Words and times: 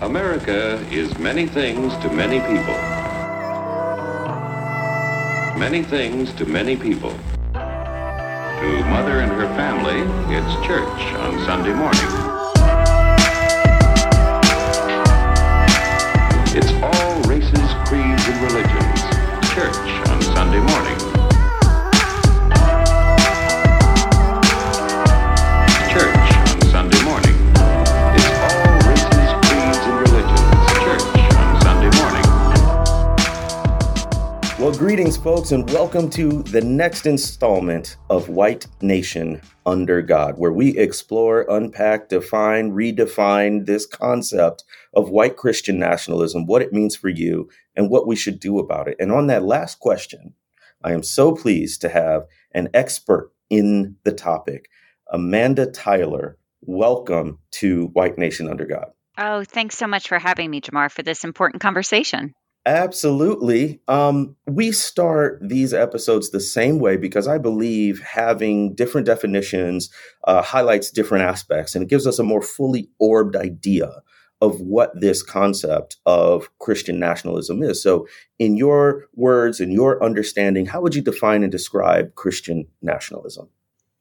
America 0.00 0.84
is 0.90 1.16
many 1.18 1.46
things 1.46 1.96
to 1.98 2.10
many 2.10 2.40
people. 2.40 2.74
Many 5.56 5.84
things 5.84 6.32
to 6.34 6.44
many 6.46 6.76
people. 6.76 7.10
To 7.52 8.84
Mother 8.90 9.20
and 9.20 9.30
her 9.30 9.46
family, 9.54 10.00
it's 10.34 10.66
church 10.66 11.00
on 11.14 11.38
Sunday 11.46 11.72
morning. 11.72 12.02
It's 16.56 16.72
all 16.82 17.22
races, 17.28 17.70
creeds, 17.86 18.26
and 18.26 18.42
religions. 18.42 19.00
Church 19.54 20.08
on 20.08 20.20
Sunday 20.22 20.58
morning. 20.58 21.03
Greetings, 34.78 35.16
folks, 35.16 35.52
and 35.52 35.70
welcome 35.70 36.10
to 36.10 36.42
the 36.42 36.60
next 36.60 37.06
installment 37.06 37.96
of 38.10 38.28
White 38.28 38.66
Nation 38.82 39.40
Under 39.64 40.02
God, 40.02 40.36
where 40.36 40.52
we 40.52 40.76
explore, 40.76 41.46
unpack, 41.48 42.08
define, 42.08 42.72
redefine 42.72 43.66
this 43.66 43.86
concept 43.86 44.64
of 44.92 45.10
white 45.10 45.36
Christian 45.36 45.78
nationalism, 45.78 46.44
what 46.44 46.60
it 46.60 46.72
means 46.72 46.96
for 46.96 47.08
you, 47.08 47.48
and 47.76 47.88
what 47.88 48.06
we 48.06 48.16
should 48.16 48.40
do 48.40 48.58
about 48.58 48.88
it. 48.88 48.96
And 48.98 49.12
on 49.12 49.28
that 49.28 49.44
last 49.44 49.78
question, 49.78 50.34
I 50.82 50.92
am 50.92 51.02
so 51.02 51.34
pleased 51.34 51.80
to 51.82 51.88
have 51.88 52.26
an 52.52 52.68
expert 52.74 53.32
in 53.48 53.96
the 54.02 54.12
topic, 54.12 54.68
Amanda 55.10 55.66
Tyler. 55.66 56.36
Welcome 56.62 57.38
to 57.52 57.86
White 57.88 58.18
Nation 58.18 58.48
Under 58.48 58.66
God. 58.66 58.88
Oh, 59.16 59.44
thanks 59.44 59.78
so 59.78 59.86
much 59.86 60.08
for 60.08 60.18
having 60.18 60.50
me, 60.50 60.60
Jemar, 60.60 60.90
for 60.90 61.02
this 61.02 61.24
important 61.24 61.62
conversation. 61.62 62.34
Absolutely. 62.66 63.80
Um, 63.88 64.36
we 64.46 64.72
start 64.72 65.38
these 65.42 65.74
episodes 65.74 66.30
the 66.30 66.40
same 66.40 66.78
way 66.78 66.96
because 66.96 67.28
I 67.28 67.36
believe 67.36 68.00
having 68.00 68.74
different 68.74 69.06
definitions 69.06 69.90
uh, 70.24 70.40
highlights 70.40 70.90
different 70.90 71.24
aspects 71.24 71.74
and 71.74 71.82
it 71.84 71.90
gives 71.90 72.06
us 72.06 72.18
a 72.18 72.22
more 72.22 72.40
fully 72.40 72.88
orbed 72.98 73.36
idea 73.36 74.00
of 74.40 74.60
what 74.60 74.98
this 74.98 75.22
concept 75.22 75.96
of 76.06 76.48
Christian 76.58 76.98
nationalism 76.98 77.62
is. 77.62 77.82
So, 77.82 78.06
in 78.38 78.56
your 78.56 79.06
words 79.14 79.60
and 79.60 79.72
your 79.72 80.02
understanding, 80.02 80.66
how 80.66 80.80
would 80.80 80.94
you 80.94 81.02
define 81.02 81.42
and 81.42 81.52
describe 81.52 82.14
Christian 82.14 82.66
nationalism? 82.82 83.48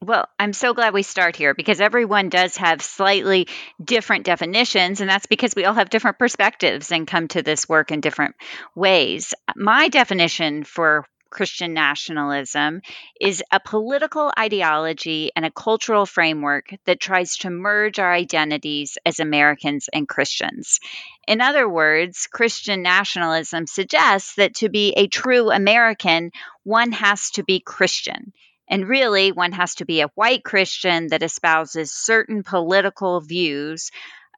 Well, 0.04 0.28
I'm 0.38 0.52
so 0.52 0.73
glad 0.73 0.94
we 0.94 1.04
start 1.04 1.38
here 1.38 1.54
because 1.54 1.80
everyone 1.80 2.28
does 2.28 2.58
have 2.58 2.82
slightly 2.82 3.48
different 3.82 4.26
definitions, 4.26 5.00
and 5.00 5.09
that's 5.09 5.28
because 5.28 5.56
we 5.56 5.64
all 5.64 5.76
have 5.76 5.90
different 5.90 6.20
perspectives 6.20 6.92
and 6.92 7.08
come 7.08 7.30
to 7.30 7.42
this 7.42 7.70
work 7.70 7.90
in 7.90 8.02
different 8.02 8.36
ways. 8.76 9.34
My 9.56 9.88
definition 9.88 10.66
for 10.66 11.06
Christian 11.30 11.74
nationalism 11.74 12.81
is 13.22 13.42
a 13.50 13.62
political 13.62 14.30
ideology 14.38 15.31
and 15.38 15.46
a 15.46 15.52
cultural 15.52 16.06
framework 16.06 16.76
that 16.84 17.00
tries 17.00 17.38
to 17.38 17.50
merge 17.50 17.98
our 17.98 18.12
identities 18.12 18.98
as 19.06 19.22
Americans 19.22 19.88
and 19.94 20.06
Christians. 20.06 20.81
In 21.30 21.40
other 21.40 21.68
words, 21.70 22.28
Christian 22.28 22.81
nationalism 22.81 23.68
suggests 23.68 24.36
that 24.36 24.56
to 24.56 24.68
be 24.68 24.92
a 24.98 25.08
true 25.08 25.50
American, 25.50 26.31
one 26.64 26.92
has 26.92 27.31
to 27.31 27.44
be 27.44 27.62
Christian. 27.62 28.34
And 28.69 28.88
really, 28.88 29.31
one 29.31 29.52
has 29.52 29.75
to 29.75 29.86
be 29.86 30.02
a 30.02 30.09
white 30.16 30.44
Christian 30.44 31.08
that 31.08 31.23
espouses 31.23 31.92
certain 31.92 32.44
political 32.44 33.19
views, 33.22 33.92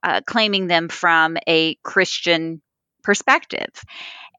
uh, 0.03 0.21
claiming 0.25 0.67
them 0.67 0.89
from 0.89 1.37
a 1.47 1.75
Christian 1.83 2.61
perspective. 3.03 3.69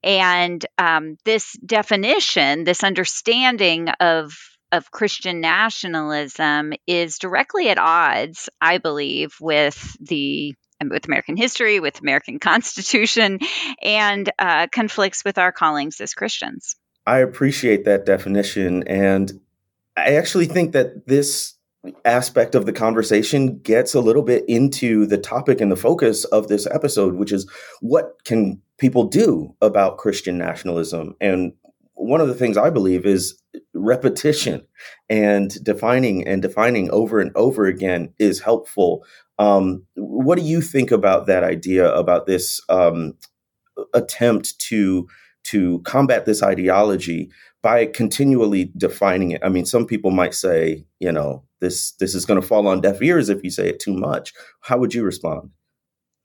And 0.03 0.65
um, 0.79 1.17
this 1.25 1.53
definition, 1.65 2.65
this 2.65 2.85
understanding 2.85 3.89
of 4.01 4.37
of 4.73 4.91
Christian 4.91 5.41
nationalism 5.41 6.73
is 6.87 7.19
directly 7.19 7.69
at 7.69 7.79
odds, 7.79 8.49
I 8.61 8.79
believe, 8.79 9.37
with 9.41 9.97
the 10.01 10.55
with 10.85 11.07
American 11.07 11.37
history, 11.37 11.81
with 11.81 12.01
American 12.01 12.39
Constitution, 12.41 13.39
and 13.81 14.31
uh, 14.39 14.67
conflicts 14.71 15.25
with 15.25 15.39
our 15.39 15.53
callings 15.53 16.01
as 16.01 16.15
Christians. 16.15 16.77
I 17.07 17.19
appreciate 17.19 17.85
that 17.85 18.05
definition, 18.05 18.83
and 18.89 19.41
I 19.97 20.15
actually 20.15 20.47
think 20.47 20.73
that 20.73 21.07
this 21.07 21.55
aspect 22.05 22.55
of 22.55 22.67
the 22.67 22.73
conversation 22.73 23.59
gets 23.59 23.95
a 23.95 24.01
little 24.01 24.23
bit 24.23 24.45
into 24.49 25.07
the 25.07 25.19
topic 25.19 25.61
and 25.61 25.71
the 25.71 25.77
focus 25.77 26.25
of 26.25 26.49
this 26.49 26.67
episode, 26.67 27.15
which 27.15 27.33
is 27.33 27.49
what 27.81 28.17
can 28.25 28.61
people 28.79 29.05
do 29.05 29.55
about 29.61 29.99
Christian 29.99 30.37
nationalism? 30.39 31.15
And 31.21 31.53
one 31.95 32.21
of 32.21 32.29
the 32.29 32.35
things 32.35 32.57
I 32.57 32.71
believe 32.71 33.07
is 33.07 33.41
repetition 33.75 34.67
and 35.09 35.53
defining 35.65 36.27
and 36.27 36.43
defining 36.43 36.91
over 36.91 37.21
and 37.21 37.33
over 37.35 37.67
again 37.67 38.13
is 38.19 38.41
helpful. 38.41 39.05
Um, 39.39 39.85
what 39.95 40.39
do 40.39 40.45
you 40.45 40.61
think 40.61 40.91
about 40.91 41.27
that 41.27 41.45
idea 41.45 41.93
about 41.95 42.27
this 42.27 42.61
um, 42.69 43.15
attempt 43.95 44.59
to 44.61 45.09
to 45.45 45.81
combat 45.81 46.27
this 46.27 46.43
ideology 46.43 47.31
by 47.63 47.87
continually 47.87 48.73
defining 48.77 49.33
it? 49.33 49.43
I 49.45 49.49
mean, 49.49 49.67
some 49.67 49.87
people 49.87 50.11
might 50.11 50.35
say, 50.35 50.87
you 51.01 51.13
know, 51.13 51.45
this 51.61 51.93
this 51.93 52.15
is 52.15 52.25
going 52.25 52.41
to 52.41 52.47
fall 52.47 52.67
on 52.67 52.81
deaf 52.81 53.03
ears 53.03 53.29
if 53.29 53.43
you 53.43 53.51
say 53.51 53.69
it 53.69 53.81
too 53.81 53.95
much. 53.95 54.33
How 54.61 54.79
would 54.79 54.95
you 54.95 55.05
respond? 55.05 55.51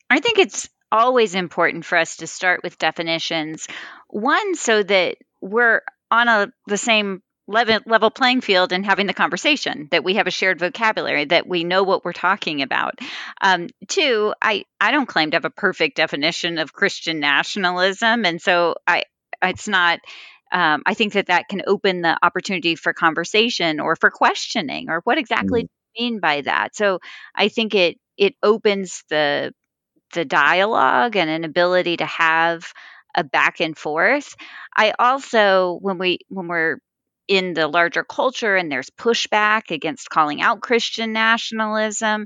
I 0.10 0.20
think 0.20 0.40
it's 0.40 0.70
always 0.92 1.36
important 1.36 1.86
for 1.86 1.98
us 1.98 2.18
to 2.18 2.28
start 2.28 2.62
with 2.64 2.78
definitions. 2.78 3.68
One, 4.10 4.56
so 4.56 4.84
that 4.84 5.18
we're 5.42 5.82
on 6.12 6.28
a 6.28 6.52
the 6.68 6.78
same 6.78 7.22
level, 7.48 7.80
level 7.86 8.12
playing 8.12 8.42
field 8.42 8.72
and 8.72 8.86
having 8.86 9.08
the 9.08 9.14
conversation 9.14 9.88
that 9.92 10.04
we 10.04 10.16
have 10.16 10.28
a 10.28 10.32
shared 10.32 10.60
vocabulary 10.60 11.26
that 11.26 11.48
we 11.48 11.64
know 11.64 11.84
what 11.84 12.06
we're 12.06 12.14
talking 12.14 12.62
about 12.62 13.00
um, 13.42 13.68
two 13.88 14.34
i 14.42 14.64
i 14.80 14.92
don't 14.92 15.08
claim 15.08 15.32
to 15.32 15.36
have 15.36 15.46
a 15.46 15.50
perfect 15.50 15.98
definition 15.98 16.58
of 16.58 16.74
christian 16.74 17.20
nationalism 17.20 18.26
and 18.26 18.42
so 18.42 18.76
i 18.88 19.04
it's 19.42 19.68
not 19.68 20.00
um, 20.52 20.84
I 20.86 20.94
think 20.94 21.14
that 21.14 21.28
that 21.28 21.48
can 21.48 21.62
open 21.66 22.02
the 22.02 22.18
opportunity 22.22 22.76
for 22.76 22.94
conversation 22.94 23.80
or 23.80 23.96
for 23.96 24.12
questioning 24.12 24.90
or 24.90 25.02
what 25.04 25.18
exactly 25.18 25.64
mm. 25.64 25.68
do 25.68 26.02
you 26.02 26.12
mean 26.12 26.20
by 26.20 26.42
that. 26.42 26.76
So 26.76 27.00
I 27.36 27.48
think 27.48 27.74
it 27.76 27.98
it 28.18 28.36
opens 28.44 29.04
the 29.10 29.54
the 30.14 30.26
dialogue 30.26 31.16
and 31.16 31.30
an 31.30 31.46
ability 31.46 31.98
to 31.98 32.06
have 32.06 32.72
a 33.16 33.24
back 33.24 33.62
and 33.62 33.78
forth. 33.78 34.36
I 34.76 34.94
also 35.00 35.78
when 35.82 35.98
we 35.98 36.20
when 36.30 36.48
we're 36.48 36.80
in 37.28 37.54
the 37.54 37.68
larger 37.68 38.04
culture 38.04 38.58
and 38.58 38.70
there's 38.70 38.90
pushback 38.90 39.72
against 39.72 40.10
calling 40.10 40.42
out 40.42 40.62
Christian 40.62 41.14
nationalism, 41.14 42.26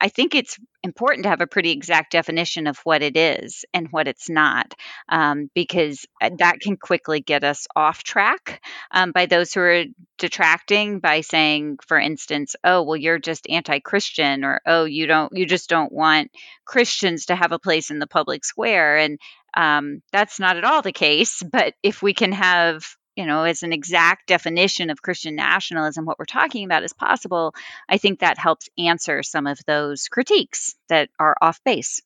I 0.00 0.08
think 0.08 0.34
it's 0.34 0.58
important 0.82 1.24
to 1.24 1.30
have 1.30 1.40
a 1.40 1.46
pretty 1.46 1.70
exact 1.70 2.12
definition 2.12 2.66
of 2.66 2.78
what 2.84 3.02
it 3.02 3.16
is 3.16 3.64
and 3.72 3.88
what 3.90 4.08
it's 4.08 4.28
not, 4.28 4.74
um, 5.08 5.50
because 5.54 6.06
uh, 6.20 6.30
that 6.38 6.60
can 6.60 6.76
quickly 6.76 7.20
get 7.20 7.44
us 7.44 7.66
off 7.74 8.02
track 8.02 8.62
um, 8.90 9.12
by 9.12 9.26
those 9.26 9.52
who 9.54 9.60
are 9.60 9.84
detracting 10.18 11.00
by 11.00 11.22
saying, 11.22 11.78
for 11.86 11.98
instance, 11.98 12.56
"Oh, 12.62 12.82
well, 12.82 12.96
you're 12.96 13.18
just 13.18 13.48
anti-Christian," 13.48 14.44
or 14.44 14.60
"Oh, 14.66 14.84
you 14.84 15.06
don't, 15.06 15.32
you 15.34 15.46
just 15.46 15.68
don't 15.68 15.92
want 15.92 16.30
Christians 16.64 17.26
to 17.26 17.36
have 17.36 17.52
a 17.52 17.58
place 17.58 17.90
in 17.90 17.98
the 17.98 18.06
public 18.06 18.44
square," 18.44 18.98
and 18.98 19.18
um, 19.54 20.02
that's 20.12 20.38
not 20.38 20.56
at 20.58 20.64
all 20.64 20.82
the 20.82 20.92
case. 20.92 21.42
But 21.42 21.74
if 21.82 22.02
we 22.02 22.12
can 22.12 22.32
have 22.32 22.84
you 23.16 23.26
know, 23.26 23.42
as 23.44 23.62
an 23.62 23.72
exact 23.72 24.28
definition 24.28 24.90
of 24.90 25.02
Christian 25.02 25.34
nationalism, 25.34 26.04
what 26.04 26.18
we're 26.18 26.26
talking 26.26 26.64
about 26.64 26.84
is 26.84 26.92
possible, 26.92 27.54
I 27.88 27.96
think 27.96 28.20
that 28.20 28.38
helps 28.38 28.68
answer 28.78 29.22
some 29.22 29.46
of 29.46 29.58
those 29.66 30.08
critiques 30.08 30.74
that 30.88 31.08
are 31.18 31.34
off 31.40 31.58
base. 31.64 32.02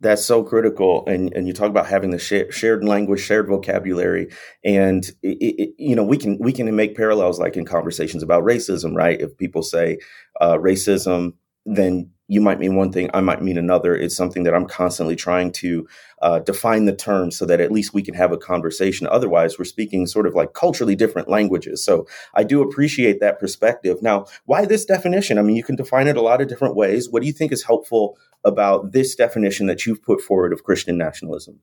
That's 0.00 0.24
so 0.24 0.42
critical, 0.42 1.04
and 1.06 1.32
and 1.32 1.46
you 1.46 1.54
talk 1.54 1.70
about 1.70 1.86
having 1.86 2.10
the 2.10 2.18
shared 2.18 2.84
language, 2.84 3.20
shared 3.20 3.46
vocabulary, 3.46 4.32
and 4.62 5.02
it, 5.22 5.38
it, 5.40 5.74
you 5.78 5.96
know 5.96 6.02
we 6.02 6.18
can 6.18 6.36
we 6.38 6.52
can 6.52 6.74
make 6.76 6.96
parallels 6.96 7.38
like 7.38 7.56
in 7.56 7.64
conversations 7.64 8.22
about 8.22 8.44
racism, 8.44 8.94
right? 8.94 9.18
If 9.18 9.38
people 9.38 9.62
say 9.62 9.98
uh, 10.40 10.58
racism, 10.58 11.34
then 11.64 12.10
you 12.26 12.40
might 12.40 12.58
mean 12.58 12.74
one 12.74 12.90
thing, 12.90 13.10
I 13.12 13.20
might 13.20 13.42
mean 13.42 13.58
another. 13.58 13.94
It's 13.94 14.16
something 14.16 14.44
that 14.44 14.54
I'm 14.54 14.66
constantly 14.66 15.14
trying 15.14 15.52
to 15.52 15.86
uh, 16.22 16.38
define 16.38 16.86
the 16.86 16.94
term 16.94 17.30
so 17.30 17.44
that 17.44 17.60
at 17.60 17.70
least 17.70 17.92
we 17.92 18.02
can 18.02 18.14
have 18.14 18.32
a 18.32 18.38
conversation. 18.38 19.06
Otherwise, 19.06 19.58
we're 19.58 19.66
speaking 19.66 20.06
sort 20.06 20.26
of 20.26 20.34
like 20.34 20.54
culturally 20.54 20.96
different 20.96 21.28
languages. 21.28 21.84
So 21.84 22.06
I 22.34 22.44
do 22.44 22.62
appreciate 22.62 23.20
that 23.20 23.38
perspective. 23.38 24.02
Now, 24.02 24.26
why 24.46 24.64
this 24.64 24.86
definition? 24.86 25.38
I 25.38 25.42
mean, 25.42 25.56
you 25.56 25.62
can 25.62 25.76
define 25.76 26.08
it 26.08 26.16
a 26.16 26.22
lot 26.22 26.40
of 26.40 26.48
different 26.48 26.76
ways. 26.76 27.10
What 27.10 27.20
do 27.20 27.26
you 27.26 27.32
think 27.32 27.52
is 27.52 27.62
helpful 27.62 28.16
about 28.42 28.92
this 28.92 29.14
definition 29.14 29.66
that 29.66 29.84
you've 29.84 30.02
put 30.02 30.20
forward 30.20 30.52
of 30.52 30.64
Christian 30.64 30.96
nationalism? 30.96 31.60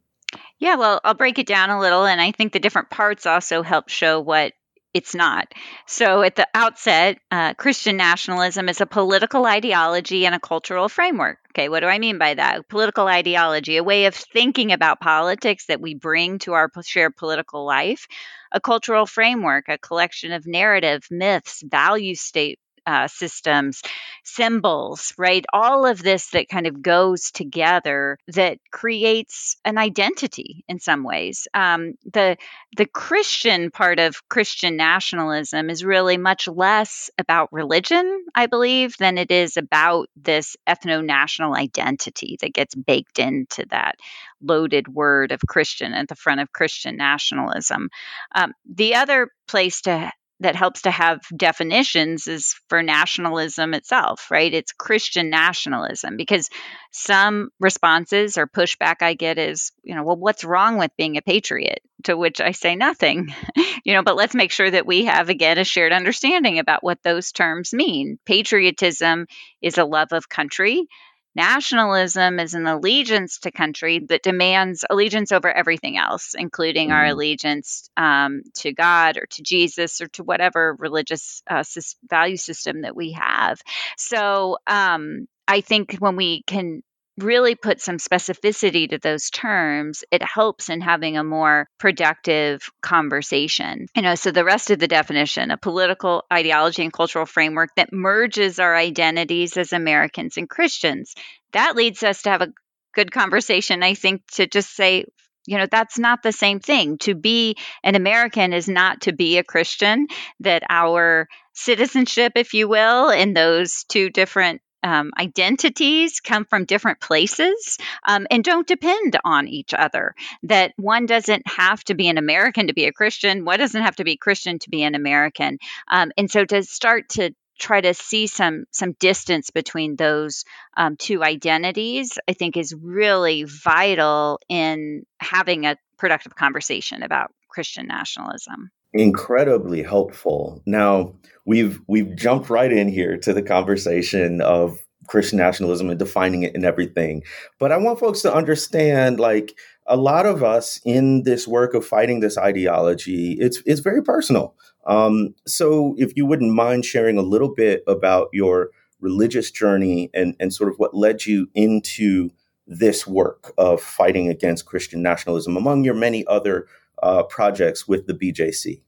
Yeah, 0.60 0.76
well, 0.76 1.02
I'll 1.04 1.16
break 1.16 1.40
it 1.40 1.48
down 1.48 1.72
a 1.72 1.80
little. 1.80 2.06
And 2.06 2.22
I 2.22 2.32
think 2.32 2.54
the 2.54 2.60
different 2.60 2.92
parts 2.92 3.26
also 3.26 3.64
help 3.64 3.90
show 3.90 4.20
what 4.20 4.54
it's 4.94 5.16
not. 5.16 5.48
So, 5.88 6.22
at 6.22 6.36
the 6.36 6.48
outset, 6.54 7.20
uh, 7.32 7.54
Christian 7.54 7.98
nationalism 7.98 8.68
is 8.68 8.82
a 8.82 8.86
political 8.86 9.46
ideology 9.46 10.26
and 10.26 10.36
a 10.36 10.40
cultural 10.40 10.90
framework. 10.90 11.38
Okay, 11.52 11.70
what 11.70 11.82
do 11.82 11.88
I 11.88 12.00
mean 12.00 12.18
by 12.18 12.34
that? 12.34 12.68
Political 12.68 13.08
ideology, 13.08 13.78
a 13.78 13.84
way 13.84 14.06
of 14.06 14.16
thinking 14.16 14.72
about 14.72 15.00
politics 15.00 15.66
that 15.68 15.82
we 15.82 15.96
bring 15.96 16.40
to 16.40 16.54
our 16.54 16.70
shared 16.84 17.16
political 17.16 17.66
life, 17.66 18.08
a 18.52 18.60
cultural 18.60 19.06
framework, 19.06 19.66
a 19.70 19.78
collection 19.78 20.32
of 20.34 20.46
narrative, 20.46 21.04
myths, 21.10 21.62
value 21.66 22.16
state 22.16 22.60
uh, 22.86 23.08
systems, 23.08 23.82
symbols, 24.24 25.14
right? 25.18 25.46
All 25.54 25.86
of 25.86 26.02
this 26.02 26.30
that 26.32 26.50
kind 26.50 26.68
of 26.68 26.82
goes 26.82 27.32
together 27.32 28.18
that 28.30 28.58
creates 28.72 29.58
an 29.66 29.78
identity 29.78 30.64
in 30.68 30.80
some 30.80 31.04
ways. 31.04 31.48
Um, 31.54 31.94
the 32.12 32.38
the 32.78 32.86
Christian 32.86 33.72
part 33.72 34.00
of 34.00 34.28
Christian 34.30 34.78
nationalism 34.78 35.70
is 35.70 35.84
really 35.84 36.18
much 36.18 36.48
less 36.48 37.10
about 37.18 37.50
religion, 37.52 38.26
I 38.34 38.48
believe, 38.48 38.96
than 38.98 39.18
it 39.18 39.32
is 39.32 39.58
about 39.58 40.08
this 40.16 40.56
ethno 40.68 41.04
national 41.04 41.56
identity 41.56 42.38
that 42.42 42.54
gets 42.54 42.76
baked 42.76 43.20
into 43.20 43.66
that 43.70 43.96
loaded 44.42 44.88
word 44.88 45.32
of 45.32 45.42
Christian 45.48 45.94
at 45.94 46.08
the 46.08 46.16
front 46.16 46.42
of 46.42 46.52
Christian 46.52 46.98
nationalism. 46.98 47.90
Um, 48.34 48.54
the 48.66 48.96
other 48.96 49.30
place 49.48 49.82
to 49.82 50.12
that 50.42 50.56
helps 50.56 50.82
to 50.82 50.92
have 50.92 51.20
definitions 51.36 52.28
is 52.28 52.56
for 52.68 52.82
nationalism 52.82 53.76
itself, 53.76 54.30
right? 54.32 54.52
It's 54.54 54.72
Christian 54.72 55.30
nationalism 55.30 56.18
because 56.18 56.50
some 56.92 57.50
responses 57.60 58.38
or 58.38 58.48
pushback 58.48 58.98
I 59.02 59.14
get 59.14 59.38
is, 59.38 59.72
you 59.84 59.96
know, 59.96 60.04
well, 60.04 60.18
what's 60.18 60.44
wrong 60.44 60.78
with 60.78 60.92
being 60.98 61.18
a 61.18 61.22
patriot? 61.22 61.82
To 62.06 62.18
which 62.18 62.42
I 62.42 62.52
say 62.52 62.76
nothing, 62.76 63.28
you 63.86 63.94
know, 63.94 64.02
but 64.02 64.16
let's 64.16 64.34
make 64.34 64.52
sure 64.52 64.70
that 64.70 64.88
we 64.88 65.06
have, 65.06 65.30
again, 65.30 65.60
a 65.60 65.64
shared 65.64 65.94
understanding 65.94 66.58
about 66.58 66.84
what 66.84 67.04
those 67.04 67.32
terms 67.32 67.74
mean. 67.74 68.18
Patriotism 68.26 69.28
is 69.62 69.78
a 69.78 69.86
love 69.86 70.12
of 70.12 70.28
country. 70.28 70.88
Nationalism 71.36 72.40
is 72.40 72.54
an 72.54 72.68
allegiance 72.68 73.40
to 73.40 73.52
country 73.52 74.00
that 74.10 74.24
demands 74.24 74.84
allegiance 74.90 75.32
over 75.32 75.52
everything 75.52 75.98
else, 75.98 76.36
including 76.38 76.90
mm-hmm. 76.90 76.98
our 76.98 77.06
allegiance 77.06 77.90
um, 77.96 78.42
to 78.56 78.74
God 78.74 79.18
or 79.18 79.26
to 79.28 79.42
Jesus 79.42 80.02
or 80.02 80.08
to 80.10 80.24
whatever 80.24 80.76
religious 80.78 81.42
uh, 81.50 81.64
value 82.10 82.38
system 82.38 82.82
that 82.82 82.96
we 82.96 83.14
have. 83.14 83.62
So 83.98 84.58
um, 84.68 85.28
I 85.48 85.62
think 85.62 85.96
when 86.00 86.16
we 86.16 86.44
can 86.44 86.84
really 87.18 87.56
put 87.56 87.82
some 87.82 87.98
specificity 87.98 88.90
to 88.90 88.98
those 88.98 89.30
terms, 89.30 90.04
it 90.12 90.24
helps 90.24 90.70
in 90.70 90.82
having 90.82 91.18
a 91.18 91.24
more 91.24 91.68
productive 91.78 92.70
conversation. 92.82 93.88
You 93.96 94.02
know, 94.02 94.16
so 94.16 94.32
the 94.32 94.46
rest 94.46 94.72
of 94.72 94.80
the 94.80 94.88
definition, 94.88 95.52
a 95.52 95.58
political 95.58 96.24
ideology 96.32 96.84
and 96.84 96.94
cultural 96.94 97.26
framework 97.26 97.70
that 97.76 97.94
merges 97.94 98.60
our 98.60 98.76
identities 98.76 99.58
as 99.58 99.74
Americans 99.74 100.38
and 100.38 100.50
Christians, 100.50 101.14
that 101.54 101.76
leads 101.76 102.04
us 102.04 102.22
to 102.24 102.30
have 102.30 102.42
a 102.42 102.54
good 102.94 103.12
conversation, 103.12 103.84
I 103.84 103.94
think, 103.94 104.26
to 104.34 104.48
just 104.48 104.76
say, 104.76 105.06
you 105.48 105.58
know, 105.58 105.68
that's 105.70 105.98
not 105.98 106.24
the 106.24 106.32
same 106.32 106.60
thing. 106.60 106.98
To 107.00 107.16
be 107.16 107.58
an 107.84 107.96
American 107.96 108.54
is 108.54 108.68
not 108.68 109.02
to 109.02 109.14
be 109.14 109.38
a 109.38 109.44
Christian, 109.44 110.08
that 110.42 110.64
our 110.70 111.28
citizenship, 111.54 112.34
if 112.36 112.54
you 112.54 112.68
will, 112.68 113.10
in 113.10 113.34
those 113.34 113.84
two 113.90 114.10
different 114.10 114.62
um, 114.84 115.12
identities 115.18 116.20
come 116.20 116.46
from 116.46 116.66
different 116.66 117.00
places 117.00 117.78
um, 118.06 118.28
and 118.30 118.44
don't 118.44 118.68
depend 118.68 119.18
on 119.24 119.48
each 119.48 119.74
other. 119.74 120.16
That 120.44 120.74
one 120.78 121.06
doesn't 121.06 121.48
have 121.48 121.84
to 121.86 121.96
be 121.96 122.08
an 122.08 122.18
American 122.18 122.68
to 122.68 122.74
be 122.74 122.86
a 122.86 122.94
Christian, 122.94 123.46
one 123.46 123.60
doesn't 123.60 123.82
have 123.82 123.96
to 123.98 124.04
be 124.04 124.18
Christian 124.18 124.60
to 124.60 124.70
be 124.70 124.84
an 124.84 124.96
American. 124.96 125.60
Um, 125.88 126.12
and 126.18 126.30
so 126.30 126.46
to 126.46 126.64
start 126.64 127.10
to 127.10 127.32
try 127.60 127.80
to 127.80 127.94
see 127.94 128.26
some 128.28 128.66
some 128.72 128.94
distance 128.94 129.52
between 129.52 129.96
those 129.96 130.46
um, 130.76 130.98
two 130.98 131.24
identities, 131.24 132.18
I 132.28 132.34
think 132.34 132.58
is 132.58 132.74
really 132.74 133.44
vital 133.44 134.40
in 134.50 135.06
having 135.20 135.66
a 135.66 135.78
productive 135.98 136.36
conversation 136.36 137.04
about 137.04 137.32
Christian 137.50 137.88
nationalism 137.88 138.72
incredibly 138.94 139.84
helpful. 139.84 140.62
Now 140.66 141.14
we've 141.46 141.80
we've 141.88 142.16
jumped 142.16 142.50
right 142.50 142.72
in 142.72 142.90
here 142.90 143.18
to 143.18 143.34
the 143.34 143.42
conversation 143.42 144.42
of 144.42 144.78
Christian 145.08 145.38
nationalism 145.38 145.90
and 145.90 146.00
defining 146.00 146.44
it 146.44 146.56
and 146.56 146.66
everything. 146.66 147.24
But 147.60 147.72
I 147.72 147.78
want 147.78 148.00
folks 148.00 148.22
to 148.22 148.34
understand 148.34 149.20
like 149.20 149.58
a 149.88 149.98
lot 149.98 150.26
of 150.26 150.44
us 150.44 150.80
in 150.86 151.24
this 151.24 151.48
work 151.48 151.74
of 151.74 151.86
fighting 151.86 152.20
this 152.20 152.38
ideology, 152.38 153.34
it's 153.40 153.62
it's 153.66 153.82
very 153.82 154.04
personal. 154.04 154.56
Um, 154.86 155.36
so 155.46 155.96
if 155.98 156.16
you 156.16 156.26
wouldn't 156.26 156.54
mind 156.54 156.86
sharing 156.86 157.18
a 157.18 157.24
little 157.24 157.54
bit 157.54 157.84
about 157.88 158.30
your 158.34 158.70
religious 159.00 159.52
journey 159.52 160.10
and, 160.14 160.36
and 160.40 160.54
sort 160.54 160.70
of 160.70 160.78
what 160.78 160.96
led 160.96 161.26
you 161.26 161.48
into 161.54 162.30
this 162.68 163.06
work 163.06 163.52
of 163.58 163.82
fighting 163.82 164.30
against 164.30 164.66
Christian 164.66 165.02
nationalism 165.02 165.58
among 165.58 165.84
your 165.84 165.94
many 165.94 166.26
other 166.28 166.68
uh, 167.02 167.24
projects 167.24 167.88
with 167.88 168.08
the 168.08 168.14
BJC? 168.14 168.82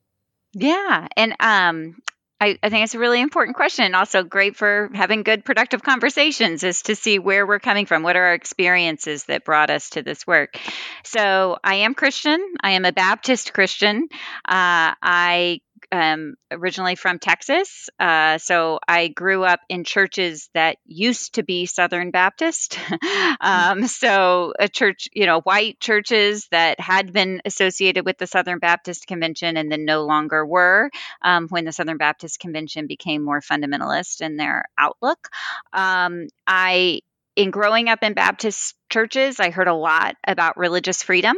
Yeah, 0.54 1.08
and 1.18 1.36
um, 1.40 1.96
I, 2.44 2.60
I, 2.62 2.70
think 2.70 2.84
it's 2.84 2.94
a 2.94 3.00
really 3.00 3.22
important 3.22 3.56
question. 3.56 3.86
And 3.86 3.96
also 3.96 4.24
great 4.24 4.56
for 4.58 4.90
having 4.94 5.24
good, 5.24 5.46
productive 5.46 5.82
conversations 5.82 6.64
is 6.64 6.84
to 6.84 6.96
see 6.96 7.18
where 7.18 7.48
we're 7.48 7.60
coming 7.60 7.86
from. 7.86 8.04
What 8.04 8.16
are 8.16 8.26
our 8.26 8.34
experiences 8.34 9.24
that 9.26 9.46
brought 9.46 9.70
us 9.70 9.92
to 9.92 10.04
this 10.04 10.28
work? 10.28 10.60
So 11.04 11.58
I 11.64 11.76
am 11.76 11.94
Christian. 11.94 12.46
I 12.62 12.72
am 12.72 12.86
a 12.86 12.92
Baptist 12.92 13.54
Christian. 13.54 14.10
Uh, 14.46 14.94
I 15.02 15.62
um, 15.94 16.34
originally 16.50 16.96
from 16.96 17.20
Texas. 17.20 17.88
Uh, 18.00 18.40
so 18.40 18.80
I 18.88 19.10
grew 19.10 19.44
up 19.44 19.60
in 19.70 19.84
churches 19.84 20.50
that 20.56 20.78
used 20.86 21.36
to 21.36 21.44
be 21.44 21.68
Southern 21.68 22.10
Baptist. 22.10 22.80
um, 23.42 23.86
so 23.86 24.54
a 24.60 24.68
church, 24.68 25.08
you 25.14 25.28
know, 25.28 25.42
white 25.42 25.80
churches 25.80 26.48
that 26.50 26.80
had 26.80 27.14
been 27.14 27.42
associated 27.46 28.06
with 28.06 28.18
the 28.18 28.26
Southern 28.26 28.58
Baptist 28.58 29.06
Convention 29.06 29.56
and 29.56 29.72
then 29.72 29.86
no 29.86 30.04
longer 30.04 30.44
were 30.44 30.90
um, 31.22 31.48
when 31.50 31.64
the 31.64 31.72
Southern 31.72 31.98
Baptist 31.98 32.40
Convention 32.40 32.88
became 32.88 33.24
more 33.24 33.40
fundamentalist 33.40 34.22
in 34.22 34.36
their 34.36 34.66
outlook. 34.80 35.30
Um, 35.74 36.28
I 36.48 37.02
in 37.36 37.52
growing 37.52 37.90
up 37.90 38.04
in 38.04 38.14
Baptist 38.14 38.76
churches, 38.92 39.40
I 39.40 39.50
heard 39.50 39.68
a 39.68 39.74
lot 39.74 40.16
about 40.26 40.58
religious 40.58 41.02
freedom 41.02 41.36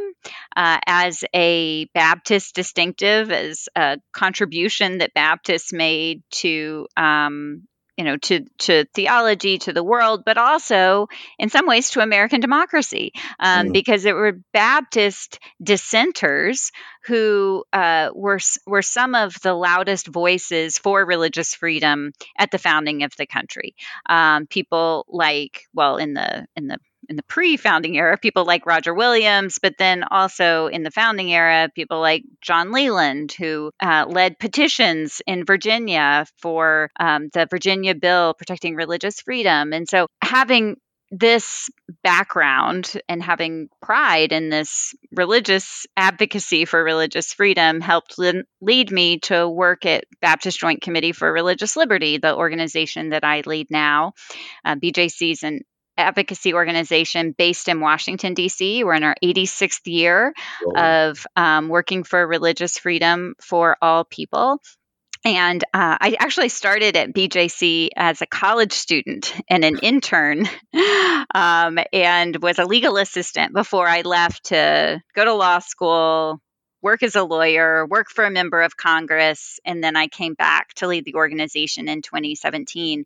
uh, 0.56 0.80
as 0.86 1.24
a 1.34 1.86
Baptist 1.94 2.56
distinctive, 2.56 3.32
as 3.32 3.70
a 3.76 3.98
contribution 4.12 5.00
that 5.00 5.14
Baptists 5.14 5.72
made 5.72 6.22
to 6.32 6.88
um, 6.98 7.68
you 7.98 8.04
know 8.04 8.18
to 8.18 8.46
to 8.58 8.86
theology 8.94 9.58
to 9.58 9.74
the 9.74 9.84
world 9.84 10.24
but 10.26 10.38
also 10.38 11.08
in 11.40 11.50
some 11.50 11.68
ways 11.68 11.90
to 11.92 12.02
american 12.02 12.40
democracy 12.40 13.12
um, 13.40 13.68
mm. 13.68 13.74
because 13.74 14.06
it 14.06 14.14
were 14.14 14.40
baptist 14.54 15.40
dissenters 15.62 16.72
who 17.06 17.64
uh, 17.72 18.10
were 18.14 18.40
were 18.66 18.82
some 18.82 19.16
of 19.16 19.40
the 19.42 19.54
loudest 19.54 20.08
voices 20.08 20.78
for 20.78 21.06
religious 21.06 21.54
freedom 21.54 22.12
at 22.38 22.52
the 22.52 22.58
founding 22.58 23.04
of 23.04 23.16
the 23.18 23.28
country 23.28 23.76
um, 24.08 24.48
people 24.48 25.06
like 25.08 25.62
well 25.74 25.98
in 25.98 26.14
the 26.14 26.46
in 26.56 26.68
the 26.68 26.78
in 27.10 27.16
the 27.16 27.24
pre-founding 27.24 27.98
era, 27.98 28.18
people 28.18 28.46
like 28.46 28.66
Roger 28.66 28.94
Williams, 28.94 29.60
but 29.62 29.78
then 29.78 30.04
also 30.10 30.68
in 30.68 30.84
the 30.84 30.92
founding 30.92 31.34
era, 31.34 31.70
people 31.74 32.00
like 32.00 32.24
John 32.42 32.72
Leland, 32.72 33.32
who 33.34 33.72
uh, 33.82 34.06
led 34.08 34.40
petitions 34.40 35.22
in 35.26 35.46
Virginia 35.46 36.26
for 36.42 36.90
um, 37.00 37.30
the 37.34 37.48
Virginia 37.50 37.96
bill 37.96 38.34
protecting 38.34 38.76
religious 38.76 39.22
freedom. 39.22 39.74
And 39.74 39.88
so 39.88 40.08
having 40.22 40.78
this 41.12 41.70
background 42.04 42.94
and 43.08 43.22
having 43.22 43.70
pride 43.82 44.32
in 44.32 44.50
this 44.50 44.96
religious 45.12 45.86
advocacy 45.96 46.66
for 46.66 46.84
religious 46.84 47.34
freedom 47.34 47.80
helped 47.80 48.18
lead 48.18 48.92
me 48.92 49.20
to 49.20 49.48
work 49.48 49.86
at 49.86 50.06
Baptist 50.22 50.60
Joint 50.60 50.82
Committee 50.82 51.12
for 51.12 51.32
Religious 51.32 51.76
Liberty, 51.76 52.18
the 52.18 52.36
organization 52.36 53.10
that 53.10 53.24
I 53.24 53.44
lead 53.46 53.68
now. 53.70 54.14
Uh, 54.64 54.76
BJC 54.76 55.32
is 55.32 55.44
an 55.44 55.62
advocacy 55.98 56.54
organization 56.54 57.34
based 57.38 57.68
in 57.68 57.80
Washington, 57.80 58.34
D.C. 58.34 58.84
We're 58.84 58.96
in 58.96 59.04
our 59.04 59.16
86th 59.24 59.86
year 59.86 60.34
Whoa. 60.64 61.10
of 61.10 61.28
um, 61.36 61.70
working 61.70 62.04
for 62.04 62.26
religious 62.26 62.78
freedom 62.78 63.36
for 63.42 63.78
all 63.82 64.04
people. 64.04 64.60
And 65.26 65.64
uh, 65.74 65.98
I 66.00 66.18
actually 66.20 66.50
started 66.50 66.96
at 66.96 67.12
BJC 67.12 67.90
as 67.96 68.22
a 68.22 68.28
college 68.28 68.74
student 68.74 69.34
and 69.50 69.66
an 69.66 69.80
intern, 69.80 70.48
um, 71.34 71.80
and 71.92 72.38
was 72.44 72.60
a 72.60 72.66
legal 72.66 72.98
assistant 72.98 73.52
before 73.52 73.88
I 73.88 74.02
left 74.02 74.46
to 74.46 75.02
go 75.16 75.26
to 75.26 75.34
law 75.34 75.58
school, 75.60 76.42
work 76.84 77.02
as 77.02 77.16
a 77.16 77.24
lawyer, 77.24 77.88
work 77.88 78.10
for 78.12 78.24
a 78.24 78.30
member 78.30 78.62
of 78.62 78.78
Congress, 78.78 79.60
and 79.66 79.84
then 79.84 79.96
I 79.96 80.08
came 80.08 80.36
back 80.36 80.76
to 80.76 80.88
lead 80.88 81.06
the 81.06 81.16
organization 81.16 81.88
in 81.88 82.04
2017. 82.04 83.06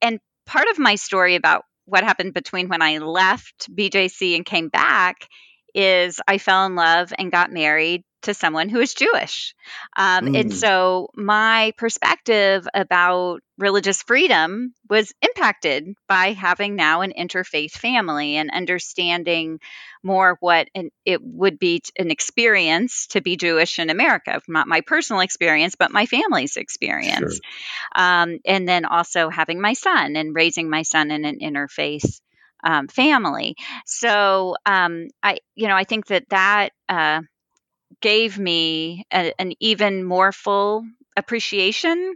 And 0.00 0.20
part 0.46 0.68
of 0.68 0.78
my 0.78 0.94
story 0.94 1.34
about 1.34 1.64
what 1.86 2.04
happened 2.04 2.34
between 2.34 2.68
when 2.68 2.82
I 2.82 2.98
left 2.98 3.74
BJC 3.74 4.36
and 4.36 4.44
came 4.44 4.68
back 4.68 5.28
is 5.74 6.20
I 6.26 6.38
fell 6.38 6.66
in 6.66 6.74
love 6.74 7.12
and 7.18 7.32
got 7.32 7.52
married 7.52 8.04
to 8.26 8.34
someone 8.34 8.68
who 8.68 8.80
is 8.80 8.94
Jewish. 8.94 9.54
Um, 9.96 10.26
mm. 10.26 10.40
And 10.40 10.54
so 10.54 11.08
my 11.14 11.72
perspective 11.76 12.68
about 12.74 13.40
religious 13.58 14.02
freedom 14.02 14.74
was 14.88 15.12
impacted 15.22 15.94
by 16.08 16.32
having 16.32 16.76
now 16.76 17.00
an 17.00 17.12
interfaith 17.18 17.72
family 17.72 18.36
and 18.36 18.50
understanding 18.50 19.60
more 20.02 20.36
what 20.40 20.68
an, 20.74 20.90
it 21.04 21.20
would 21.22 21.58
be 21.58 21.82
an 21.98 22.10
experience 22.10 23.06
to 23.08 23.20
be 23.20 23.36
Jewish 23.36 23.78
in 23.78 23.90
America. 23.90 24.40
Not 24.46 24.68
my 24.68 24.82
personal 24.82 25.22
experience, 25.22 25.74
but 25.78 25.90
my 25.90 26.06
family's 26.06 26.56
experience. 26.56 27.40
Sure. 27.40 28.04
Um, 28.04 28.38
and 28.44 28.68
then 28.68 28.84
also 28.84 29.30
having 29.30 29.60
my 29.60 29.72
son 29.72 30.16
and 30.16 30.34
raising 30.34 30.68
my 30.68 30.82
son 30.82 31.10
in 31.10 31.24
an 31.24 31.38
interfaith 31.40 32.20
um, 32.62 32.88
family. 32.88 33.56
So 33.86 34.56
um, 34.66 35.08
I, 35.22 35.38
you 35.54 35.68
know, 35.68 35.76
I 35.76 35.84
think 35.84 36.06
that 36.06 36.28
that 36.30 36.70
uh, 36.88 37.22
gave 38.00 38.38
me 38.38 39.04
a, 39.12 39.32
an 39.40 39.52
even 39.60 40.04
more 40.04 40.32
full 40.32 40.84
appreciation 41.16 42.14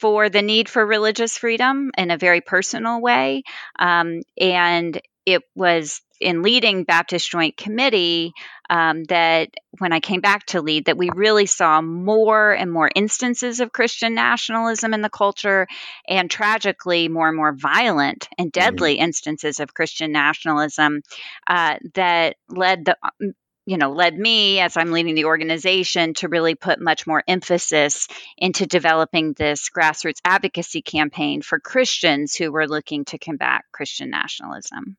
for 0.00 0.28
the 0.28 0.42
need 0.42 0.68
for 0.68 0.84
religious 0.84 1.36
freedom 1.36 1.90
in 1.98 2.10
a 2.10 2.18
very 2.18 2.40
personal 2.40 3.00
way. 3.00 3.42
Um, 3.78 4.22
and 4.40 5.00
it 5.26 5.42
was 5.54 6.00
in 6.20 6.42
leading 6.42 6.84
Baptist 6.84 7.30
Joint 7.30 7.56
Committee 7.56 8.32
um, 8.70 9.04
that 9.04 9.50
when 9.78 9.92
I 9.92 10.00
came 10.00 10.20
back 10.20 10.46
to 10.46 10.62
lead, 10.62 10.86
that 10.86 10.96
we 10.96 11.10
really 11.14 11.46
saw 11.46 11.80
more 11.80 12.52
and 12.52 12.72
more 12.72 12.90
instances 12.94 13.60
of 13.60 13.72
Christian 13.72 14.14
nationalism 14.14 14.94
in 14.94 15.02
the 15.02 15.10
culture, 15.10 15.66
and 16.08 16.30
tragically, 16.30 17.08
more 17.08 17.28
and 17.28 17.36
more 17.36 17.52
violent 17.52 18.28
and 18.38 18.52
mm-hmm. 18.52 18.60
deadly 18.60 18.94
mm-hmm. 18.94 19.04
instances 19.04 19.60
of 19.60 19.74
Christian 19.74 20.12
nationalism 20.12 21.02
uh, 21.46 21.76
that 21.94 22.36
led 22.48 22.86
the 22.86 22.96
you 23.68 23.76
know, 23.76 23.90
led 23.90 24.18
me 24.18 24.60
as 24.60 24.78
I'm 24.78 24.92
leading 24.92 25.14
the 25.14 25.26
organization 25.26 26.14
to 26.14 26.28
really 26.28 26.54
put 26.54 26.80
much 26.80 27.06
more 27.06 27.22
emphasis 27.28 28.08
into 28.38 28.66
developing 28.66 29.34
this 29.34 29.68
grassroots 29.68 30.22
advocacy 30.24 30.80
campaign 30.80 31.42
for 31.42 31.60
Christians 31.60 32.34
who 32.34 32.50
were 32.50 32.66
looking 32.66 33.04
to 33.04 33.18
combat 33.18 33.66
Christian 33.70 34.08
nationalism. 34.08 34.96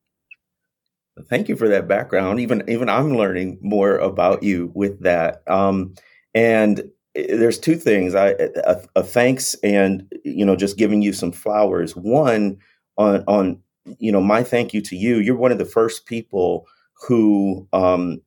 Thank 1.29 1.49
you 1.49 1.55
for 1.55 1.69
that 1.69 1.87
background. 1.87 2.41
Even 2.41 2.69
even 2.69 2.89
I'm 2.89 3.17
learning 3.17 3.57
more 3.59 3.97
about 3.97 4.43
you 4.43 4.71
with 4.75 5.01
that. 5.01 5.41
Um, 5.47 5.95
and 6.35 6.79
eh, 7.15 7.37
there's 7.37 7.57
two 7.57 7.75
things. 7.75 8.13
I 8.13 8.35
a, 8.37 8.83
a 8.97 9.03
thanks 9.03 9.55
and 9.63 10.13
you 10.23 10.45
know 10.45 10.55
just 10.55 10.77
giving 10.77 11.01
you 11.01 11.11
some 11.11 11.31
flowers. 11.31 11.95
One 11.95 12.59
on 12.99 13.23
on 13.27 13.63
you 13.97 14.11
know 14.11 14.21
my 14.21 14.43
thank 14.43 14.75
you 14.75 14.81
to 14.81 14.95
you. 14.95 15.17
You're 15.17 15.35
one 15.37 15.51
of 15.51 15.57
the 15.57 15.65
first 15.65 16.05
people 16.05 16.67
who 17.07 17.67
um, 17.73 18.21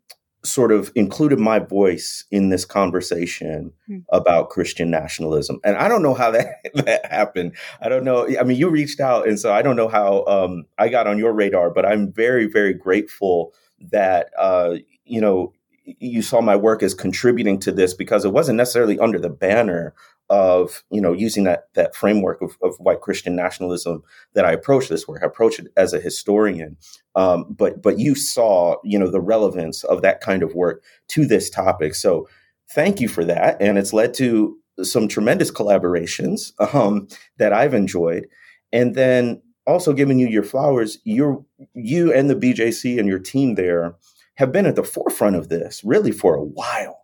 sort 0.45 0.73
of 0.73 0.91
included 0.95 1.39
my 1.39 1.59
voice 1.59 2.25
in 2.31 2.49
this 2.49 2.65
conversation 2.65 3.73
mm-hmm. 3.89 4.01
about 4.15 4.51
Christian 4.51 4.91
nationalism. 4.91 5.61
And 5.65 5.77
I 5.77 5.89
don't 5.89 6.03
know 6.03 6.15
how 6.15 6.31
that, 6.33 6.57
that 6.75 7.07
happened. 7.07 7.55
I 7.81 7.89
don't 7.89 8.05
know. 8.05 8.27
I 8.39 8.43
mean, 8.43 8.59
you 8.59 8.69
reached 8.69 9.01
out, 9.01 9.27
and 9.27 9.39
so 9.39 9.53
I 9.53 9.63
don't 9.63 9.77
know 9.77 9.89
how 9.89 10.25
um, 10.27 10.65
I 10.79 10.89
got 10.89 11.07
on 11.07 11.19
your 11.19 11.33
radar, 11.33 11.71
but 11.71 11.87
I'm 11.87 12.13
very, 12.13 12.47
very 12.47 12.75
grateful 12.75 13.55
that, 13.91 14.31
uh, 14.39 14.77
you 15.05 15.21
know, 15.21 15.53
you 15.85 16.23
saw 16.23 16.41
my 16.41 16.55
work 16.55 16.83
as 16.83 16.95
contributing 16.95 17.59
to 17.61 17.73
this 17.73 17.93
because 17.93 18.25
it 18.25 18.33
wasn't 18.33 18.57
necessarily 18.57 18.99
under 19.01 19.19
the 19.19 19.29
banner 19.29 19.95
of 20.33 20.83
you 20.91 21.01
know 21.01 21.13
using 21.13 21.45
that 21.45 21.65
that 21.75 21.95
framework 21.95 22.41
of, 22.41 22.57
of 22.63 22.75
white 22.79 23.03
Christian 23.03 23.37
nationalism 23.37 24.03
that 24.33 24.47
I 24.47 24.53
approach 24.53 24.89
this 24.89 25.07
work. 25.07 25.21
I 25.23 25.27
approach 25.27 25.59
it 25.59 25.67
as 25.77 25.93
a 25.93 26.01
historian, 26.01 26.79
um, 27.15 27.45
but 27.51 27.83
but 27.83 27.99
you 27.99 28.15
saw 28.15 28.77
you 28.83 28.99
know 28.99 29.11
the 29.11 29.21
relevance 29.21 29.85
of 29.85 30.01
that 30.01 30.23
kind 30.23 30.43
of 30.43 30.55
work 30.55 30.83
to 31.09 31.27
this 31.27 31.51
topic. 31.51 31.95
So 31.95 32.29
thank 32.71 32.99
you 32.99 33.09
for 33.09 33.27
that, 33.27 33.61
and 33.61 33.77
it's 33.77 33.93
led 33.93 34.15
to 34.15 34.57
some 34.83 35.07
tremendous 35.07 35.51
collaborations 35.51 36.53
um, 36.75 37.09
that 37.37 37.53
I've 37.53 37.75
enjoyed, 37.75 38.27
and 38.73 38.95
then 38.95 39.43
also 39.67 39.93
giving 39.93 40.19
you 40.19 40.29
your 40.29 40.45
flowers. 40.45 40.99
You 41.05 41.45
you 41.75 42.11
and 42.11 42.31
the 42.31 42.37
BJC 42.37 42.99
and 42.99 43.07
your 43.07 43.19
team 43.19 43.57
there 43.57 43.97
have 44.37 44.51
been 44.51 44.65
at 44.65 44.77
the 44.77 44.83
forefront 44.83 45.37
of 45.37 45.51
this 45.51 45.85
really 45.85 46.11
for 46.11 46.35
a 46.35 46.43
while 46.43 47.02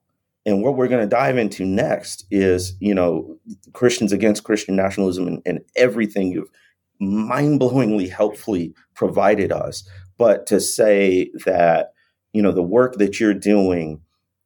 and 0.49 0.63
what 0.63 0.77
we're 0.77 0.89
going 0.89 1.03
to 1.03 1.07
dive 1.07 1.37
into 1.37 1.67
next 1.67 2.25
is, 2.31 2.75
you 2.81 2.95
know, 2.95 3.39
Christians 3.75 4.13
against 4.13 4.45
Christian 4.45 4.77
nationalism 4.77 5.27
and, 5.27 5.43
and 5.45 5.61
everything 5.77 6.33
you've 6.33 6.51
mind 6.99 7.61
blowingly 7.61 8.11
helpfully 8.11 8.75
provided 8.95 9.53
us. 9.53 9.87
But 10.17 10.47
to 10.47 10.59
say 10.59 11.31
that, 11.45 11.93
you 12.33 12.41
know, 12.41 12.51
the 12.51 12.63
work 12.63 12.95
that 12.95 13.21
you're 13.21 13.35
doing 13.35 14.01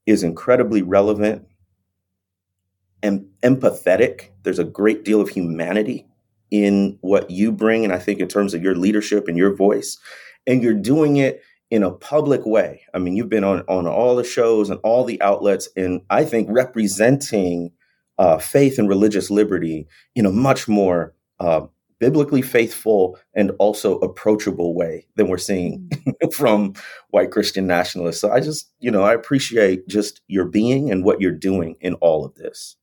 is 0.04 0.24
incredibly 0.24 0.82
relevant 0.82 1.46
and 3.00 3.26
empathetic. 3.44 4.30
There's 4.42 4.58
a 4.58 4.64
great 4.64 5.04
deal 5.04 5.20
of 5.20 5.28
humanity 5.28 6.08
in 6.50 6.98
what 7.00 7.30
you 7.30 7.52
bring. 7.52 7.84
And 7.84 7.92
I 7.92 8.00
think 8.00 8.18
in 8.18 8.26
terms 8.26 8.54
of 8.54 8.62
your 8.62 8.74
leadership 8.74 9.28
and 9.28 9.38
your 9.38 9.54
voice, 9.54 9.98
and 10.48 10.62
you're 10.62 10.74
doing 10.74 11.16
it 11.16 11.42
in 11.72 11.82
a 11.82 11.90
public 11.90 12.44
way. 12.44 12.82
I 12.92 12.98
mean, 12.98 13.16
you've 13.16 13.30
been 13.30 13.44
on 13.44 13.62
on 13.62 13.86
all 13.86 14.14
the 14.14 14.24
shows 14.24 14.68
and 14.68 14.78
all 14.84 15.04
the 15.04 15.20
outlets, 15.22 15.70
and 15.74 16.02
I 16.10 16.26
think 16.26 16.48
representing 16.50 17.72
uh, 18.18 18.36
faith 18.36 18.78
and 18.78 18.90
religious 18.90 19.30
liberty 19.30 19.88
in 20.14 20.26
a 20.26 20.30
much 20.30 20.68
more 20.68 21.14
uh, 21.40 21.62
biblically 21.98 22.42
faithful 22.42 23.18
and 23.34 23.52
also 23.58 23.98
approachable 24.00 24.74
way 24.74 25.06
than 25.16 25.28
we're 25.28 25.38
seeing 25.38 25.88
mm-hmm. 25.88 26.28
from 26.36 26.74
white 27.08 27.30
Christian 27.30 27.66
nationalists. 27.66 28.20
So 28.20 28.30
I 28.30 28.40
just, 28.40 28.70
you 28.78 28.90
know, 28.90 29.02
I 29.02 29.14
appreciate 29.14 29.88
just 29.88 30.20
your 30.28 30.44
being 30.44 30.90
and 30.90 31.04
what 31.04 31.22
you're 31.22 31.32
doing 31.32 31.76
in 31.80 31.94
all 31.94 32.26
of 32.26 32.34
this. 32.34 32.76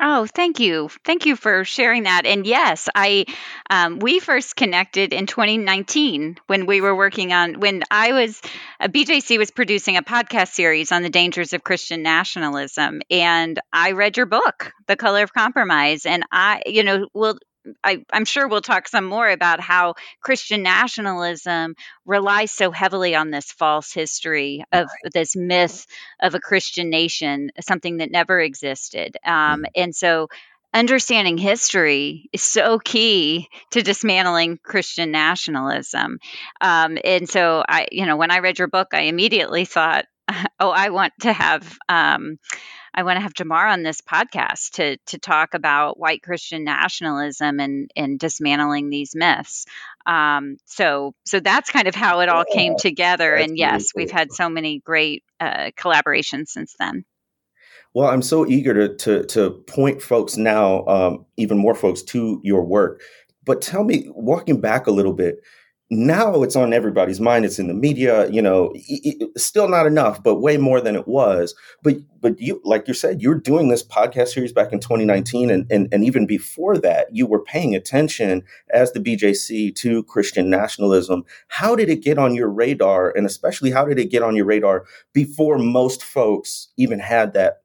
Oh, 0.00 0.26
thank 0.26 0.60
you. 0.60 0.90
Thank 1.04 1.26
you 1.26 1.34
for 1.34 1.64
sharing 1.64 2.04
that. 2.04 2.24
And 2.24 2.46
yes, 2.46 2.88
I 2.94 3.24
um, 3.68 3.98
we 3.98 4.20
first 4.20 4.54
connected 4.54 5.12
in 5.12 5.26
2019 5.26 6.38
when 6.46 6.66
we 6.66 6.80
were 6.80 6.94
working 6.94 7.32
on 7.32 7.58
when 7.58 7.82
I 7.90 8.12
was 8.12 8.40
uh, 8.78 8.86
BJC 8.86 9.38
was 9.38 9.50
producing 9.50 9.96
a 9.96 10.02
podcast 10.02 10.48
series 10.52 10.92
on 10.92 11.02
the 11.02 11.10
dangers 11.10 11.52
of 11.52 11.64
Christian 11.64 12.02
nationalism, 12.04 13.02
and 13.10 13.58
I 13.72 13.90
read 13.92 14.16
your 14.16 14.26
book, 14.26 14.72
The 14.86 14.94
Color 14.94 15.24
of 15.24 15.32
Compromise, 15.32 16.06
and 16.06 16.22
I, 16.30 16.62
you 16.66 16.84
know, 16.84 17.08
will 17.12 17.36
I, 17.84 18.04
am 18.12 18.24
sure 18.24 18.48
we'll 18.48 18.60
talk 18.60 18.88
some 18.88 19.04
more 19.04 19.28
about 19.28 19.60
how 19.60 19.94
Christian 20.22 20.62
nationalism 20.62 21.74
relies 22.06 22.50
so 22.50 22.70
heavily 22.70 23.14
on 23.14 23.30
this 23.30 23.52
false 23.52 23.92
history 23.92 24.64
of 24.72 24.86
right. 24.86 25.12
this 25.12 25.36
myth 25.36 25.86
of 26.20 26.34
a 26.34 26.40
Christian 26.40 26.90
nation, 26.90 27.50
something 27.60 27.98
that 27.98 28.10
never 28.10 28.40
existed. 28.40 29.16
Um, 29.24 29.62
mm. 29.62 29.64
And 29.74 29.94
so, 29.94 30.28
understanding 30.74 31.38
history 31.38 32.28
is 32.32 32.42
so 32.42 32.78
key 32.78 33.48
to 33.70 33.82
dismantling 33.82 34.58
Christian 34.62 35.10
nationalism. 35.10 36.18
Um, 36.60 36.98
and 37.02 37.28
so, 37.28 37.64
I, 37.66 37.88
you 37.90 38.06
know, 38.06 38.16
when 38.16 38.30
I 38.30 38.40
read 38.40 38.58
your 38.58 38.68
book, 38.68 38.88
I 38.92 39.02
immediately 39.02 39.64
thought, 39.64 40.04
oh, 40.60 40.70
I 40.70 40.90
want 40.90 41.14
to 41.20 41.32
have. 41.32 41.78
Um, 41.88 42.38
I 42.98 43.04
want 43.04 43.16
to 43.16 43.20
have 43.20 43.32
Jemar 43.32 43.70
on 43.70 43.84
this 43.84 44.00
podcast 44.00 44.70
to 44.72 44.96
to 45.06 45.18
talk 45.20 45.54
about 45.54 46.00
white 46.00 46.20
Christian 46.20 46.64
nationalism 46.64 47.60
and 47.60 47.92
and 47.94 48.18
dismantling 48.18 48.90
these 48.90 49.14
myths. 49.14 49.66
Um, 50.04 50.56
so 50.64 51.14
so 51.24 51.38
that's 51.38 51.70
kind 51.70 51.86
of 51.86 51.94
how 51.94 52.18
it 52.20 52.28
all 52.28 52.44
came 52.44 52.74
together. 52.76 53.34
and 53.34 53.56
yes, 53.56 53.92
we've 53.94 54.10
had 54.10 54.32
so 54.32 54.48
many 54.48 54.80
great 54.80 55.22
uh, 55.38 55.70
collaborations 55.78 56.48
since 56.48 56.74
then. 56.76 57.04
Well, 57.94 58.08
I'm 58.08 58.20
so 58.20 58.44
eager 58.48 58.74
to 58.74 58.96
to, 58.96 59.24
to 59.26 59.50
point 59.68 60.02
folks 60.02 60.36
now, 60.36 60.84
um, 60.86 61.26
even 61.36 61.56
more 61.56 61.76
folks, 61.76 62.02
to 62.02 62.40
your 62.42 62.64
work. 62.64 63.02
But 63.44 63.62
tell 63.62 63.84
me, 63.84 64.08
walking 64.08 64.60
back 64.60 64.88
a 64.88 64.90
little 64.90 65.12
bit, 65.14 65.36
now 65.90 66.42
it's 66.42 66.56
on 66.56 66.74
everybody's 66.74 67.20
mind 67.20 67.46
it's 67.46 67.58
in 67.58 67.66
the 67.66 67.74
media 67.74 68.28
you 68.30 68.42
know 68.42 68.72
it, 68.74 69.26
still 69.40 69.68
not 69.68 69.86
enough 69.86 70.22
but 70.22 70.36
way 70.36 70.56
more 70.56 70.80
than 70.80 70.94
it 70.94 71.08
was. 71.08 71.54
But 71.82 71.96
but 72.20 72.38
you 72.40 72.60
like 72.64 72.88
you 72.88 72.94
said 72.94 73.22
you're 73.22 73.34
doing 73.34 73.68
this 73.68 73.82
podcast 73.82 74.28
series 74.28 74.52
back 74.52 74.72
in 74.72 74.80
2019 74.80 75.50
and, 75.50 75.70
and 75.70 75.88
and 75.92 76.04
even 76.04 76.26
before 76.26 76.76
that 76.78 77.14
you 77.14 77.26
were 77.26 77.42
paying 77.42 77.74
attention 77.74 78.42
as 78.72 78.92
the 78.92 79.00
bjc 79.00 79.74
to 79.76 80.02
christian 80.04 80.50
nationalism. 80.50 81.24
How 81.48 81.74
did 81.74 81.88
it 81.88 82.02
get 82.02 82.18
on 82.18 82.34
your 82.34 82.48
radar 82.48 83.10
and 83.16 83.26
especially 83.26 83.70
how 83.70 83.84
did 83.84 83.98
it 83.98 84.10
get 84.10 84.22
on 84.22 84.36
your 84.36 84.44
radar 84.44 84.84
before 85.14 85.58
most 85.58 86.02
folks 86.02 86.68
even 86.76 86.98
had 86.98 87.32
that 87.34 87.62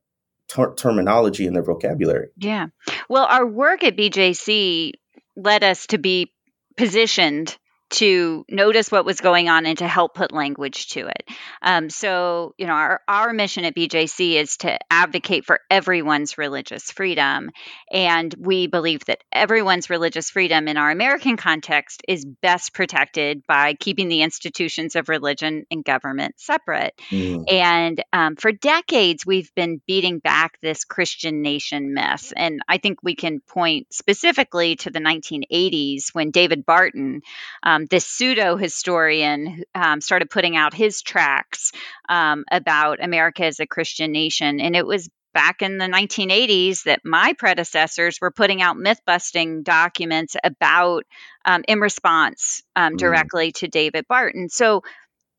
ter- 0.47 0.73
terminology 0.75 1.45
in 1.45 1.53
their 1.53 1.63
vocabulary? 1.63 2.29
Yeah. 2.37 2.67
Well 3.09 3.25
our 3.25 3.45
work 3.45 3.83
at 3.83 3.97
bjc 3.97 4.93
led 5.35 5.63
us 5.63 5.87
to 5.87 5.97
be 5.97 6.31
positioned 6.77 7.57
to 7.93 8.43
notice 8.49 8.91
what 8.91 9.05
was 9.05 9.21
going 9.21 9.49
on 9.49 9.65
and 9.67 9.77
to 9.77 9.87
help 9.87 10.15
put 10.15 10.31
language 10.31 10.87
to 10.89 11.07
it. 11.07 11.29
Um, 11.61 11.89
so, 11.91 12.55
you 12.57 12.65
know, 12.65 12.73
our, 12.73 13.01
our 13.07 13.33
mission 13.33 13.65
at 13.65 13.75
BJC 13.75 14.33
is 14.33 14.57
to 14.57 14.79
advocate 14.91 15.45
for 15.45 15.59
everyone's 15.69 16.37
religious 16.37 16.89
freedom. 16.89 17.51
And 17.91 18.33
we 18.37 18.65
believe 18.65 19.05
that 19.05 19.23
everyone's 19.31 19.91
religious 19.91 20.31
freedom 20.31 20.67
in 20.67 20.75
our 20.77 20.89
American 20.89 21.37
context 21.37 22.01
is 22.07 22.25
best 22.25 22.73
protected 22.73 23.43
by 23.47 23.75
keeping 23.75 24.09
the 24.09 24.23
institutions 24.23 24.95
of 24.95 25.07
religion 25.07 25.65
and 25.69 25.85
government 25.85 26.35
separate. 26.37 26.93
Mm. 27.11 27.51
And 27.51 28.03
um, 28.11 28.35
for 28.35 28.51
decades, 28.51 29.23
we've 29.23 29.53
been 29.55 29.81
beating 29.85 30.17
back 30.17 30.57
this 30.61 30.83
Christian 30.83 31.43
nation 31.43 31.93
myth. 31.93 32.33
And 32.35 32.61
I 32.67 32.79
think 32.79 33.03
we 33.03 33.15
can 33.15 33.39
point 33.39 33.93
specifically 33.93 34.77
to 34.77 34.89
the 34.89 34.99
1980s 34.99 36.09
when 36.13 36.31
David 36.31 36.65
Barton, 36.65 37.21
um, 37.61 37.82
um, 37.83 37.87
this 37.89 38.05
pseudo 38.05 38.57
historian 38.57 39.63
um, 39.75 40.01
started 40.01 40.29
putting 40.29 40.55
out 40.55 40.73
his 40.73 41.01
tracks 41.01 41.71
um, 42.09 42.45
about 42.51 43.03
America 43.03 43.45
as 43.45 43.59
a 43.59 43.67
Christian 43.67 44.11
nation. 44.11 44.59
And 44.59 44.75
it 44.75 44.85
was 44.85 45.09
back 45.33 45.61
in 45.63 45.79
the 45.79 45.85
1980s 45.85 46.83
that 46.83 47.01
my 47.03 47.33
predecessors 47.33 48.19
were 48.21 48.31
putting 48.31 48.61
out 48.61 48.77
myth 48.77 49.01
busting 49.05 49.63
documents 49.63 50.35
about 50.43 51.05
um, 51.43 51.63
in 51.67 51.79
response 51.79 52.61
um, 52.75 52.93
mm. 52.93 52.97
directly 52.97 53.49
mm. 53.49 53.55
to 53.55 53.67
David 53.67 54.05
Barton. 54.07 54.49
So 54.49 54.83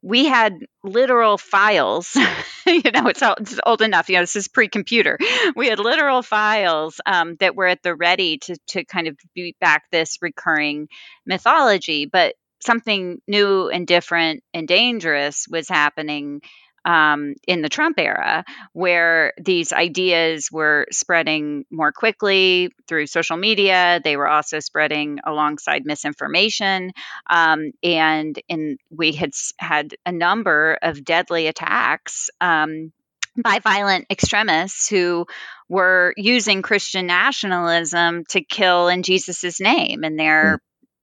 we 0.04 0.26
had 0.26 0.58
literal 0.82 1.38
files. 1.38 2.14
you 2.66 2.90
know, 2.92 3.06
it's, 3.08 3.22
old, 3.22 3.36
it's 3.40 3.58
old 3.64 3.80
enough. 3.80 4.10
You 4.10 4.16
know, 4.16 4.22
this 4.22 4.36
is 4.36 4.48
pre-computer. 4.48 5.18
We 5.56 5.68
had 5.68 5.78
literal 5.78 6.20
files 6.20 7.00
um, 7.06 7.36
that 7.40 7.56
were 7.56 7.66
at 7.66 7.82
the 7.82 7.94
ready 7.94 8.38
to 8.38 8.56
to 8.68 8.84
kind 8.84 9.08
of 9.08 9.16
beat 9.34 9.58
back 9.60 9.84
this 9.90 10.18
recurring 10.20 10.88
mythology. 11.24 12.04
But 12.04 12.34
something 12.60 13.20
new 13.26 13.68
and 13.68 13.86
different 13.86 14.42
and 14.52 14.68
dangerous 14.68 15.46
was 15.48 15.68
happening 15.68 16.42
um, 16.84 17.34
in 17.46 17.62
the 17.62 17.68
Trump 17.68 17.98
era, 17.98 18.44
where 18.72 19.32
these 19.38 19.72
ideas 19.72 20.50
were 20.50 20.86
spreading 20.90 21.64
more 21.70 21.92
quickly 21.92 22.70
through 22.88 23.06
social 23.06 23.36
media. 23.36 24.00
They 24.02 24.16
were 24.16 24.28
also 24.28 24.60
spreading 24.60 25.18
alongside 25.24 25.84
misinformation, 25.84 26.92
um, 27.28 27.72
and 27.82 28.38
in 28.48 28.78
we 28.90 29.12
had 29.12 29.30
had 29.58 29.94
a 30.04 30.12
number 30.12 30.78
of 30.82 31.04
deadly 31.04 31.46
attacks. 31.46 32.30
Um, 32.40 32.92
by 33.36 33.58
violent 33.58 34.06
extremists 34.10 34.88
who 34.88 35.26
were 35.68 36.14
using 36.16 36.62
Christian 36.62 37.06
nationalism 37.06 38.24
to 38.26 38.44
kill 38.44 38.86
in 38.86 39.02
Jesus' 39.02 39.60
name 39.60 40.04
in 40.04 40.14
their 40.14 40.58
mm 40.58 40.60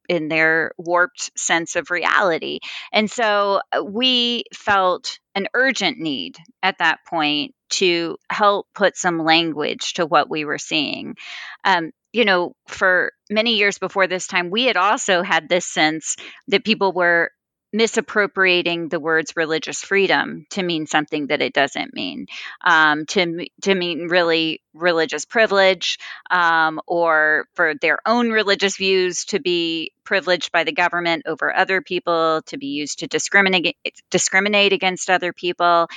in 0.09 0.27
their 0.27 0.73
warped 0.77 1.37
sense 1.37 1.75
of 1.75 1.91
reality. 1.91 2.59
And 2.91 3.09
so 3.09 3.61
uh, 3.71 3.83
we 3.83 4.43
felt 4.53 5.19
an 5.35 5.47
urgent 5.53 5.99
need 5.99 6.37
at 6.61 6.79
that 6.79 6.99
point 7.07 7.53
to 7.69 8.17
help 8.29 8.67
put 8.75 8.97
some 8.97 9.19
language 9.19 9.93
to 9.93 10.05
what 10.05 10.29
we 10.29 10.45
were 10.45 10.57
seeing. 10.57 11.15
Um, 11.63 11.91
you 12.11 12.25
know, 12.25 12.53
for 12.67 13.13
many 13.29 13.55
years 13.55 13.77
before 13.77 14.07
this 14.07 14.27
time, 14.27 14.49
we 14.49 14.65
had 14.65 14.75
also 14.75 15.23
had 15.23 15.47
this 15.47 15.65
sense 15.65 16.17
that 16.49 16.65
people 16.65 16.91
were 16.91 17.31
misappropriating 17.73 18.89
the 18.89 18.99
words 18.99 19.33
religious 19.35 19.81
freedom 19.81 20.45
to 20.49 20.61
mean 20.63 20.85
something 20.87 21.27
that 21.27 21.41
it 21.41 21.53
doesn't 21.53 21.93
mean, 21.93 22.25
um, 22.65 23.05
to 23.07 23.47
to 23.61 23.75
mean 23.75 24.07
really 24.07 24.61
religious 24.73 25.25
privilege, 25.25 25.97
um, 26.29 26.81
or 26.87 27.45
for 27.55 27.73
their 27.75 27.99
own 28.05 28.31
religious 28.31 28.77
views 28.77 29.25
to 29.25 29.39
be 29.39 29.91
privileged 30.03 30.51
by 30.51 30.63
the 30.63 30.71
government 30.71 31.23
over 31.25 31.55
other 31.55 31.81
people, 31.81 32.41
to 32.47 32.57
be 32.57 32.67
used 32.67 32.99
to 32.99 33.07
discriminate 33.07 33.77
discriminate 34.09 34.73
against 34.73 35.09
other 35.09 35.33
people, 35.33 35.87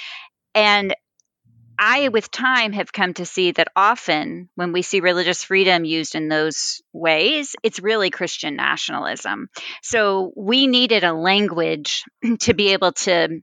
and 0.55 0.95
I, 1.79 2.09
with 2.09 2.31
time, 2.31 2.73
have 2.73 2.93
come 2.93 3.15
to 3.15 3.27
see 3.27 3.53
that 3.53 3.69
often 3.75 4.49
when 4.55 4.73
we 4.73 4.83
see 4.83 5.01
religious 5.01 5.45
freedom 5.45 5.85
used 5.85 6.15
in 6.15 6.29
those 6.29 6.83
ways, 6.93 7.57
it's 7.63 7.81
really 7.81 8.11
Christian 8.11 8.57
nationalism. 8.57 9.49
So 9.83 10.33
we 10.37 10.67
needed 10.67 11.05
a 11.05 11.13
language 11.13 12.05
to 12.41 12.55
be 12.55 12.73
able 12.73 12.93
to 12.93 13.41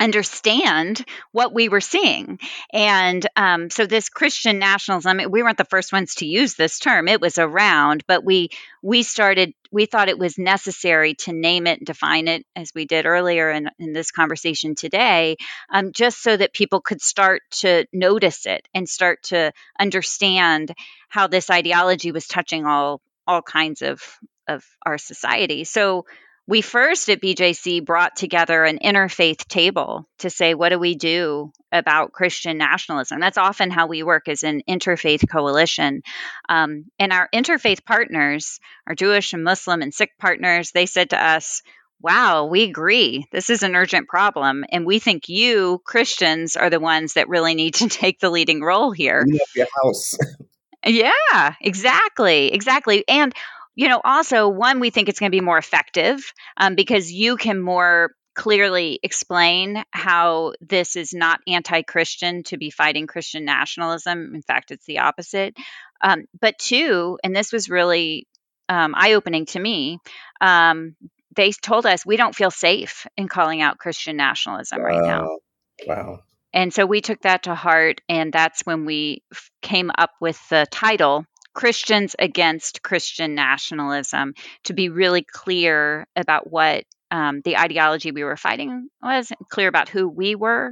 understand 0.00 1.04
what 1.32 1.52
we 1.52 1.68
were 1.68 1.80
seeing. 1.80 2.38
And 2.72 3.26
um, 3.36 3.70
so 3.70 3.86
this 3.86 4.08
Christian 4.08 4.58
nationalism, 4.58 5.20
we 5.30 5.42
weren't 5.42 5.58
the 5.58 5.64
first 5.64 5.92
ones 5.92 6.16
to 6.16 6.26
use 6.26 6.54
this 6.54 6.78
term. 6.78 7.08
It 7.08 7.20
was 7.20 7.38
around, 7.38 8.04
but 8.06 8.24
we 8.24 8.50
we 8.82 9.02
started 9.02 9.54
we 9.70 9.86
thought 9.86 10.08
it 10.08 10.18
was 10.18 10.38
necessary 10.38 11.14
to 11.14 11.32
name 11.32 11.66
it 11.66 11.84
define 11.84 12.28
it 12.28 12.46
as 12.56 12.72
we 12.74 12.84
did 12.86 13.06
earlier 13.06 13.50
in, 13.50 13.70
in 13.78 13.92
this 13.92 14.10
conversation 14.10 14.74
today, 14.74 15.36
um, 15.70 15.92
just 15.92 16.22
so 16.22 16.36
that 16.36 16.52
people 16.52 16.80
could 16.80 17.02
start 17.02 17.42
to 17.50 17.86
notice 17.92 18.46
it 18.46 18.66
and 18.74 18.88
start 18.88 19.22
to 19.24 19.52
understand 19.78 20.72
how 21.08 21.26
this 21.26 21.50
ideology 21.50 22.12
was 22.12 22.26
touching 22.26 22.66
all 22.66 23.00
all 23.26 23.42
kinds 23.42 23.82
of 23.82 24.02
of 24.46 24.64
our 24.86 24.96
society. 24.96 25.64
So 25.64 26.06
we 26.48 26.62
first 26.62 27.10
at 27.10 27.20
BJC 27.20 27.84
brought 27.84 28.16
together 28.16 28.64
an 28.64 28.78
interfaith 28.78 29.46
table 29.48 30.08
to 30.20 30.30
say, 30.30 30.54
what 30.54 30.70
do 30.70 30.78
we 30.78 30.94
do 30.94 31.52
about 31.70 32.12
Christian 32.12 32.56
nationalism? 32.56 33.20
That's 33.20 33.36
often 33.36 33.70
how 33.70 33.86
we 33.86 34.02
work 34.02 34.28
as 34.28 34.42
an 34.44 34.62
interfaith 34.66 35.30
coalition. 35.30 36.00
Um, 36.48 36.86
and 36.98 37.12
our 37.12 37.28
interfaith 37.34 37.84
partners, 37.84 38.60
our 38.86 38.94
Jewish 38.94 39.34
and 39.34 39.44
Muslim 39.44 39.82
and 39.82 39.92
Sikh 39.92 40.16
partners, 40.18 40.70
they 40.72 40.86
said 40.86 41.10
to 41.10 41.22
us, 41.22 41.60
wow, 42.00 42.46
we 42.46 42.62
agree. 42.62 43.26
This 43.30 43.50
is 43.50 43.62
an 43.62 43.76
urgent 43.76 44.08
problem. 44.08 44.64
And 44.72 44.86
we 44.86 45.00
think 45.00 45.28
you, 45.28 45.82
Christians, 45.84 46.56
are 46.56 46.70
the 46.70 46.80
ones 46.80 47.12
that 47.12 47.28
really 47.28 47.54
need 47.54 47.74
to 47.74 47.88
take 47.90 48.20
the 48.20 48.30
leading 48.30 48.62
role 48.62 48.90
here. 48.90 49.26
Your 49.54 49.66
house. 49.82 50.16
yeah, 50.86 51.54
exactly. 51.60 52.54
Exactly. 52.54 53.04
And 53.06 53.34
you 53.78 53.88
know, 53.88 54.00
also, 54.02 54.48
one, 54.48 54.80
we 54.80 54.90
think 54.90 55.08
it's 55.08 55.20
going 55.20 55.30
to 55.30 55.36
be 55.36 55.40
more 55.40 55.56
effective 55.56 56.32
um, 56.56 56.74
because 56.74 57.12
you 57.12 57.36
can 57.36 57.60
more 57.60 58.10
clearly 58.34 58.98
explain 59.04 59.84
how 59.92 60.54
this 60.60 60.96
is 60.96 61.14
not 61.14 61.38
anti 61.46 61.82
Christian 61.82 62.42
to 62.42 62.56
be 62.56 62.70
fighting 62.70 63.06
Christian 63.06 63.44
nationalism. 63.44 64.34
In 64.34 64.42
fact, 64.42 64.72
it's 64.72 64.84
the 64.84 64.98
opposite. 64.98 65.56
Um, 66.00 66.24
but 66.40 66.58
two, 66.58 67.20
and 67.22 67.36
this 67.36 67.52
was 67.52 67.70
really 67.70 68.26
um, 68.68 68.94
eye 68.96 69.12
opening 69.12 69.46
to 69.46 69.60
me, 69.60 70.00
um, 70.40 70.96
they 71.36 71.52
told 71.52 71.86
us 71.86 72.04
we 72.04 72.16
don't 72.16 72.34
feel 72.34 72.50
safe 72.50 73.06
in 73.16 73.28
calling 73.28 73.62
out 73.62 73.78
Christian 73.78 74.16
nationalism 74.16 74.80
right 74.80 75.06
now. 75.06 75.38
Wow. 75.86 76.24
And 76.52 76.74
so 76.74 76.84
we 76.84 77.00
took 77.00 77.20
that 77.20 77.44
to 77.44 77.54
heart, 77.54 78.00
and 78.08 78.32
that's 78.32 78.62
when 78.62 78.86
we 78.86 79.22
f- 79.32 79.50
came 79.62 79.92
up 79.96 80.10
with 80.20 80.36
the 80.48 80.66
title 80.68 81.26
Christians 81.58 82.14
against 82.16 82.84
Christian 82.84 83.34
nationalism 83.34 84.34
to 84.62 84.74
be 84.74 84.90
really 84.90 85.24
clear 85.24 86.06
about 86.14 86.48
what 86.48 86.84
um, 87.10 87.40
the 87.40 87.56
ideology 87.58 88.12
we 88.12 88.22
were 88.22 88.36
fighting 88.36 88.88
was, 89.02 89.32
clear 89.48 89.66
about 89.66 89.88
who 89.88 90.08
we 90.08 90.36
were, 90.36 90.70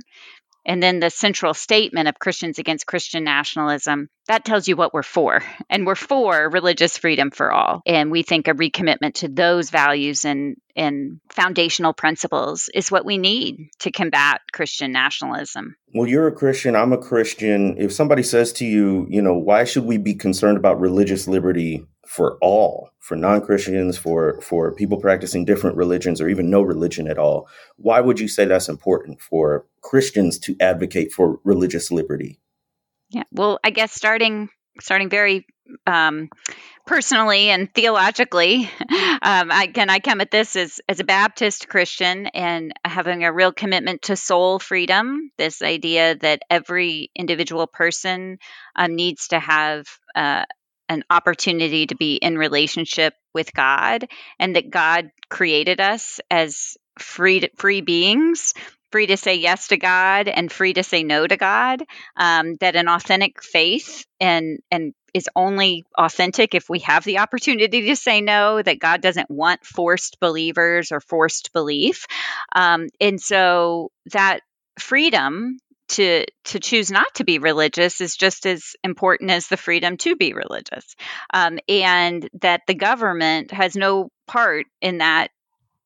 and 0.67 0.83
then 0.83 0.99
the 0.99 1.11
central 1.11 1.55
statement 1.55 2.09
of 2.09 2.19
Christians 2.19 2.59
against 2.59 2.87
Christian 2.87 3.23
nationalism, 3.23 4.11
that 4.27 4.45
tells 4.45 4.67
you 4.67 4.75
what 4.75 4.93
we're 4.93 5.05
for. 5.05 5.43
And 5.71 5.87
we're 5.87 5.95
for 5.95 6.51
religious 6.51 6.99
freedom 6.99 7.31
for 7.31 7.53
all. 7.53 7.83
And 7.87 8.11
we 8.11 8.25
think 8.25 8.49
a 8.49 8.53
recommitment 8.53 9.15
to 9.15 9.29
those 9.29 9.71
values 9.71 10.25
and, 10.25 10.57
and 10.75 11.21
foundational 11.31 11.93
principles 11.93 12.69
is 12.75 12.91
what 12.91 13.05
we 13.05 13.17
need 13.17 13.71
to 13.79 13.93
combat 13.93 14.41
Christian 14.53 14.91
nationalism. 14.91 15.77
Well, 15.95 16.09
you're 16.09 16.27
a 16.27 16.33
Christian, 16.33 16.75
I'm 16.75 16.93
a 16.93 16.99
Christian. 16.99 17.77
If 17.79 17.93
somebody 17.93 18.25
says 18.25 18.53
to 18.55 18.67
you, 18.67 19.07
you 19.09 19.23
know, 19.23 19.35
why 19.35 19.63
should 19.63 19.85
we 19.85 19.99
be 19.99 20.15
concerned 20.15 20.59
about 20.59 20.81
religious 20.81 21.29
liberty 21.29 21.87
for 22.07 22.39
all, 22.41 22.91
for 23.01 23.17
non-Christians, 23.17 23.99
for 23.99 24.41
for 24.41 24.73
people 24.73 24.99
practicing 24.99 25.45
different 25.45 25.77
religions 25.77 26.21
or 26.21 26.29
even 26.29 26.51
no 26.51 26.63
religion 26.63 27.09
at 27.09 27.19
all. 27.19 27.49
Why 27.77 28.01
would 28.01 28.21
you 28.21 28.29
say 28.29 28.45
that's 28.45 28.69
important 28.69 29.21
for 29.21 29.67
Christians 29.83 30.39
to 30.41 30.57
advocate 30.61 31.13
for 31.13 31.41
religious 31.45 31.91
liberty? 31.91 32.39
Yeah, 33.11 33.25
well, 33.33 33.59
I 33.63 33.71
guess 33.71 33.93
starting 33.93 34.49
starting 34.81 35.09
very 35.09 35.47
um, 35.87 36.29
personally 36.87 37.51
and 37.51 37.73
theologically, 37.73 38.71
um, 39.23 39.51
again, 39.51 39.91
I 39.91 39.99
come 39.99 40.21
at 40.21 40.31
this 40.31 40.57
as, 40.57 40.81
as 40.89 41.01
a 41.01 41.05
Baptist 41.05 41.69
Christian 41.69 42.27
and 42.29 42.73
having 42.85 43.25
a 43.25 43.33
real 43.33 43.53
commitment 43.53 44.03
to 44.03 44.17
soul 44.17 44.59
freedom. 44.59 45.31
This 45.37 45.63
idea 45.63 46.17
that 46.17 46.43
every 46.51 47.11
individual 47.17 47.67
person 47.67 48.39
um, 48.77 48.95
needs 48.95 49.29
to 49.29 49.41
have 49.41 49.87
uh, 50.15 50.45
an 50.89 51.05
opportunity 51.11 51.87
to 51.87 51.97
be 51.97 52.17
in 52.17 52.39
relationship 52.39 53.15
with 53.35 53.53
God 53.53 54.09
and 54.39 54.57
that 54.57 54.71
God 54.71 55.11
created 55.29 55.81
us 55.81 56.21
as 56.31 56.77
free 56.99 57.49
free 57.57 57.83
beings 57.83 58.55
free 58.91 59.07
to 59.07 59.17
say 59.17 59.35
yes 59.35 59.69
to 59.69 59.77
God 59.77 60.29
and 60.29 60.51
free 60.51 60.73
to 60.73 60.83
say 60.83 61.03
no 61.03 61.27
to 61.27 61.37
God 61.37 61.83
um, 62.17 62.55
that 62.61 62.77
an 62.77 62.89
authentic 62.89 63.43
faith 63.43 64.07
and 64.21 64.61
and 64.71 64.95
is 65.17 65.31
only 65.35 65.85
authentic 65.97 66.55
if 66.55 66.69
we 66.69 66.81
have 66.81 67.03
the 67.05 67.19
opportunity 67.21 67.89
to 67.89 67.97
say 67.97 68.21
no, 68.21 68.61
that 68.61 68.79
God 68.79 69.01
doesn't 69.01 69.31
want 69.31 69.65
forced 69.65 70.21
believers 70.21 70.93
or 70.93 71.01
forced 71.01 71.55
belief. 71.55 72.07
Um, 72.55 72.89
and 73.01 73.19
so 73.19 73.91
that 74.13 74.41
freedom 74.79 75.59
to 75.89 76.25
to 76.45 76.59
choose 76.61 76.91
not 76.91 77.07
to 77.15 77.25
be 77.25 77.39
religious 77.39 78.01
is 78.01 78.17
just 78.17 78.47
as 78.47 78.75
important 78.83 79.31
as 79.31 79.47
the 79.47 79.57
freedom 79.57 79.97
to 79.97 80.17
be 80.17 80.33
religious 80.33 80.97
um, 81.33 81.59
and 81.69 82.29
that 82.41 82.63
the 82.67 82.75
government 82.75 83.51
has 83.53 83.77
no 83.77 84.09
part 84.27 84.67
in 84.81 84.99
that 84.99 85.31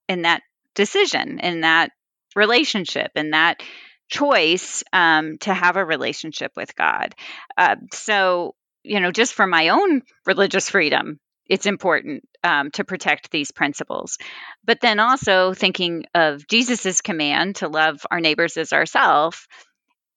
in 0.08 0.22
that 0.22 0.42
decision 0.74 1.38
in 1.40 1.60
that 1.60 1.90
relationship 2.34 3.10
in 3.14 3.30
that 3.30 3.62
choice 4.08 4.82
um, 4.92 5.38
to 5.38 5.52
have 5.52 5.76
a 5.76 5.84
relationship 5.84 6.52
with 6.56 6.74
god 6.74 7.14
uh, 7.58 7.76
so 7.92 8.54
you 8.82 9.00
know 9.00 9.10
just 9.10 9.34
for 9.34 9.46
my 9.46 9.68
own 9.68 10.02
religious 10.26 10.70
freedom 10.70 11.18
it's 11.50 11.66
important 11.66 12.22
um, 12.44 12.70
to 12.70 12.84
protect 12.84 13.32
these 13.32 13.50
principles. 13.50 14.18
But 14.64 14.80
then 14.80 15.00
also 15.00 15.52
thinking 15.52 16.04
of 16.14 16.46
Jesus's 16.46 17.00
command 17.00 17.56
to 17.56 17.66
love 17.66 18.06
our 18.08 18.20
neighbors 18.20 18.56
as 18.56 18.72
ourselves, 18.72 19.48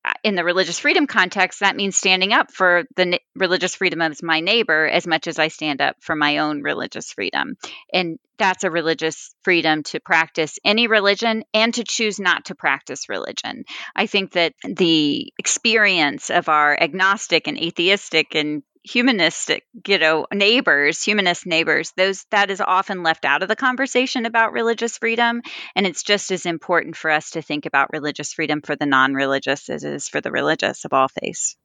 Uh, 0.06 0.12
in 0.24 0.36
the 0.36 0.44
religious 0.44 0.80
freedom 0.80 1.08
context, 1.08 1.62
that 1.62 1.76
means 1.76 1.96
standing 1.96 2.34
up 2.34 2.52
for 2.52 2.84
the 2.96 3.20
religious 3.36 3.76
freedom 3.76 4.02
of 4.02 4.22
my 4.22 4.42
neighbor 4.42 4.86
as 4.86 5.08
much 5.08 5.28
as 5.28 5.40
I 5.40 5.48
stand 5.48 5.82
up 5.82 5.96
for 6.02 6.16
my 6.16 6.40
own 6.40 6.62
religious 6.62 7.14
freedom. 7.14 7.56
And 7.94 8.20
that's 8.38 8.66
a 8.66 8.72
religious 8.72 9.34
freedom 9.44 9.84
to 9.84 10.02
practice 10.02 10.60
any 10.66 10.88
religion 10.88 11.44
and 11.54 11.74
to 11.76 11.84
choose 11.84 12.20
not 12.20 12.46
to 12.46 12.56
practice 12.56 13.08
religion. 13.08 13.64
I 13.96 14.08
think 14.08 14.34
that 14.34 14.54
the 14.64 15.32
experience 15.38 16.30
of 16.30 16.50
our 16.50 16.78
agnostic 16.78 17.48
and 17.48 17.58
atheistic 17.58 18.36
and 18.36 18.64
humanistic, 18.84 19.64
you 19.88 19.98
know, 19.98 20.28
neighbors, 20.34 21.02
humanist 21.02 21.46
neighbors, 21.46 21.94
those 21.96 22.26
that 22.32 22.52
is 22.52 22.62
often 22.62 23.02
left 23.02 23.26
out 23.26 23.42
of 23.42 23.48
the 23.48 23.56
conversation 23.56 24.26
about 24.26 24.52
religious 24.52 24.98
freedom. 24.98 25.42
And 25.76 25.88
it's 25.88 26.04
just 26.04 26.32
as 26.32 26.46
important 26.46 26.96
for 26.98 27.10
us 27.10 27.32
to 27.32 27.42
think 27.42 27.66
about 27.66 27.94
religious 27.94 28.34
freedom 28.34 28.62
for 28.62 28.76
the 28.76 28.86
non-religious 28.86 29.70
as 29.70 29.84
it 29.84 29.94
is 29.94 30.10
for 30.10 30.20
the 30.20 30.32
religious 30.32 30.84
of 30.86 30.94
all 30.94 31.08
faiths. 31.08 31.56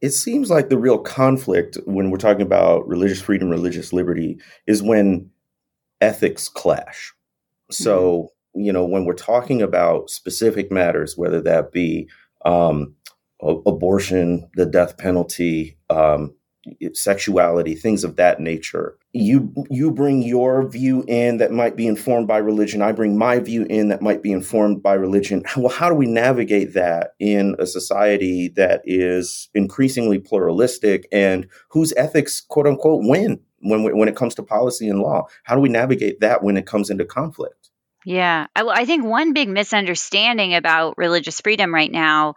It 0.00 0.10
seems 0.10 0.50
like 0.50 0.68
the 0.68 0.78
real 0.78 0.98
conflict 0.98 1.78
when 1.86 2.10
we're 2.10 2.18
talking 2.18 2.42
about 2.42 2.86
religious 2.86 3.20
freedom, 3.20 3.48
religious 3.48 3.92
liberty, 3.92 4.38
is 4.66 4.82
when 4.82 5.30
ethics 6.00 6.48
clash. 6.48 7.12
So, 7.70 8.30
mm-hmm. 8.54 8.60
you 8.64 8.72
know, 8.72 8.84
when 8.84 9.06
we're 9.06 9.14
talking 9.14 9.60
about 9.62 10.10
specific 10.10 10.70
matters, 10.70 11.16
whether 11.16 11.40
that 11.42 11.72
be 11.72 12.08
um, 12.44 12.94
abortion, 13.40 14.48
the 14.54 14.66
death 14.66 14.98
penalty, 14.98 15.78
um, 15.90 16.34
sexuality, 16.92 17.74
things 17.74 18.04
of 18.04 18.16
that 18.16 18.40
nature. 18.40 18.98
You 19.12 19.52
you 19.70 19.90
bring 19.90 20.22
your 20.22 20.68
view 20.68 21.04
in 21.08 21.38
that 21.38 21.52
might 21.52 21.76
be 21.76 21.86
informed 21.86 22.28
by 22.28 22.38
religion. 22.38 22.82
I 22.82 22.92
bring 22.92 23.16
my 23.16 23.38
view 23.38 23.64
in 23.64 23.88
that 23.88 24.02
might 24.02 24.22
be 24.22 24.32
informed 24.32 24.82
by 24.82 24.94
religion. 24.94 25.44
Well, 25.56 25.68
how 25.68 25.88
do 25.88 25.94
we 25.94 26.06
navigate 26.06 26.74
that 26.74 27.14
in 27.18 27.56
a 27.58 27.66
society 27.66 28.48
that 28.56 28.82
is 28.84 29.48
increasingly 29.54 30.18
pluralistic 30.18 31.08
and 31.10 31.48
whose 31.70 31.92
ethics, 31.96 32.40
quote 32.40 32.66
unquote, 32.66 33.00
win 33.02 33.40
when 33.60 33.96
when 33.96 34.08
it 34.08 34.16
comes 34.16 34.34
to 34.36 34.42
policy 34.42 34.88
and 34.88 35.00
law? 35.00 35.26
How 35.44 35.54
do 35.54 35.60
we 35.60 35.68
navigate 35.68 36.20
that 36.20 36.42
when 36.42 36.56
it 36.56 36.66
comes 36.66 36.90
into 36.90 37.04
conflict? 37.04 37.70
Yeah, 38.04 38.46
I, 38.54 38.62
I 38.62 38.84
think 38.84 39.04
one 39.04 39.32
big 39.32 39.48
misunderstanding 39.48 40.54
about 40.54 40.96
religious 40.96 41.40
freedom 41.40 41.74
right 41.74 41.90
now 41.90 42.34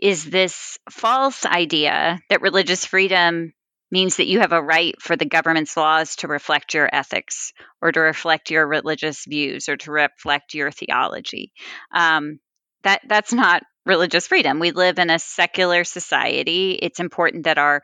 is 0.00 0.24
this 0.24 0.78
false 0.90 1.46
idea 1.46 2.20
that 2.30 2.42
religious 2.42 2.84
freedom 2.84 3.52
means 3.90 4.16
that 4.16 4.26
you 4.26 4.40
have 4.40 4.52
a 4.52 4.62
right 4.62 5.00
for 5.00 5.14
the 5.14 5.24
government's 5.24 5.76
laws 5.76 6.16
to 6.16 6.28
reflect 6.28 6.74
your 6.74 6.88
ethics 6.92 7.52
or 7.80 7.92
to 7.92 8.00
reflect 8.00 8.50
your 8.50 8.66
religious 8.66 9.24
views 9.24 9.68
or 9.68 9.76
to 9.76 9.92
reflect 9.92 10.54
your 10.54 10.70
theology. 10.70 11.52
Um, 11.94 12.40
that 12.82 13.02
that's 13.08 13.32
not 13.32 13.62
religious 13.86 14.26
freedom. 14.26 14.58
We 14.58 14.72
live 14.72 14.98
in 14.98 15.10
a 15.10 15.18
secular 15.18 15.84
society. 15.84 16.72
It's 16.72 17.00
important 17.00 17.44
that 17.44 17.58
our 17.58 17.82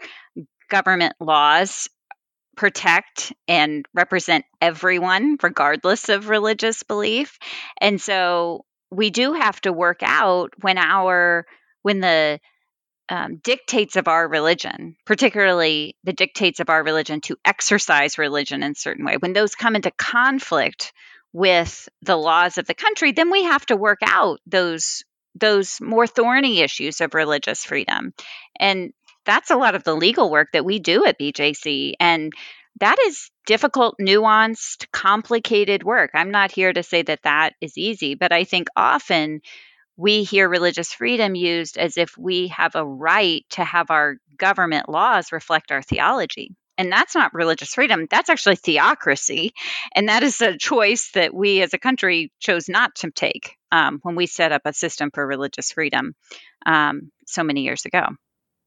government 0.68 1.14
laws 1.20 1.88
protect 2.56 3.32
and 3.48 3.86
represent 3.94 4.44
everyone, 4.60 5.36
regardless 5.42 6.08
of 6.08 6.28
religious 6.28 6.82
belief. 6.82 7.38
And 7.80 8.00
so 8.00 8.64
we 8.90 9.10
do 9.10 9.34
have 9.34 9.60
to 9.62 9.72
work 9.72 10.00
out 10.02 10.52
when 10.60 10.76
our 10.76 11.46
when 11.82 12.00
the 12.00 12.40
um, 13.08 13.38
dictates 13.42 13.96
of 13.96 14.08
our 14.08 14.28
religion, 14.28 14.96
particularly 15.04 15.96
the 16.04 16.12
dictates 16.12 16.60
of 16.60 16.70
our 16.70 16.82
religion 16.82 17.20
to 17.22 17.36
exercise 17.44 18.18
religion 18.18 18.62
in 18.62 18.72
a 18.72 18.76
certain 18.76 19.04
way, 19.04 19.16
when 19.16 19.32
those 19.32 19.54
come 19.54 19.74
into 19.74 19.90
conflict 19.90 20.92
with 21.32 21.88
the 22.02 22.16
laws 22.16 22.58
of 22.58 22.66
the 22.66 22.74
country, 22.74 23.12
then 23.12 23.30
we 23.30 23.44
have 23.44 23.66
to 23.66 23.76
work 23.76 23.98
out 24.02 24.40
those 24.46 25.04
those 25.36 25.80
more 25.80 26.08
thorny 26.08 26.60
issues 26.60 27.00
of 27.00 27.14
religious 27.14 27.64
freedom. 27.64 28.12
And 28.58 28.92
that's 29.24 29.50
a 29.50 29.56
lot 29.56 29.76
of 29.76 29.84
the 29.84 29.94
legal 29.94 30.28
work 30.28 30.48
that 30.52 30.64
we 30.64 30.80
do 30.80 31.04
at 31.06 31.20
BJC. 31.20 31.94
And 32.00 32.32
that 32.80 32.96
is 33.06 33.30
difficult, 33.46 33.96
nuanced, 34.00 34.90
complicated 34.92 35.84
work. 35.84 36.10
I'm 36.14 36.30
not 36.30 36.50
here 36.50 36.72
to 36.72 36.82
say 36.82 37.02
that 37.02 37.22
that 37.22 37.54
is 37.60 37.78
easy, 37.78 38.14
but 38.14 38.32
I 38.32 38.44
think 38.44 38.68
often 38.76 39.40
we 40.00 40.22
hear 40.22 40.48
religious 40.48 40.94
freedom 40.94 41.34
used 41.34 41.76
as 41.76 41.98
if 41.98 42.16
we 42.16 42.48
have 42.48 42.74
a 42.74 42.84
right 42.84 43.44
to 43.50 43.62
have 43.62 43.90
our 43.90 44.16
government 44.38 44.88
laws 44.88 45.30
reflect 45.30 45.70
our 45.70 45.82
theology. 45.82 46.56
And 46.78 46.90
that's 46.90 47.14
not 47.14 47.34
religious 47.34 47.74
freedom. 47.74 48.06
That's 48.10 48.30
actually 48.30 48.56
theocracy. 48.56 49.52
And 49.94 50.08
that 50.08 50.22
is 50.22 50.40
a 50.40 50.56
choice 50.56 51.10
that 51.10 51.34
we 51.34 51.60
as 51.60 51.74
a 51.74 51.78
country 51.78 52.32
chose 52.40 52.66
not 52.66 52.94
to 52.96 53.10
take 53.10 53.56
um, 53.70 53.98
when 54.02 54.16
we 54.16 54.24
set 54.24 54.52
up 54.52 54.62
a 54.64 54.72
system 54.72 55.10
for 55.12 55.26
religious 55.26 55.72
freedom 55.72 56.14
um, 56.64 57.12
so 57.26 57.44
many 57.44 57.64
years 57.64 57.84
ago. 57.84 58.06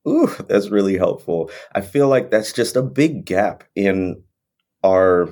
Ooh, 0.07 0.29
that's 0.47 0.69
really 0.69 0.97
helpful. 0.97 1.49
I 1.73 1.81
feel 1.81 2.09
like 2.09 2.29
that's 2.29 2.53
just 2.53 2.75
a 2.75 2.83
big 2.83 3.25
gap 3.25 3.63
in 3.75 4.21
our 4.83 5.29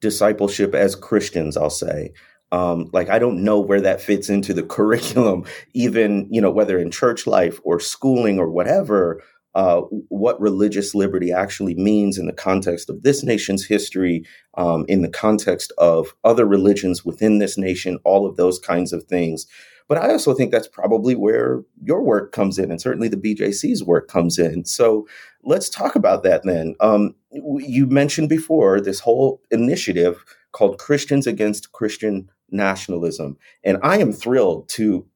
discipleship 0.00 0.74
as 0.74 0.96
Christians, 0.96 1.56
I'll 1.56 1.70
say. 1.70 2.14
Um, 2.52 2.90
like 2.92 3.08
I 3.08 3.18
don't 3.18 3.44
know 3.44 3.60
where 3.60 3.80
that 3.80 4.00
fits 4.00 4.28
into 4.28 4.52
the 4.52 4.62
curriculum, 4.76 5.44
even 5.74 6.28
you 6.30 6.40
know 6.40 6.50
whether 6.50 6.78
in 6.78 6.90
church 6.90 7.26
life 7.26 7.60
or 7.64 7.80
schooling 7.80 8.38
or 8.38 8.50
whatever. 8.50 9.22
Uh, 9.52 9.80
what 10.10 10.40
religious 10.40 10.94
liberty 10.94 11.32
actually 11.32 11.74
means 11.74 12.16
in 12.16 12.26
the 12.26 12.32
context 12.32 12.88
of 12.88 13.02
this 13.02 13.24
nation's 13.24 13.66
history, 13.66 14.24
um, 14.56 14.84
in 14.86 15.02
the 15.02 15.08
context 15.08 15.72
of 15.76 16.14
other 16.22 16.46
religions 16.46 17.04
within 17.04 17.38
this 17.40 17.58
nation, 17.58 17.98
all 18.04 18.26
of 18.26 18.36
those 18.36 18.60
kinds 18.60 18.92
of 18.92 19.02
things. 19.04 19.48
But 19.90 19.98
I 19.98 20.12
also 20.12 20.34
think 20.34 20.52
that's 20.52 20.68
probably 20.68 21.16
where 21.16 21.64
your 21.82 22.00
work 22.00 22.30
comes 22.30 22.60
in, 22.60 22.70
and 22.70 22.80
certainly 22.80 23.08
the 23.08 23.16
BJC's 23.16 23.82
work 23.82 24.06
comes 24.06 24.38
in. 24.38 24.64
So 24.64 25.08
let's 25.42 25.68
talk 25.68 25.96
about 25.96 26.22
that 26.22 26.42
then. 26.44 26.76
Um, 26.78 27.16
you 27.32 27.88
mentioned 27.88 28.28
before 28.28 28.80
this 28.80 29.00
whole 29.00 29.42
initiative 29.50 30.24
called 30.52 30.78
Christians 30.78 31.26
Against 31.26 31.72
Christian 31.72 32.30
nationalism. 32.52 33.36
And 33.64 33.78
I 33.82 33.98
am 33.98 34.12
thrilled 34.12 34.68
to 34.70 35.06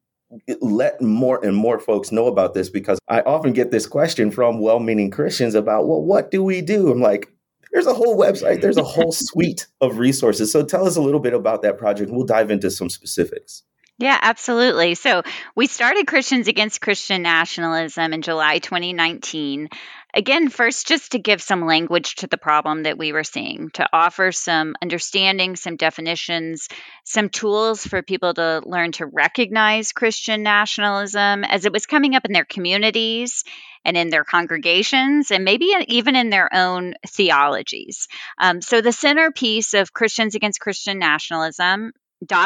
let 0.61 1.01
more 1.01 1.43
and 1.43 1.55
more 1.55 1.79
folks 1.79 2.11
know 2.11 2.27
about 2.27 2.53
this 2.53 2.69
because 2.69 2.99
I 3.07 3.21
often 3.21 3.53
get 3.53 3.71
this 3.71 3.87
question 3.87 4.31
from 4.31 4.59
well 4.59 4.79
meaning 4.79 5.11
Christians 5.11 5.55
about, 5.55 5.87
well, 5.87 6.01
what 6.01 6.31
do 6.31 6.43
we 6.43 6.61
do? 6.61 6.91
I'm 6.91 7.01
like, 7.01 7.31
there's 7.71 7.87
a 7.87 7.93
whole 7.93 8.17
website, 8.17 8.61
there's 8.61 8.77
a 8.77 8.83
whole 8.83 9.11
suite 9.13 9.67
of 9.81 9.97
resources. 9.97 10.51
So 10.51 10.63
tell 10.63 10.87
us 10.87 10.95
a 10.95 11.01
little 11.01 11.19
bit 11.19 11.33
about 11.33 11.61
that 11.61 11.77
project. 11.77 12.11
We'll 12.11 12.25
dive 12.25 12.51
into 12.51 12.71
some 12.71 12.89
specifics. 12.89 13.63
Yeah, 13.97 14.19
absolutely. 14.21 14.95
So 14.95 15.23
we 15.55 15.67
started 15.67 16.05
Christians 16.05 16.49
Against 16.49 16.81
Christian 16.81 17.21
Nationalism 17.21 18.11
in 18.11 18.21
July 18.21 18.59
2019. 18.59 19.69
Again, 20.13 20.49
first, 20.49 20.87
just 20.87 21.13
to 21.13 21.19
give 21.19 21.41
some 21.41 21.65
language 21.65 22.15
to 22.15 22.27
the 22.27 22.37
problem 22.37 22.83
that 22.83 22.97
we 22.97 23.13
were 23.13 23.23
seeing, 23.23 23.69
to 23.71 23.87
offer 23.93 24.33
some 24.33 24.75
understanding, 24.81 25.55
some 25.55 25.77
definitions, 25.77 26.67
some 27.05 27.29
tools 27.29 27.85
for 27.85 28.01
people 28.01 28.33
to 28.33 28.61
learn 28.65 28.91
to 28.93 29.05
recognize 29.05 29.93
Christian 29.93 30.43
nationalism 30.43 31.45
as 31.45 31.63
it 31.65 31.71
was 31.71 31.85
coming 31.85 32.15
up 32.15 32.25
in 32.25 32.33
their 32.33 32.45
communities 32.45 33.45
and 33.85 33.95
in 33.95 34.09
their 34.09 34.23
congregations, 34.25 35.31
and 35.31 35.45
maybe 35.45 35.73
even 35.87 36.15
in 36.17 36.29
their 36.29 36.53
own 36.53 36.95
theologies. 37.07 38.07
Um, 38.37 38.61
so, 38.61 38.81
the 38.81 38.91
centerpiece 38.91 39.73
of 39.73 39.93
Christians 39.93 40.35
Against 40.35 40.59
Christian 40.59 40.99
Nationalism 40.99 41.91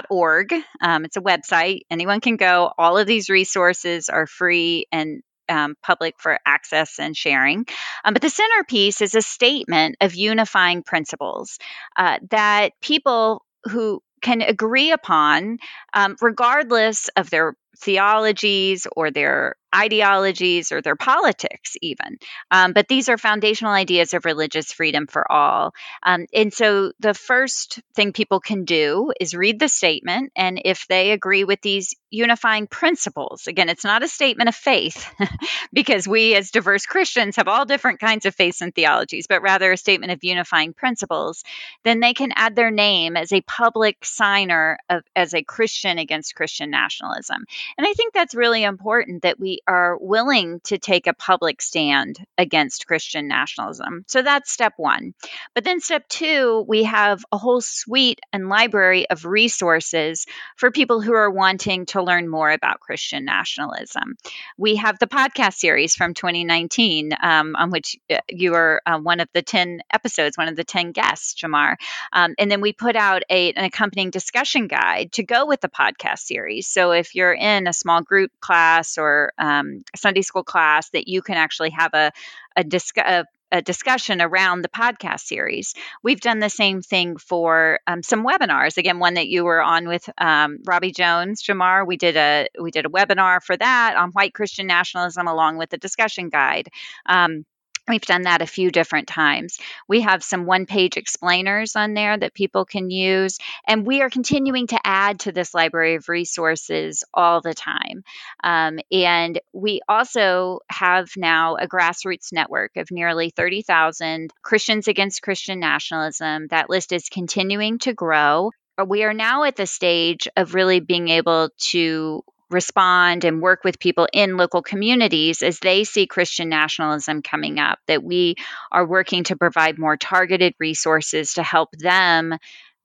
org. 0.10 0.54
Um, 0.82 1.06
it's 1.06 1.18
a 1.18 1.22
website. 1.22 1.82
Anyone 1.89 2.22
can 2.22 2.38
go. 2.38 2.72
All 2.78 2.98
of 2.98 3.08
these 3.08 3.30
resources 3.30 4.10
are 4.10 4.28
free 4.28 4.86
and 4.92 5.22
um, 5.50 5.76
public 5.82 6.15
for 6.20 6.38
access 6.46 7.00
and 7.00 7.18
sharing. 7.18 7.65
Um, 8.06 8.13
but 8.13 8.22
the 8.22 8.30
centerpiece 8.30 9.02
is 9.02 9.15
a 9.15 9.22
statement 9.22 9.98
of 10.00 10.15
unifying 10.15 10.84
principles 10.84 11.58
uh, 11.98 12.20
that 12.30 12.74
people 12.82 13.44
who 13.65 14.02
can 14.22 14.42
agree 14.42 14.92
upon, 14.92 15.58
um, 15.94 16.15
regardless 16.22 17.10
of 17.15 17.30
their 17.30 17.56
theologies 17.80 18.86
or 18.96 19.12
their 19.12 19.56
ideologies 19.75 20.71
or 20.71 20.82
their 20.82 20.95
politics, 20.95 21.75
even. 21.82 22.17
Um, 22.51 22.73
but 22.73 22.88
these 22.88 23.10
are 23.10 23.17
foundational 23.17 23.73
ideas 23.73 24.13
of 24.13 24.25
religious 24.25 24.71
freedom 24.71 25.08
for 25.08 25.29
all. 25.32 25.73
Um, 26.03 26.25
and 26.34 26.53
so 26.53 26.91
the 26.99 27.13
first 27.13 27.79
thing 27.95 28.13
people 28.13 28.39
can 28.39 28.65
do 28.65 29.12
is 29.19 29.36
read 29.36 29.60
the 29.60 29.69
statement. 29.69 30.32
And 30.36 30.62
if 30.65 30.88
they 30.88 31.12
agree 31.12 31.43
with 31.43 31.62
these 31.62 31.95
unifying 32.10 32.67
principles, 32.67 33.47
again, 33.47 33.69
it's 33.69 33.84
not 33.84 34.03
a 34.03 34.08
statement 34.08 34.49
of 34.49 34.55
faith 34.55 35.08
because 35.73 36.08
we 36.08 36.36
as 36.36 36.51
diverse 36.51 36.86
Christians 36.86 37.36
have 37.36 37.47
all 37.47 37.65
different 37.65 37.99
kinds 37.99 38.25
of 38.25 38.36
faiths 38.36 38.62
and 38.62 38.73
theologies, 38.73 39.27
but 39.27 39.41
rather 39.41 39.71
a 39.71 39.77
statement 39.77 40.12
of 40.12 40.23
unifying 40.23 40.73
principles, 40.73 41.43
then 41.84 41.99
they 41.99 42.13
can 42.13 42.32
add 42.36 42.55
their 42.55 42.71
name 42.71 43.15
as 43.15 43.32
a 43.32 43.41
public 43.41 44.03
signer 44.03 44.79
of 44.89 45.03
as 45.15 45.34
a 45.34 45.43
Christian 45.43 45.97
against 45.97 46.36
Christian 46.36 46.69
nationalism. 46.69 47.45
And 47.77 47.88
I 47.88 47.93
think 47.93 48.13
that's 48.13 48.36
really 48.36 48.63
important 48.63 49.23
that 49.23 49.39
we 49.39 49.59
are 49.67 49.98
willing 50.00 50.60
to 50.65 50.78
take 50.78 51.08
a 51.08 51.13
public 51.13 51.62
stand 51.62 52.17
against 52.38 52.88
Christian 52.88 53.28
nationalism. 53.28 54.04
So 54.08 54.22
that's 54.22 54.52
step 54.52 54.74
one. 54.78 55.13
But 55.56 55.63
then 55.63 55.80
step 55.82 56.08
two, 56.08 56.65
we 56.67 56.84
have 56.84 57.24
a 57.32 57.38
whole 57.38 57.62
suite 57.62 58.19
and 58.34 58.50
library 58.50 59.10
of 59.10 59.26
resources 59.26 60.26
for 60.56 60.72
people 60.72 61.02
who 61.02 61.13
are 61.13 61.30
wanting 61.32 61.86
to 61.88 62.02
learn 62.04 62.28
more 62.28 62.52
about 62.52 62.80
Christian 62.80 63.26
nationalism. 63.26 64.15
We 64.58 64.76
have 64.78 65.00
the 65.00 65.08
podcast 65.08 65.56
series 65.56 65.95
from 65.95 66.13
2019, 66.13 67.12
um, 67.22 67.56
on 67.56 67.72
which 67.72 67.98
uh, 68.10 68.19
you 68.30 68.54
are 68.56 68.82
uh, 68.86 69.00
one 69.00 69.19
of 69.19 69.30
the 69.34 69.41
10 69.41 69.82
episodes, 69.91 70.38
one 70.38 70.48
of 70.48 70.56
the 70.56 70.63
10 70.63 70.91
guests, 70.91 71.36
Jemar. 71.36 71.76
Um, 72.13 72.36
and 72.38 72.50
then 72.52 72.62
we 72.62 72.74
put 72.74 72.95
out 72.95 73.24
a, 73.30 73.52
an 73.54 73.65
accompanying 73.65 74.10
discussion 74.12 74.67
guide 74.67 75.12
to 75.13 75.24
go 75.24 75.45
with 75.45 75.62
the 75.62 75.69
podcast 75.69 76.19
series. 76.19 76.67
So 76.67 76.91
if 76.91 77.15
you're 77.15 77.34
in 77.34 77.67
a 77.67 77.74
small 77.74 78.02
group 78.02 78.32
class 78.39 78.98
or 78.98 79.34
um, 79.38 79.49
Sunday 79.96 80.22
school 80.22 80.44
class, 80.44 80.90
that 80.92 81.08
you 81.08 81.22
can 81.22 81.36
actually 81.36 81.72
have 81.72 81.94
a, 81.94 82.12
a, 82.56 82.64
discuss, 82.64 83.06
a 83.06 83.26
a 83.52 83.64
discussion 83.64 84.22
around 84.22 84.62
the 84.62 84.70
podcast 84.70 85.22
series. 85.22 85.74
We've 86.04 86.22
done 86.22 86.38
the 86.38 86.52
same 86.52 86.84
thing 86.84 87.18
for 87.18 87.80
um, 87.88 88.04
some 88.04 88.24
webinars. 88.24 88.78
Again, 88.78 89.00
one 89.00 89.16
that 89.16 89.28
you 89.28 89.44
were 89.44 89.60
on 89.64 89.88
with 89.88 90.08
um, 90.20 90.60
Robbie 90.68 90.92
Jones, 90.92 91.42
Jemar. 91.42 91.88
We 91.88 91.98
did 91.98 92.16
a 92.16 92.48
we 92.62 92.70
did 92.70 92.86
a 92.86 92.90
webinar 92.90 93.42
for 93.42 93.58
that 93.58 93.96
on 93.98 94.12
white 94.12 94.36
Christian 94.36 94.68
nationalism, 94.68 95.28
along 95.28 95.58
with 95.58 95.72
the 95.72 95.80
discussion 95.80 96.30
guide. 96.30 96.68
Um, 97.08 97.44
We've 97.89 98.02
done 98.02 98.21
that 98.21 98.43
a 98.43 98.47
few 98.47 98.69
different 98.69 99.08
times. 99.08 99.58
We 99.88 100.02
have 100.02 100.23
some 100.23 100.45
one 100.45 100.67
page 100.67 100.95
explainers 100.95 101.75
on 101.75 101.95
there 101.95 102.15
that 102.15 102.36
people 102.36 102.63
can 102.63 102.91
use. 102.91 103.39
And 103.67 103.86
we 103.86 104.02
are 104.02 104.12
continuing 104.12 104.67
to 104.67 104.80
add 104.84 105.21
to 105.21 105.32
this 105.32 105.56
library 105.56 105.95
of 105.95 106.08
resources 106.08 107.04
all 107.13 107.41
the 107.41 107.56
time. 107.56 108.04
Um, 108.43 108.80
and 108.91 109.41
we 109.54 109.82
also 109.89 110.60
have 110.69 111.10
now 111.17 111.56
a 111.56 111.67
grassroots 111.67 112.32
network 112.32 112.78
of 112.78 112.91
nearly 112.91 113.32
30,000 113.32 114.32
Christians 114.43 114.88
against 114.88 115.23
Christian 115.23 115.60
nationalism. 115.60 116.47
That 116.49 116.69
list 116.69 116.91
is 116.91 117.10
continuing 117.10 117.80
to 117.80 117.93
grow 117.93 118.52
we 118.88 119.04
are 119.04 119.13
now 119.13 119.43
at 119.43 119.56
the 119.56 119.67
stage 119.67 120.28
of 120.38 120.54
really 120.54 120.80
being 120.80 121.10
able 121.10 121.49
to 121.58 122.23
respond 122.50 123.24
and 123.26 123.42
work 123.42 123.64
with 123.64 123.80
people 123.80 124.08
in 124.14 124.38
local 124.38 124.62
communities 124.62 125.42
as 125.42 125.60
they 125.60 125.84
see 125.84 126.08
Christian 126.08 126.50
nationalism 126.50 127.22
coming 127.22 127.60
up, 127.60 127.80
that 127.88 128.04
we 128.04 128.36
are 128.72 128.86
working 128.86 129.24
to 129.26 129.36
provide 129.36 129.78
more 129.78 129.98
targeted 129.98 130.54
resources 130.60 131.34
to 131.34 131.44
help 131.44 131.70
them 131.74 132.38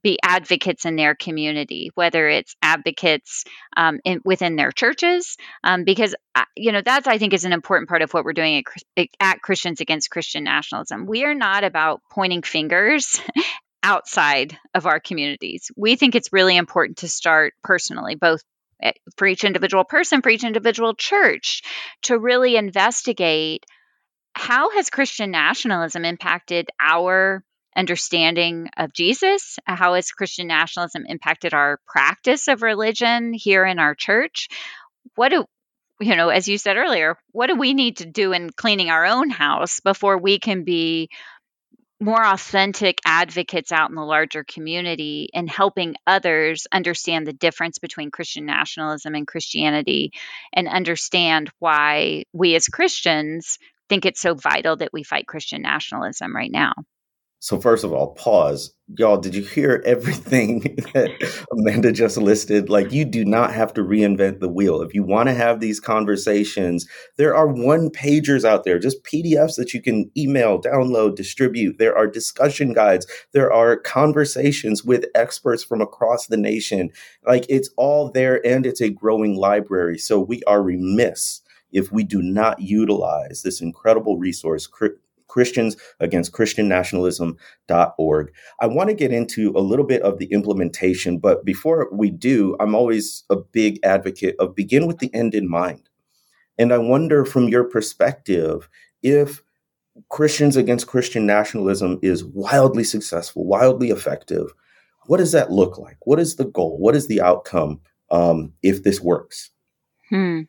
be 0.04 0.18
advocates 0.22 0.84
in 0.84 0.96
their 0.96 1.14
community, 1.14 1.90
whether 1.94 2.28
it's 2.28 2.54
advocates 2.60 3.44
um, 3.74 3.98
in, 4.04 4.20
within 4.22 4.54
their 4.54 4.70
churches, 4.70 5.38
um, 5.64 5.84
because 5.84 6.14
uh, 6.34 6.44
you 6.54 6.72
know 6.72 6.82
that's 6.84 7.08
I 7.08 7.18
think 7.18 7.32
is 7.32 7.46
an 7.46 7.54
important 7.54 7.88
part 7.88 8.02
of 8.02 8.12
what 8.12 8.24
we're 8.24 8.34
doing 8.34 8.62
at, 8.96 9.06
at 9.18 9.40
Christians 9.40 9.80
Against 9.80 10.10
Christian 10.10 10.44
Nationalism. 10.44 11.06
We 11.06 11.24
are 11.24 11.34
not 11.34 11.64
about 11.64 12.02
pointing 12.10 12.42
fingers 12.42 13.18
outside 13.82 14.58
of 14.74 14.86
our 14.86 15.00
communities. 15.00 15.70
We 15.74 15.96
think 15.96 16.14
it's 16.14 16.32
really 16.32 16.56
important 16.56 16.98
to 16.98 17.08
start 17.08 17.54
personally, 17.62 18.14
both 18.14 18.42
for 19.16 19.26
each 19.26 19.44
individual 19.44 19.84
person, 19.84 20.22
for 20.22 20.30
each 20.30 20.44
individual 20.44 20.94
church, 20.94 21.62
to 22.02 22.18
really 22.18 22.56
investigate 22.56 23.64
how 24.34 24.70
has 24.70 24.90
Christian 24.90 25.30
nationalism 25.30 26.04
impacted 26.04 26.68
our 26.80 27.44
understanding 27.76 28.68
of 28.76 28.92
Jesus? 28.92 29.58
How 29.64 29.94
has 29.94 30.10
Christian 30.10 30.46
nationalism 30.48 31.04
impacted 31.06 31.54
our 31.54 31.80
practice 31.86 32.48
of 32.48 32.62
religion 32.62 33.32
here 33.32 33.64
in 33.64 33.78
our 33.78 33.94
church? 33.94 34.48
What 35.14 35.30
do 35.30 35.44
you 36.00 36.16
know, 36.16 36.28
as 36.28 36.48
you 36.48 36.58
said 36.58 36.76
earlier, 36.76 37.16
what 37.30 37.46
do 37.46 37.54
we 37.54 37.72
need 37.72 37.98
to 37.98 38.06
do 38.06 38.32
in 38.32 38.50
cleaning 38.50 38.90
our 38.90 39.06
own 39.06 39.30
house 39.30 39.78
before 39.78 40.18
we 40.18 40.40
can 40.40 40.64
be 40.64 41.08
more 42.04 42.24
authentic 42.24 42.98
advocates 43.06 43.72
out 43.72 43.88
in 43.88 43.96
the 43.96 44.02
larger 44.02 44.44
community 44.44 45.30
and 45.32 45.48
helping 45.48 45.94
others 46.06 46.66
understand 46.70 47.26
the 47.26 47.32
difference 47.32 47.78
between 47.78 48.10
Christian 48.10 48.44
nationalism 48.44 49.14
and 49.14 49.26
Christianity 49.26 50.12
and 50.52 50.68
understand 50.68 51.50
why 51.60 52.24
we 52.34 52.54
as 52.56 52.68
Christians 52.68 53.58
think 53.88 54.04
it's 54.04 54.20
so 54.20 54.34
vital 54.34 54.76
that 54.76 54.92
we 54.92 55.02
fight 55.02 55.26
Christian 55.26 55.62
nationalism 55.62 56.36
right 56.36 56.52
now. 56.52 56.74
So, 57.44 57.60
first 57.60 57.84
of 57.84 57.92
all, 57.92 58.14
pause. 58.14 58.72
Y'all, 58.96 59.18
did 59.18 59.34
you 59.34 59.42
hear 59.42 59.82
everything 59.84 60.60
that 60.94 61.44
Amanda 61.52 61.92
just 61.92 62.16
listed? 62.16 62.70
Like, 62.70 62.90
you 62.90 63.04
do 63.04 63.22
not 63.22 63.52
have 63.52 63.74
to 63.74 63.82
reinvent 63.82 64.40
the 64.40 64.48
wheel. 64.48 64.80
If 64.80 64.94
you 64.94 65.02
want 65.02 65.28
to 65.28 65.34
have 65.34 65.60
these 65.60 65.78
conversations, 65.78 66.88
there 67.18 67.36
are 67.36 67.46
one 67.46 67.90
pagers 67.90 68.46
out 68.46 68.64
there, 68.64 68.78
just 68.78 69.04
PDFs 69.04 69.56
that 69.56 69.74
you 69.74 69.82
can 69.82 70.10
email, 70.16 70.58
download, 70.58 71.16
distribute. 71.16 71.76
There 71.78 71.94
are 71.94 72.06
discussion 72.06 72.72
guides. 72.72 73.06
There 73.34 73.52
are 73.52 73.76
conversations 73.76 74.82
with 74.82 75.04
experts 75.14 75.62
from 75.62 75.82
across 75.82 76.28
the 76.28 76.38
nation. 76.38 76.92
Like, 77.26 77.44
it's 77.50 77.68
all 77.76 78.10
there 78.10 78.40
and 78.46 78.64
it's 78.64 78.80
a 78.80 78.88
growing 78.88 79.36
library. 79.36 79.98
So, 79.98 80.18
we 80.18 80.42
are 80.44 80.62
remiss 80.62 81.42
if 81.72 81.92
we 81.92 82.04
do 82.04 82.22
not 82.22 82.60
utilize 82.60 83.42
this 83.42 83.60
incredible 83.60 84.16
resource, 84.16 84.66
Christians 85.34 85.76
Against 85.98 86.30
Christian 86.30 86.68
Nationalism.org. 86.68 88.32
I 88.60 88.66
want 88.68 88.88
to 88.88 88.94
get 88.94 89.12
into 89.12 89.50
a 89.56 89.58
little 89.58 89.84
bit 89.84 90.00
of 90.02 90.18
the 90.18 90.26
implementation, 90.26 91.18
but 91.18 91.44
before 91.44 91.88
we 91.92 92.10
do, 92.10 92.56
I'm 92.60 92.76
always 92.76 93.24
a 93.28 93.34
big 93.34 93.80
advocate 93.82 94.36
of 94.38 94.54
begin 94.54 94.86
with 94.86 94.98
the 94.98 95.12
end 95.12 95.34
in 95.34 95.50
mind. 95.50 95.88
And 96.56 96.72
I 96.72 96.78
wonder 96.78 97.24
from 97.24 97.48
your 97.48 97.64
perspective 97.64 98.68
if 99.02 99.42
Christians 100.08 100.56
Against 100.56 100.86
Christian 100.86 101.26
Nationalism 101.26 101.98
is 102.00 102.24
wildly 102.24 102.84
successful, 102.84 103.44
wildly 103.44 103.90
effective. 103.90 104.54
What 105.06 105.18
does 105.18 105.32
that 105.32 105.50
look 105.50 105.78
like? 105.78 105.98
What 106.02 106.20
is 106.20 106.36
the 106.36 106.44
goal? 106.44 106.78
What 106.78 106.94
is 106.94 107.08
the 107.08 107.20
outcome 107.20 107.80
um, 108.08 108.52
if 108.62 108.84
this 108.84 109.00
works? 109.00 109.50
Hmm. 110.10 110.42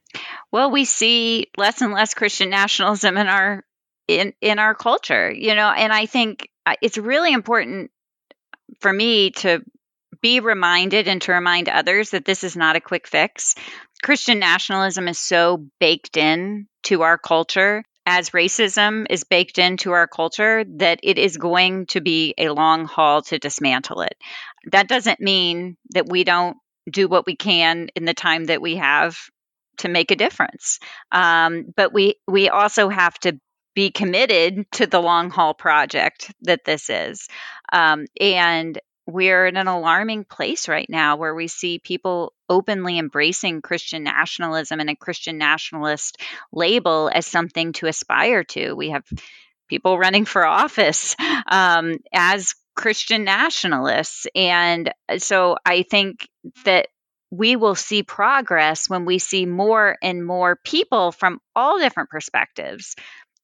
Well, 0.52 0.70
we 0.70 0.86
see 0.86 1.48
less 1.58 1.82
and 1.82 1.92
less 1.92 2.14
Christian 2.14 2.52
nationalism 2.52 3.18
in 3.18 3.28
our 3.28 3.64
in 4.08 4.34
in 4.42 4.60
our 4.60 4.76
culture 4.76 5.32
you 5.32 5.56
know 5.56 5.70
and 5.70 5.92
i 5.92 6.06
think 6.06 6.50
uh, 6.66 6.76
it's 6.82 6.98
really 6.98 7.34
important 7.34 7.92
for 8.80 8.92
me 8.92 9.32
to 9.32 9.64
be 10.22 10.40
reminded 10.40 11.08
and 11.08 11.22
to 11.22 11.34
remind 11.34 11.70
others 11.70 12.12
that 12.12 12.26
this 12.26 12.44
is 12.44 12.56
not 12.56 12.76
a 12.76 12.82
quick 12.82 13.08
fix 13.08 13.56
christian 14.04 14.40
nationalism 14.40 15.08
is 15.08 15.20
so 15.20 15.66
baked 15.80 16.18
in 16.18 16.68
to 16.84 17.02
our 17.02 17.18
culture 17.18 17.84
as 18.08 18.30
racism 18.32 19.06
is 19.10 19.24
baked 19.24 19.58
into 19.58 19.92
our 19.92 20.08
culture 20.08 20.64
that 20.78 21.00
it 21.02 21.18
is 21.18 21.38
going 21.38 21.88
to 21.88 22.02
be 22.02 22.36
a 22.38 22.50
long 22.50 22.86
haul 22.86 23.22
to 23.22 23.40
dismantle 23.40 24.02
it 24.02 24.16
that 24.72 24.88
doesn't 24.88 25.20
mean 25.20 25.78
that 25.92 26.08
we 26.08 26.24
don't 26.24 26.58
do 26.90 27.08
what 27.08 27.26
we 27.26 27.36
can 27.36 27.90
in 27.96 28.06
the 28.06 28.14
time 28.14 28.46
that 28.46 28.62
we 28.62 28.76
have 28.76 29.18
to 29.78 29.90
make 29.90 30.12
a 30.12 30.16
difference. 30.16 30.80
Um, 31.12 31.74
but 31.76 31.94
we 31.94 32.16
we 32.28 32.50
also 32.50 32.90
have 32.90 33.18
to 33.20 33.40
be 33.76 33.92
committed 33.92 34.66
to 34.72 34.88
the 34.88 35.02
long 35.02 35.30
haul 35.30 35.54
project 35.54 36.34
that 36.42 36.64
this 36.64 36.90
is. 36.90 37.28
Um, 37.72 38.06
and 38.20 38.80
we're 39.08 39.46
in 39.46 39.58
an 39.58 39.68
alarming 39.68 40.24
place 40.24 40.68
right 40.68 40.90
now 40.90 41.18
where 41.18 41.36
we 41.36 41.48
see 41.48 41.78
people 41.78 42.34
openly 42.50 42.98
embracing 42.98 43.62
Christian 43.62 44.04
nationalism 44.04 44.80
and 44.80 44.90
a 44.90 44.96
Christian 44.96 45.38
nationalist 45.38 46.20
label 46.52 47.12
as 47.14 47.28
something 47.28 47.74
to 47.74 47.88
aspire 47.88 48.44
to. 48.46 48.74
We 48.74 48.90
have 48.90 49.06
people 49.68 50.00
running 50.00 50.26
for 50.26 50.46
office 50.46 51.16
um, 51.48 51.98
as 52.14 52.56
Christian 52.76 53.24
nationalists. 53.24 54.26
And 54.36 54.92
so 55.18 55.58
I 55.66 55.84
think 55.84 56.28
that 56.66 56.88
we 57.32 57.56
will 57.56 57.76
see 57.76 58.04
progress 58.04 58.90
when 58.90 59.06
we 59.06 59.20
see 59.20 59.46
more 59.46 59.98
and 60.02 60.26
more 60.26 60.56
people 60.56 61.12
from 61.12 61.40
all 61.56 61.80
different 61.80 62.10
perspectives 62.10 62.96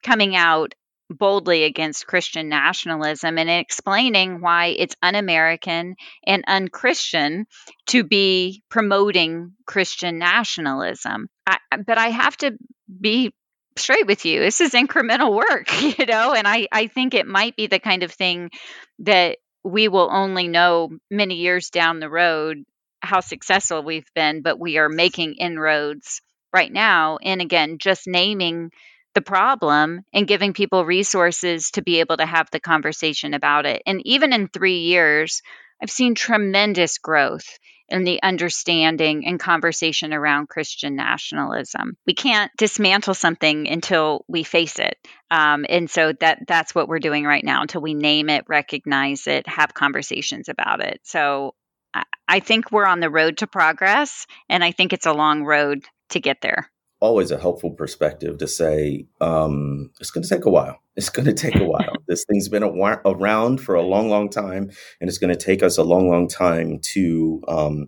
coming 0.03 0.35
out 0.35 0.73
boldly 1.09 1.63
against 1.63 2.07
Christian 2.07 2.49
nationalism 2.49 3.37
and 3.37 3.49
explaining 3.49 4.41
why 4.41 4.67
it's 4.67 4.95
un 5.01 5.15
American 5.15 5.95
and 6.25 6.43
unchristian 6.47 7.45
to 7.87 8.03
be 8.03 8.63
promoting 8.69 9.53
Christian 9.65 10.19
nationalism. 10.19 11.27
I, 11.45 11.57
but 11.85 11.97
I 11.97 12.07
have 12.07 12.37
to 12.37 12.57
be 12.99 13.33
straight 13.77 14.07
with 14.07 14.25
you. 14.25 14.39
This 14.39 14.61
is 14.61 14.71
incremental 14.71 15.35
work, 15.35 15.81
you 15.99 16.05
know, 16.05 16.33
and 16.33 16.47
I, 16.47 16.67
I 16.71 16.87
think 16.87 17.13
it 17.13 17.27
might 17.27 17.55
be 17.55 17.67
the 17.67 17.79
kind 17.79 18.03
of 18.03 18.11
thing 18.11 18.51
that 18.99 19.37
we 19.63 19.87
will 19.87 20.09
only 20.11 20.47
know 20.47 20.89
many 21.09 21.35
years 21.35 21.69
down 21.69 21.99
the 21.99 22.09
road 22.09 22.63
how 23.01 23.19
successful 23.19 23.81
we've 23.81 24.11
been, 24.13 24.41
but 24.41 24.59
we 24.59 24.77
are 24.77 24.89
making 24.89 25.33
inroads 25.33 26.21
right 26.53 26.71
now. 26.71 27.17
And 27.17 27.41
again, 27.41 27.77
just 27.79 28.07
naming 28.07 28.71
the 29.13 29.21
problem 29.21 30.01
and 30.13 30.27
giving 30.27 30.53
people 30.53 30.85
resources 30.85 31.71
to 31.71 31.81
be 31.81 31.99
able 31.99 32.17
to 32.17 32.25
have 32.25 32.49
the 32.51 32.59
conversation 32.59 33.33
about 33.33 33.65
it. 33.65 33.81
And 33.85 34.01
even 34.05 34.33
in 34.33 34.47
three 34.47 34.79
years, 34.79 35.41
I've 35.81 35.91
seen 35.91 36.15
tremendous 36.15 36.97
growth 36.97 37.47
in 37.89 38.05
the 38.05 38.23
understanding 38.23 39.27
and 39.27 39.39
conversation 39.39 40.13
around 40.13 40.47
Christian 40.47 40.95
nationalism. 40.95 41.97
We 42.07 42.13
can't 42.13 42.51
dismantle 42.57 43.15
something 43.15 43.67
until 43.67 44.23
we 44.29 44.43
face 44.43 44.79
it, 44.79 44.95
um, 45.29 45.65
and 45.67 45.89
so 45.89 46.13
that 46.21 46.39
that's 46.47 46.73
what 46.73 46.87
we're 46.87 46.99
doing 46.99 47.25
right 47.25 47.43
now 47.43 47.61
until 47.61 47.81
we 47.81 47.93
name 47.93 48.29
it, 48.29 48.45
recognize 48.47 49.27
it, 49.27 49.45
have 49.47 49.73
conversations 49.73 50.47
about 50.47 50.79
it. 50.79 51.01
So 51.03 51.53
I, 51.93 52.03
I 52.27 52.39
think 52.39 52.71
we're 52.71 52.85
on 52.85 53.01
the 53.01 53.09
road 53.09 53.39
to 53.39 53.47
progress, 53.47 54.25
and 54.47 54.63
I 54.63 54.71
think 54.71 54.93
it's 54.93 55.05
a 55.05 55.13
long 55.13 55.43
road 55.43 55.83
to 56.11 56.21
get 56.21 56.37
there 56.41 56.71
always 57.01 57.31
a 57.31 57.39
helpful 57.39 57.71
perspective 57.71 58.37
to 58.37 58.47
say 58.47 59.07
um, 59.19 59.89
it's 59.99 60.11
going 60.11 60.23
to 60.23 60.29
take 60.29 60.45
a 60.45 60.49
while. 60.49 60.79
It's 60.97 61.09
going 61.09 61.25
to 61.25 61.33
take 61.33 61.55
a 61.55 61.63
while. 61.63 61.93
this 62.09 62.25
thing's 62.25 62.49
been 62.49 62.63
a, 62.63 62.69
around 62.69 63.61
for 63.61 63.75
a 63.75 63.81
long, 63.81 64.09
long 64.09 64.29
time, 64.29 64.69
and 64.99 65.09
it's 65.09 65.17
going 65.17 65.33
to 65.33 65.41
take 65.41 65.63
us 65.63 65.77
a 65.77 65.83
long, 65.83 66.09
long 66.09 66.27
time 66.27 66.79
to 66.93 67.41
um, 67.47 67.87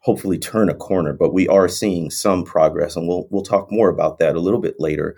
hopefully 0.00 0.38
turn 0.38 0.68
a 0.68 0.74
corner. 0.74 1.14
But 1.14 1.32
we 1.32 1.48
are 1.48 1.66
seeing 1.66 2.10
some 2.10 2.44
progress, 2.44 2.94
and 2.94 3.08
we'll 3.08 3.26
we'll 3.30 3.42
talk 3.42 3.72
more 3.72 3.88
about 3.88 4.18
that 4.18 4.36
a 4.36 4.40
little 4.40 4.60
bit 4.60 4.74
later. 4.78 5.16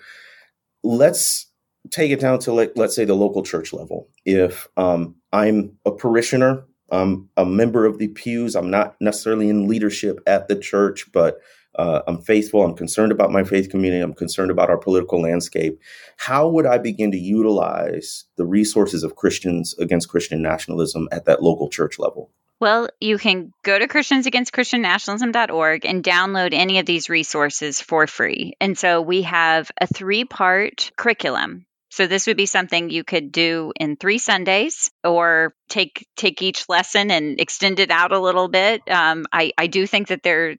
Let's 0.85 1.51
take 1.91 2.13
it 2.13 2.21
down 2.21 2.39
to 2.41 2.53
like 2.53 2.73
let's 2.77 2.95
say 2.95 3.05
the 3.05 3.17
local 3.17 3.43
church 3.43 3.73
level. 3.73 4.09
If 4.25 4.69
um, 4.77 5.17
I'm 5.33 5.77
a 5.85 5.91
parishioner, 5.91 6.65
I'm 6.91 7.29
a 7.37 7.45
member 7.45 7.85
of 7.85 7.99
the 7.99 8.09
pews. 8.09 8.55
I'm 8.55 8.71
not 8.71 8.95
necessarily 9.01 9.49
in 9.49 9.67
leadership 9.67 10.21
at 10.25 10.47
the 10.47 10.57
church, 10.57 11.11
but 11.13 11.41
uh, 11.79 12.03
I'm 12.07 12.21
faithful. 12.21 12.65
I'm 12.65 12.75
concerned 12.75 13.13
about 13.13 13.31
my 13.31 13.45
faith 13.45 13.71
community. 13.71 14.03
I'm 14.03 14.15
concerned 14.15 14.51
about 14.51 14.69
our 14.69 14.79
political 14.79 15.23
landscape. 15.23 15.81
How 16.17 16.49
would 16.49 16.67
I 16.67 16.79
begin 16.79 17.13
to 17.13 17.19
utilize 17.19 18.25
the 18.37 18.45
resources 18.45 19.05
of 19.05 19.17
Christians 19.17 19.75
against 19.79 20.09
Christian 20.09 20.43
nationalism 20.43 21.09
at 21.13 21.27
that 21.27 21.43
local 21.43 21.69
church 21.69 21.99
level? 21.99 22.31
Well, 22.61 22.89
you 23.01 23.19
can 23.19 23.53
go 23.63 23.79
to 23.79 23.87
christiansagainstchristiannationalism.org 23.87 25.87
and 25.87 26.03
download 26.03 26.53
any 26.53 26.81
of 26.81 26.87
these 26.87 27.09
resources 27.09 27.81
for 27.81 28.09
free. 28.09 28.55
And 28.61 28.77
so 28.77 29.01
we 29.01 29.23
have 29.23 29.71
a 29.81 29.87
three 29.87 30.25
part 30.25 30.91
curriculum 30.97 31.67
so 31.91 32.07
this 32.07 32.27
would 32.27 32.37
be 32.37 32.47
something 32.47 32.91
you 32.91 33.03
could 33.03 33.33
do 33.33 33.73
in 33.79 33.97
three 33.97 34.19
Sundays, 34.19 34.91
or 35.03 35.55
take 35.69 36.07
take 36.17 36.43
each 36.43 36.69
lesson 36.69 37.11
and 37.11 37.41
extend 37.41 37.81
it 37.81 37.91
out 37.91 38.13
a 38.13 38.21
little 38.21 38.49
bit. 38.49 38.83
Um, 38.89 39.27
I 39.33 39.53
I 39.57 39.69
do 39.69 39.87
think 39.87 40.09
that 40.09 40.23
there 40.23 40.57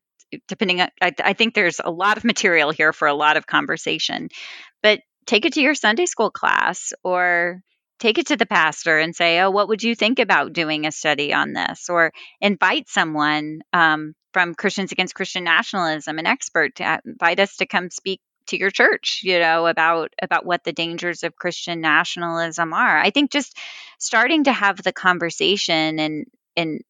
depending 0.48 0.82
on, 0.82 0.90
I, 1.02 1.14
I 1.24 1.34
think 1.34 1.54
there's 1.54 1.80
a 1.84 1.92
lot 1.92 2.18
of 2.18 2.24
material 2.24 2.72
here 2.72 2.94
for 2.94 3.08
a 3.08 3.14
lot 3.14 3.38
of 3.38 3.48
conversation, 3.48 4.30
but 4.82 5.02
take 5.26 5.46
it 5.46 5.54
to 5.54 5.62
your 5.62 5.76
Sunday 5.76 6.06
school 6.06 6.32
class 6.32 6.94
or 7.04 7.62
take 8.00 8.18
it 8.18 8.28
to 8.28 8.38
the 8.38 8.46
pastor 8.46 8.98
and 8.98 9.16
say, 9.16 9.40
Oh, 9.40 9.52
what 9.52 9.68
would 9.68 9.84
you 9.84 9.96
think 9.96 10.20
about 10.20 10.54
doing 10.54 10.86
a 10.86 10.92
study 10.92 11.34
on 11.34 11.54
this? 11.54 11.90
Or 11.90 12.12
invite 12.42 12.90
someone 12.90 13.62
um, 13.74 14.14
from 14.34 14.56
Christians 14.56 14.92
Against 14.92 15.16
Christian 15.16 15.44
Nationalism, 15.44 16.18
an 16.18 16.26
expert, 16.26 16.76
to 16.76 17.02
invite 17.06 17.40
us 17.40 17.58
to 17.58 17.66
come 17.66 17.90
speak 17.90 18.22
to 18.50 18.58
your 18.58 18.72
church 18.72 19.22
you 19.24 19.40
know 19.40 19.68
about 19.68 20.12
about 20.22 20.46
what 20.46 20.64
the 20.64 20.74
dangers 20.74 21.24
of 21.24 21.36
christian 21.36 21.82
nationalism 21.82 22.74
are 22.74 22.98
i 22.98 23.12
think 23.12 23.32
just 23.32 23.56
starting 24.00 24.44
to 24.44 24.52
have 24.52 24.82
the 24.82 24.92
conversation 24.92 26.00
and 26.00 26.26
and 26.58 26.82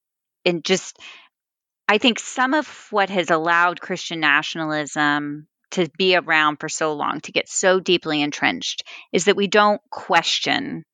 and 0.46 0.64
just 0.64 0.98
I 1.90 1.98
think 1.98 2.20
some 2.20 2.54
of 2.54 2.68
what 2.92 3.10
has 3.10 3.32
allowed 3.32 3.82
Christian 3.82 4.20
nationalism 4.20 5.48
to 5.72 5.90
be 5.98 6.16
around 6.16 6.58
for 6.58 6.70
so 6.70 6.94
long, 6.94 7.20
to 7.22 7.32
get 7.32 7.50
so 7.50 7.80
deeply 7.80 8.22
entrenched, 8.22 8.84
is 9.12 9.26
that 9.26 9.36
we 9.36 9.48
don't 9.48 9.82
question 9.90 10.86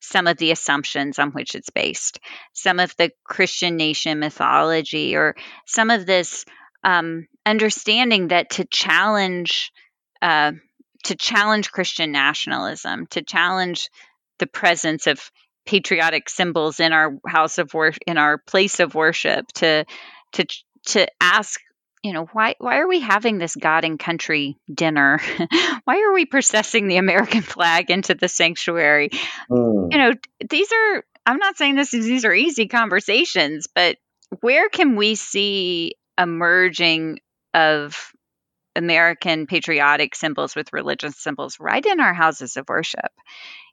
some 0.00 0.26
of 0.26 0.36
the 0.36 0.50
assumptions 0.50 1.18
on 1.18 1.30
which 1.30 1.54
it's 1.54 1.70
based, 1.70 2.20
some 2.52 2.78
of 2.78 2.94
the 2.98 3.10
Christian 3.24 3.76
nation 3.76 4.18
mythology, 4.18 5.16
or 5.16 5.34
some 5.66 5.88
of 5.88 6.04
this 6.04 6.44
um, 6.84 7.26
understanding 7.46 8.28
that 8.28 8.50
to 8.50 8.66
challenge 8.66 9.72
uh, 10.20 10.52
to 11.04 11.14
challenge 11.14 11.72
Christian 11.72 12.12
nationalism, 12.12 13.06
to 13.08 13.22
challenge 13.22 13.88
the 14.38 14.46
presence 14.46 15.06
of 15.06 15.30
patriotic 15.64 16.28
symbols 16.28 16.80
in 16.80 16.92
our 16.92 17.16
house 17.26 17.56
of 17.56 17.72
worship, 17.72 18.02
in 18.06 18.18
our 18.18 18.36
place 18.36 18.80
of 18.80 18.94
worship, 18.94 19.46
to 19.54 19.86
to 20.34 20.46
to 20.86 21.06
ask 21.20 21.60
you 22.02 22.12
know 22.12 22.26
why 22.32 22.54
why 22.58 22.78
are 22.78 22.88
we 22.88 23.00
having 23.00 23.38
this 23.38 23.56
god 23.56 23.84
and 23.84 23.98
country 23.98 24.58
dinner? 24.72 25.20
Why 25.84 26.00
are 26.00 26.12
we 26.12 26.26
processing 26.26 26.86
the 26.86 26.98
american 26.98 27.42
flag 27.54 27.90
into 27.90 28.14
the 28.14 28.28
sanctuary? 28.28 29.10
Mm. 29.50 29.92
you 29.92 29.98
know 29.98 30.12
these 30.48 30.70
are 30.70 31.04
i'm 31.26 31.38
not 31.38 31.56
saying 31.56 31.76
this 31.76 31.94
is 31.94 32.04
these 32.04 32.24
are 32.24 32.34
easy 32.34 32.68
conversations 32.68 33.68
but 33.74 33.96
where 34.40 34.68
can 34.68 34.96
we 34.96 35.14
see 35.14 35.94
a 36.18 36.26
merging 36.26 37.20
of 37.54 38.12
american 38.76 39.46
patriotic 39.46 40.14
symbols 40.14 40.54
with 40.54 40.72
religious 40.72 41.16
symbols 41.16 41.58
right 41.58 41.84
in 41.84 42.00
our 42.00 42.14
houses 42.14 42.56
of 42.56 42.68
worship 42.68 43.12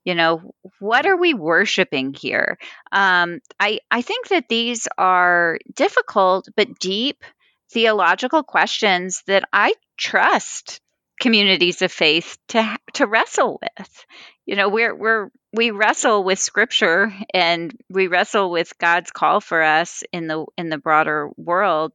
you 0.06 0.16
know 0.16 0.54
what 0.80 1.06
are 1.06 1.18
we 1.18 1.34
worshiping 1.34 2.14
here? 2.14 2.58
Um, 2.92 3.40
i 3.60 3.80
i 3.90 4.02
think 4.02 4.30
that 4.30 4.50
these 4.50 4.88
are 4.98 5.60
difficult 5.76 6.48
but 6.56 6.80
deep 6.80 7.24
theological 7.72 8.44
questions 8.44 9.24
that 9.28 9.48
i 9.54 9.74
trust 9.98 10.82
communities 11.22 11.82
of 11.84 11.92
faith 11.92 12.38
to 12.50 12.78
to 12.94 13.06
wrestle 13.06 13.60
with. 13.62 14.06
You 14.46 14.56
know 14.56 14.70
we're 14.70 14.96
we're 14.96 15.30
we 15.54 15.72
wrestle 15.72 16.24
with 16.24 16.40
scripture 16.40 17.14
and 17.34 17.74
we 17.90 18.08
wrestle 18.08 18.50
with 18.50 18.78
god's 18.80 19.12
call 19.12 19.40
for 19.40 19.62
us 19.62 20.04
in 20.12 20.28
the 20.28 20.46
in 20.58 20.70
the 20.70 20.80
broader 20.80 21.30
world. 21.38 21.94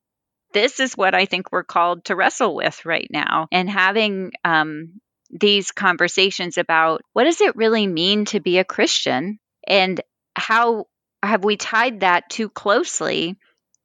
This 0.53 0.81
is 0.81 0.97
what 0.97 1.15
i 1.15 1.27
think 1.27 1.51
we're 1.51 1.65
called 1.65 2.05
to 2.05 2.17
wrestle 2.17 2.55
with 2.55 2.87
right 2.87 3.09
now. 3.11 3.49
And 3.51 3.69
having 3.69 4.33
um, 4.45 5.01
these 5.31 5.73
conversations 5.73 6.59
about 6.59 7.03
what 7.13 7.25
does 7.25 7.41
it 7.41 7.57
really 7.57 7.87
mean 7.87 8.25
to 8.27 8.41
be 8.41 8.59
a 8.59 8.65
Christian 8.65 9.39
and 9.67 10.01
how 10.35 10.87
have 11.23 11.45
we 11.45 11.57
tied 11.57 12.01
that 12.01 12.31
too 12.31 12.49
closely 12.49 13.37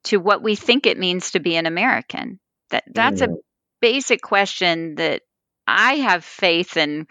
to 0.04 0.18
what 0.18 0.42
we 0.42 0.54
think 0.54 0.86
it 0.86 0.98
means 0.98 1.32
to 1.32 1.40
be 1.40 1.56
an 1.56 1.66
American? 1.66 2.38
That 2.70 2.84
that's 2.86 3.20
mm. 3.22 3.32
a 3.32 3.36
basic 3.80 4.22
question 4.22 4.96
that 4.96 5.22
I 5.66 5.94
have 5.96 6.24
faith 6.24 6.76
in 6.76 7.06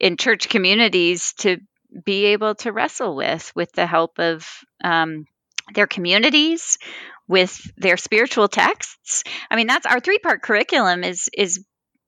in 0.00 0.16
church 0.16 0.48
communities 0.48 1.32
to 1.34 1.58
be 2.04 2.26
able 2.26 2.54
to 2.56 2.72
wrestle 2.72 3.14
with 3.14 3.52
with 3.54 3.72
the 3.72 3.86
help 3.86 4.18
of 4.18 4.46
um, 4.82 5.26
their 5.74 5.86
communities 5.86 6.78
with 7.26 7.70
their 7.78 7.96
spiritual 7.96 8.48
texts 8.48 9.24
i 9.50 9.56
mean 9.56 9.66
that's 9.66 9.86
our 9.86 9.98
three 9.98 10.18
part 10.18 10.42
curriculum 10.42 11.02
is 11.02 11.30
is 11.32 11.64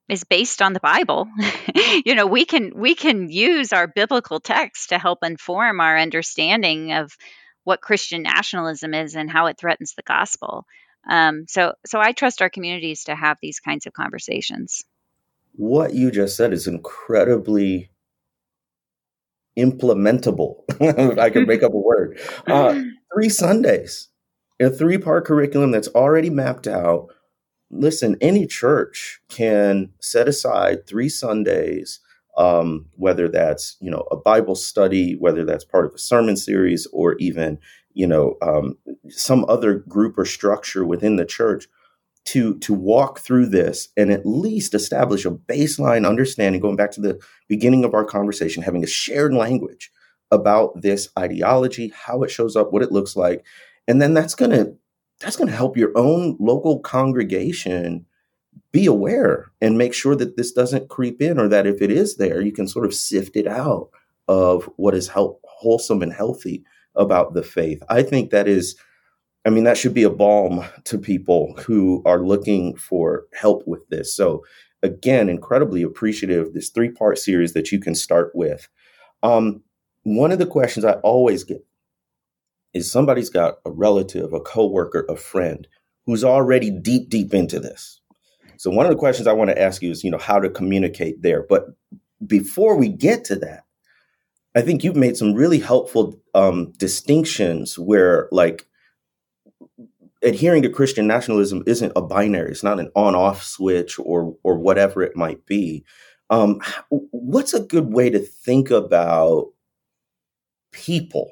is 0.09 0.25
based 0.25 0.62
on 0.62 0.73
the 0.73 0.81
Bible. 0.81 1.29
you 2.05 2.14
know, 2.14 2.27
we 2.27 2.45
can 2.45 2.73
we 2.75 2.95
can 2.95 3.31
use 3.31 3.73
our 3.73 3.87
biblical 3.87 4.40
text 4.40 4.90
to 4.90 4.99
help 4.99 5.21
inform 5.23 5.81
our 5.81 5.99
understanding 5.99 6.92
of 6.92 7.16
what 7.64 7.81
Christian 7.81 8.23
nationalism 8.23 8.95
is 8.95 9.16
and 9.16 9.31
how 9.31 9.47
it 9.47 9.59
threatens 9.59 9.95
the 9.95 10.03
gospel. 10.03 10.66
Um, 11.09 11.47
so, 11.49 11.75
so 11.85 12.01
I 12.01 12.12
trust 12.12 12.42
our 12.42 12.51
communities 12.51 13.05
to 13.05 13.14
have 13.14 13.38
these 13.42 13.61
kinds 13.61 13.87
of 13.87 13.92
conversations. 13.92 14.85
What 15.55 15.95
you 15.95 16.11
just 16.11 16.37
said 16.37 16.53
is 16.53 16.66
incredibly 16.66 17.90
implementable. 19.59 20.62
I 21.19 21.31
can 21.31 21.47
make 21.47 21.62
up 21.62 21.73
a 21.73 21.79
word. 21.79 22.21
Uh, 22.47 22.83
three 23.14 23.29
Sundays, 23.29 24.09
a 24.61 24.71
three 24.71 24.99
part 24.99 25.25
curriculum 25.25 25.71
that's 25.71 25.88
already 25.88 26.31
mapped 26.31 26.66
out 26.69 27.09
listen, 27.71 28.17
any 28.21 28.47
church 28.47 29.21
can 29.29 29.91
set 30.01 30.29
aside 30.29 30.87
three 30.87 31.09
Sundays, 31.09 32.01
um, 32.37 32.87
whether 32.93 33.29
that's 33.29 33.77
you 33.81 33.91
know 33.91 34.07
a 34.11 34.17
Bible 34.17 34.55
study, 34.55 35.15
whether 35.17 35.45
that's 35.45 35.65
part 35.65 35.87
of 35.87 35.95
a 35.95 35.99
sermon 35.99 36.37
series, 36.37 36.87
or 36.93 37.17
even 37.19 37.59
you 37.95 38.07
know 38.07 38.37
um, 38.43 38.77
some 39.09 39.45
other 39.49 39.75
group 39.75 40.19
or 40.19 40.25
structure 40.25 40.85
within 40.85 41.17
the 41.17 41.25
church 41.25 41.67
to 42.27 42.59
to 42.59 42.75
walk 42.75 43.21
through 43.21 43.47
this 43.47 43.89
and 43.97 44.11
at 44.11 44.27
least 44.27 44.75
establish 44.75 45.25
a 45.25 45.31
baseline 45.31 46.07
understanding. 46.07 46.61
Going 46.61 46.77
back 46.77 46.93
to 46.93 47.01
the 47.01 47.19
beginning 47.49 47.85
of 47.85 47.95
our 47.95 48.05
conversation, 48.05 48.63
having 48.63 48.85
a 48.85 48.89
shared 48.89 49.33
language 49.33 49.91
about 50.33 50.83
this 50.83 51.09
ideology, 51.19 51.93
how 51.95 52.23
it 52.25 52.31
shows 52.31 52.57
up, 52.57 52.73
what 52.73 52.83
it 52.83 52.91
looks 52.91 53.14
like, 53.17 53.45
and 53.87 54.03
then 54.03 54.12
that's 54.12 54.35
going 54.35 54.51
to 54.51 54.77
that's 55.21 55.37
going 55.37 55.49
to 55.49 55.57
help 55.57 55.77
your 55.77 55.93
own 55.97 56.37
local 56.39 56.81
congregation 56.81 58.07
be 58.73 58.87
aware 58.87 59.51
and 59.61 59.79
make 59.79 59.95
sure 59.95 60.14
that 60.14 60.37
this 60.37 60.53
doesn't 60.53 60.89
creep 60.89 61.23
in 61.23 61.39
or 61.39 61.49
that 61.49 61.67
if 61.67 61.81
it 61.81 61.91
is 61.91 62.17
there, 62.17 62.41
you 62.41 62.53
can 62.53 62.69
sort 62.69 62.85
of 62.85 62.95
sift 62.95 63.37
it 63.37 63.47
out 63.47 63.89
of 64.29 64.69
what 64.77 64.95
is 64.95 65.09
help, 65.09 65.41
wholesome 65.45 66.03
and 66.03 66.12
healthy 66.12 66.64
about 66.95 67.35
the 67.35 67.43
faith. 67.43 67.83
I 67.89 68.03
think 68.03 68.31
that 68.31 68.49
is, 68.49 68.77
I 69.45 69.51
mean, 69.51 69.64
that 69.64 69.79
should 69.79 69.95
be 69.95 70.03
a 70.03 70.11
balm 70.11 70.64
to 70.85 70.99
people 70.99 71.55
who 71.59 72.03
are 72.05 72.21
looking 72.21 72.77
for 72.77 73.25
help 73.33 73.62
with 73.67 73.89
this. 73.89 74.14
So, 74.14 74.45
again, 74.83 75.29
incredibly 75.29 75.83
appreciative 75.83 76.53
this 76.53 76.71
three 76.71 76.91
part 76.91 77.19
series 77.19 77.53
that 77.55 77.73
you 77.73 77.81
can 77.81 77.95
start 77.95 78.33
with. 78.35 78.69
Um, 79.23 79.62
one 80.03 80.33
of 80.33 80.39
the 80.39 80.47
questions 80.47 80.85
I 80.85 80.95
always 80.95 81.45
get 81.45 81.64
is 82.75 82.91
somebody's 82.91 83.31
got 83.31 83.59
a 83.64 83.71
relative, 83.71 84.33
a 84.33 84.41
coworker, 84.41 85.07
a 85.09 85.17
friend 85.17 85.67
who's 86.05 86.25
already 86.25 86.71
deep, 86.71 87.09
deep 87.09 87.35
into 87.35 87.59
this. 87.59 88.01
So 88.59 88.71
one 88.71 88.87
of 88.87 88.93
the 88.93 88.99
questions 88.99 89.27
I 89.27 89.33
want 89.33 89.51
to 89.51 89.61
ask 89.61 89.83
you 89.83 89.91
is, 89.91 90.05
you 90.05 90.11
know, 90.11 90.19
how 90.19 90.39
to 90.39 90.49
communicate 90.49 91.23
there. 91.23 91.45
But 91.49 91.67
before 92.27 92.77
we 92.77 92.89
get 92.89 93.25
to 93.25 93.37
that, 93.37 93.64
I 94.55 94.62
think 94.62 94.83
you've 94.83 94.97
made 94.97 95.17
some 95.17 95.35
really 95.35 95.59
helpful 95.59 96.19
um, 96.35 96.73
distinctions 96.79 97.79
where, 97.79 98.29
like, 98.33 98.67
adhering 100.23 100.62
to 100.62 100.71
Christian 100.71 101.07
nationalism 101.07 101.62
isn't 101.67 101.93
a 101.95 102.01
binary; 102.01 102.53
it's 102.53 102.62
not 102.62 102.81
an 102.81 102.91
on-off 102.95 103.43
switch 103.43 103.99
or 103.99 104.35
or 104.43 104.59
whatever 104.59 105.03
it 105.03 105.14
might 105.14 105.45
be. 105.45 105.85
Um, 106.31 106.61
what's 106.89 107.53
a 107.53 107.61
good 107.61 107.93
way 107.93 108.09
to 108.09 108.19
think 108.19 108.71
about 108.71 109.53
people 110.73 111.31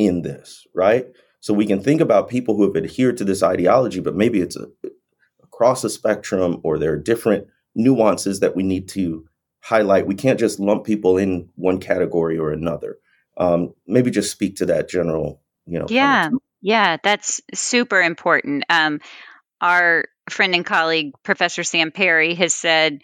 in 0.00 0.22
this, 0.22 0.66
right? 0.74 1.06
So 1.40 1.52
we 1.52 1.66
can 1.66 1.82
think 1.82 2.00
about 2.00 2.30
people 2.30 2.56
who 2.56 2.62
have 2.62 2.82
adhered 2.82 3.18
to 3.18 3.24
this 3.24 3.42
ideology, 3.42 4.00
but 4.00 4.16
maybe 4.16 4.40
it's 4.40 4.56
a, 4.56 4.66
across 5.42 5.82
the 5.82 5.90
spectrum 5.90 6.60
or 6.64 6.78
there 6.78 6.92
are 6.92 6.96
different 6.96 7.48
nuances 7.74 8.40
that 8.40 8.56
we 8.56 8.62
need 8.62 8.88
to 8.88 9.26
highlight. 9.60 10.06
We 10.06 10.14
can't 10.14 10.40
just 10.40 10.58
lump 10.58 10.84
people 10.84 11.18
in 11.18 11.50
one 11.54 11.80
category 11.80 12.38
or 12.38 12.50
another. 12.50 12.96
Um, 13.36 13.74
maybe 13.86 14.10
just 14.10 14.32
speak 14.32 14.56
to 14.56 14.66
that 14.66 14.88
general, 14.88 15.42
you 15.66 15.78
know. 15.78 15.86
Yeah, 15.88 16.28
of 16.28 16.32
yeah, 16.62 16.96
that's 17.02 17.42
super 17.54 18.00
important. 18.00 18.64
Um, 18.70 19.00
our 19.60 20.06
friend 20.30 20.54
and 20.54 20.64
colleague, 20.64 21.12
Professor 21.22 21.62
Sam 21.62 21.90
Perry, 21.90 22.34
has 22.34 22.54
said 22.54 23.00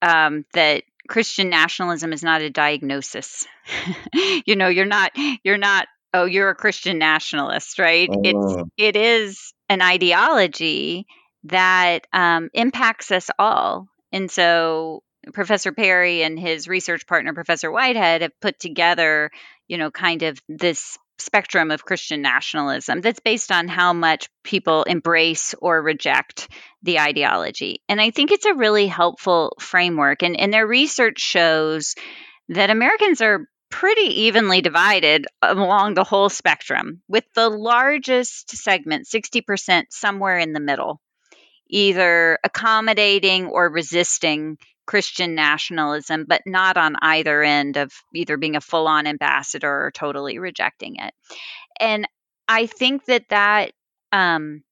um, 0.00 0.44
that 0.54 0.84
Christian 1.08 1.50
nationalism 1.50 2.12
is 2.12 2.22
not 2.22 2.42
a 2.42 2.50
diagnosis. 2.50 3.46
you 4.46 4.56
know, 4.56 4.68
you're 4.68 4.86
not 4.86 5.12
you're 5.42 5.58
not 5.58 5.88
oh 6.18 6.24
you're 6.24 6.50
a 6.50 6.54
Christian 6.54 6.98
nationalist, 6.98 7.78
right? 7.78 8.08
It's 8.10 8.38
oh. 8.38 8.68
it 8.76 8.96
is 8.96 9.52
an 9.68 9.82
ideology 9.82 11.06
that 11.44 12.06
um, 12.12 12.50
impacts 12.54 13.10
us 13.10 13.30
all, 13.38 13.88
and 14.12 14.30
so 14.30 15.02
Professor 15.32 15.72
Perry 15.72 16.22
and 16.22 16.38
his 16.38 16.68
research 16.68 17.06
partner, 17.06 17.34
Professor 17.34 17.70
Whitehead, 17.70 18.22
have 18.22 18.40
put 18.40 18.58
together, 18.58 19.30
you 19.66 19.78
know, 19.78 19.90
kind 19.90 20.22
of 20.22 20.38
this 20.48 20.98
spectrum 21.18 21.70
of 21.70 21.84
Christian 21.84 22.22
nationalism 22.22 23.00
that's 23.00 23.20
based 23.20 23.50
on 23.50 23.66
how 23.68 23.92
much 23.92 24.28
people 24.44 24.84
embrace 24.84 25.54
or 25.60 25.82
reject 25.82 26.48
the 26.82 27.00
ideology. 27.00 27.82
And 27.88 28.00
I 28.00 28.10
think 28.10 28.30
it's 28.30 28.46
a 28.46 28.54
really 28.54 28.86
helpful 28.86 29.56
framework. 29.58 30.22
And, 30.22 30.38
and 30.38 30.52
their 30.52 30.66
research 30.66 31.18
shows 31.18 31.96
that 32.50 32.70
Americans 32.70 33.20
are 33.20 33.46
pretty 33.78 34.22
evenly 34.22 34.60
divided 34.60 35.24
along 35.40 35.94
the 35.94 36.02
whole 36.02 36.28
spectrum, 36.28 37.00
with 37.06 37.22
the 37.36 37.48
largest 37.48 38.50
segment, 38.50 39.06
60%, 39.06 39.84
somewhere 39.90 40.36
in 40.36 40.52
the 40.52 40.58
middle, 40.58 41.00
either 41.70 42.40
accommodating 42.42 43.46
or 43.46 43.70
resisting 43.70 44.58
Christian 44.84 45.36
nationalism, 45.36 46.24
but 46.26 46.42
not 46.44 46.76
on 46.76 46.96
either 47.02 47.40
end 47.44 47.76
of 47.76 47.92
either 48.12 48.36
being 48.36 48.56
a 48.56 48.60
full 48.60 48.88
on 48.88 49.06
ambassador 49.06 49.70
or 49.70 49.92
totally 49.92 50.40
rejecting 50.40 50.96
it. 50.96 51.14
And 51.78 52.08
I 52.48 52.66
think 52.66 53.04
that 53.04 53.28
that, 53.28 53.70
um, 54.10 54.64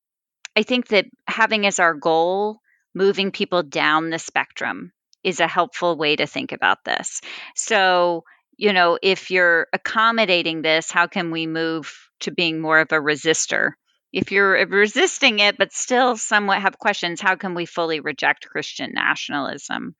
I 0.56 0.64
think 0.64 0.88
that 0.88 1.06
having 1.28 1.64
as 1.64 1.78
our 1.78 1.94
goal 1.94 2.58
moving 2.92 3.30
people 3.30 3.62
down 3.62 4.10
the 4.10 4.18
spectrum 4.18 4.90
is 5.22 5.38
a 5.38 5.46
helpful 5.46 5.96
way 5.96 6.16
to 6.16 6.26
think 6.26 6.50
about 6.50 6.82
this. 6.84 7.20
So, 7.54 8.24
you 8.56 8.72
know, 8.72 8.98
if 9.02 9.30
you're 9.30 9.66
accommodating 9.72 10.62
this, 10.62 10.90
how 10.90 11.06
can 11.06 11.30
we 11.30 11.46
move 11.46 11.94
to 12.20 12.30
being 12.30 12.60
more 12.60 12.80
of 12.80 12.92
a 12.92 12.96
resistor? 12.96 13.72
If 14.12 14.32
you're 14.32 14.66
resisting 14.66 15.40
it, 15.40 15.58
but 15.58 15.72
still 15.72 16.16
somewhat 16.16 16.62
have 16.62 16.78
questions, 16.78 17.20
how 17.20 17.36
can 17.36 17.54
we 17.54 17.66
fully 17.66 18.00
reject 18.00 18.48
Christian 18.48 18.92
nationalism? 18.94 19.94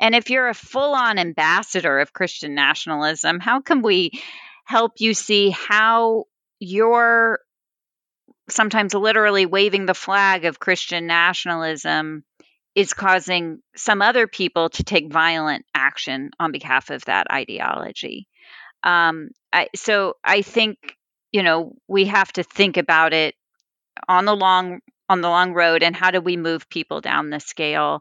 And 0.00 0.14
if 0.14 0.30
you're 0.30 0.48
a 0.48 0.54
full 0.54 0.94
on 0.94 1.18
ambassador 1.18 2.00
of 2.00 2.12
Christian 2.12 2.54
nationalism, 2.54 3.38
how 3.38 3.60
can 3.60 3.82
we 3.82 4.10
help 4.64 4.94
you 4.98 5.14
see 5.14 5.50
how 5.50 6.24
you're 6.58 7.40
sometimes 8.48 8.94
literally 8.94 9.46
waving 9.46 9.86
the 9.86 9.94
flag 9.94 10.44
of 10.44 10.58
Christian 10.58 11.06
nationalism 11.06 12.24
is 12.74 12.94
causing 12.94 13.60
some 13.76 14.02
other 14.02 14.26
people 14.26 14.70
to 14.70 14.82
take 14.82 15.12
violent 15.12 15.64
action 15.74 16.30
on 16.40 16.52
behalf 16.52 16.90
of 16.90 17.04
that 17.04 17.30
ideology. 17.30 18.28
Um, 18.82 19.30
I, 19.52 19.68
so 19.74 20.14
I 20.24 20.42
think 20.42 20.96
you 21.32 21.42
know 21.42 21.74
we 21.88 22.06
have 22.06 22.32
to 22.34 22.42
think 22.42 22.76
about 22.76 23.12
it 23.12 23.34
on 24.08 24.24
the 24.24 24.36
long 24.36 24.80
on 25.08 25.20
the 25.20 25.28
long 25.28 25.52
road 25.52 25.82
and 25.82 25.94
how 25.94 26.10
do 26.10 26.20
we 26.20 26.36
move 26.36 26.68
people 26.68 27.00
down 27.00 27.30
the 27.30 27.40
scale 27.40 28.00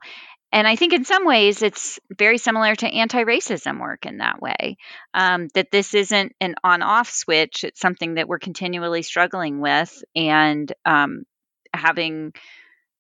and 0.53 0.67
I 0.67 0.75
think 0.75 0.93
in 0.93 1.05
some 1.05 1.25
ways 1.25 1.61
it's 1.61 1.99
very 2.17 2.37
similar 2.37 2.75
to 2.75 2.87
anti 2.87 3.23
racism 3.23 3.79
work 3.79 4.05
in 4.05 4.17
that 4.17 4.41
way. 4.41 4.77
Um, 5.13 5.47
that 5.53 5.71
this 5.71 5.93
isn't 5.93 6.35
an 6.41 6.55
on 6.63 6.81
off 6.81 7.09
switch, 7.09 7.63
it's 7.63 7.79
something 7.79 8.15
that 8.15 8.27
we're 8.27 8.39
continually 8.39 9.01
struggling 9.01 9.61
with 9.61 10.03
and 10.13 10.71
um, 10.85 11.23
having, 11.73 12.33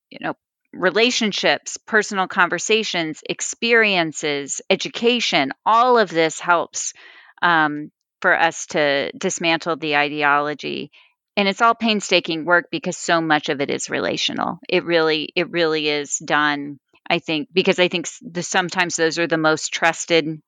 you 0.09 0.19
know, 0.21 0.35
relationships, 0.73 1.77
personal 1.77 2.27
conversations, 2.27 3.21
experiences, 3.27 4.61
education, 4.69 5.51
all 5.65 5.97
of 5.97 6.09
this 6.09 6.39
helps 6.39 6.93
um, 7.41 7.91
for 8.21 8.37
us 8.37 8.67
to 8.67 9.11
dismantle 9.17 9.77
the 9.77 9.95
ideology 9.95 10.91
and 11.37 11.47
it's 11.47 11.61
all 11.61 11.73
painstaking 11.73 12.45
work 12.45 12.65
because 12.71 12.97
so 12.97 13.21
much 13.21 13.49
of 13.49 13.61
it 13.61 13.71
is 13.71 13.89
relational 13.89 14.59
it 14.69 14.83
really 14.83 15.31
it 15.35 15.49
really 15.49 15.87
is 15.87 16.17
done 16.19 16.77
I 17.11 17.19
think, 17.19 17.49
because 17.51 17.77
I 17.77 17.89
think 17.89 18.07
the, 18.21 18.41
sometimes 18.41 18.95
those 18.95 19.19
are 19.19 19.27
the 19.27 19.37
most 19.37 19.73
trusted 19.73 20.41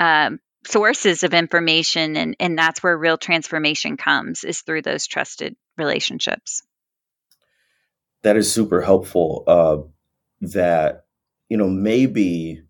um, 0.00 0.40
sources 0.66 1.22
of 1.22 1.32
information, 1.32 2.16
and, 2.16 2.36
and 2.40 2.58
that's 2.58 2.82
where 2.82 2.98
real 2.98 3.18
transformation 3.18 3.96
comes 3.96 4.42
is 4.42 4.62
through 4.62 4.82
those 4.82 5.06
trusted 5.06 5.54
relationships. 5.76 6.62
That 8.22 8.36
is 8.36 8.52
super 8.52 8.80
helpful. 8.80 9.44
Uh, 9.46 9.78
that 10.40 11.04
you 11.48 11.56
know 11.56 11.68
maybe 11.68 12.62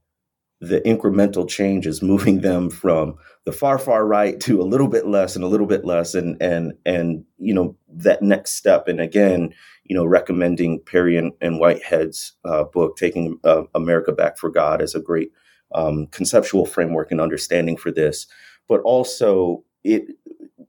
the 0.60 0.80
incremental 0.80 1.48
change 1.48 1.86
is 1.86 2.02
moving 2.02 2.40
them 2.42 2.70
from 2.70 3.16
the 3.44 3.52
far 3.52 3.78
far 3.78 4.06
right 4.06 4.40
to 4.40 4.60
a 4.60 4.64
little 4.64 4.88
bit 4.88 5.06
less 5.06 5.34
and 5.34 5.44
a 5.44 5.48
little 5.48 5.66
bit 5.66 5.84
less 5.84 6.14
and 6.14 6.40
and 6.42 6.72
and 6.84 7.24
you 7.38 7.54
know 7.54 7.76
that 7.88 8.22
next 8.22 8.54
step 8.54 8.88
and 8.88 9.00
again 9.00 9.52
you 9.84 9.96
know 9.96 10.04
recommending 10.04 10.80
perry 10.80 11.16
and, 11.16 11.32
and 11.40 11.58
whitehead's 11.58 12.34
uh, 12.44 12.64
book 12.64 12.96
taking 12.96 13.38
uh, 13.44 13.62
america 13.74 14.12
back 14.12 14.36
for 14.36 14.50
god 14.50 14.82
as 14.82 14.94
a 14.94 15.00
great 15.00 15.30
um, 15.72 16.06
conceptual 16.06 16.64
framework 16.64 17.10
and 17.10 17.20
understanding 17.20 17.76
for 17.76 17.90
this 17.90 18.26
but 18.68 18.80
also 18.80 19.62
it 19.84 20.08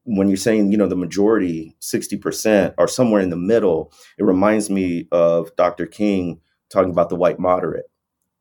when 0.04 0.28
you're 0.28 0.38
saying 0.38 0.72
you 0.72 0.78
know 0.78 0.88
the 0.88 0.96
majority 0.96 1.76
60% 1.82 2.74
are 2.78 2.88
somewhere 2.88 3.22
in 3.22 3.30
the 3.30 3.38
middle 3.38 3.92
it 4.18 4.24
reminds 4.24 4.70
me 4.70 5.08
of 5.12 5.56
dr 5.56 5.86
king 5.88 6.42
talking 6.70 6.92
about 6.92 7.10
the 7.10 7.16
white 7.16 7.40
moderate 7.40 7.90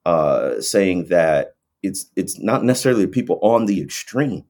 uh, 0.08 0.60
saying 0.60 1.04
that 1.06 1.56
it's 1.82 2.06
it's 2.16 2.38
not 2.38 2.64
necessarily 2.64 3.04
the 3.04 3.10
people 3.10 3.38
on 3.42 3.66
the 3.66 3.80
extreme 3.80 4.44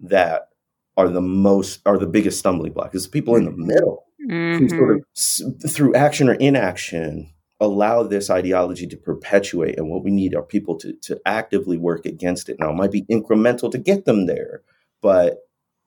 that 0.00 0.48
are 0.96 1.08
the 1.08 1.20
most 1.20 1.80
are 1.86 1.98
the 1.98 2.06
biggest 2.06 2.38
stumbling 2.38 2.72
block. 2.72 2.94
It's 2.94 3.04
the 3.04 3.10
people 3.10 3.36
in 3.36 3.44
the 3.44 3.52
middle 3.52 4.04
mm-hmm. 4.28 4.58
who 4.58 4.68
sort 4.68 4.98
of 5.62 5.70
through 5.70 5.94
action 5.94 6.28
or 6.28 6.34
inaction 6.34 7.32
allow 7.60 8.02
this 8.02 8.28
ideology 8.28 8.86
to 8.86 8.96
perpetuate. 8.96 9.78
And 9.78 9.88
what 9.88 10.04
we 10.04 10.10
need 10.10 10.34
are 10.34 10.42
people 10.42 10.76
to 10.78 10.92
to 11.02 11.20
actively 11.24 11.78
work 11.78 12.04
against 12.04 12.48
it. 12.48 12.56
Now 12.58 12.70
it 12.70 12.76
might 12.76 12.92
be 12.92 13.04
incremental 13.04 13.70
to 13.70 13.78
get 13.78 14.04
them 14.04 14.26
there, 14.26 14.62
but 15.02 15.38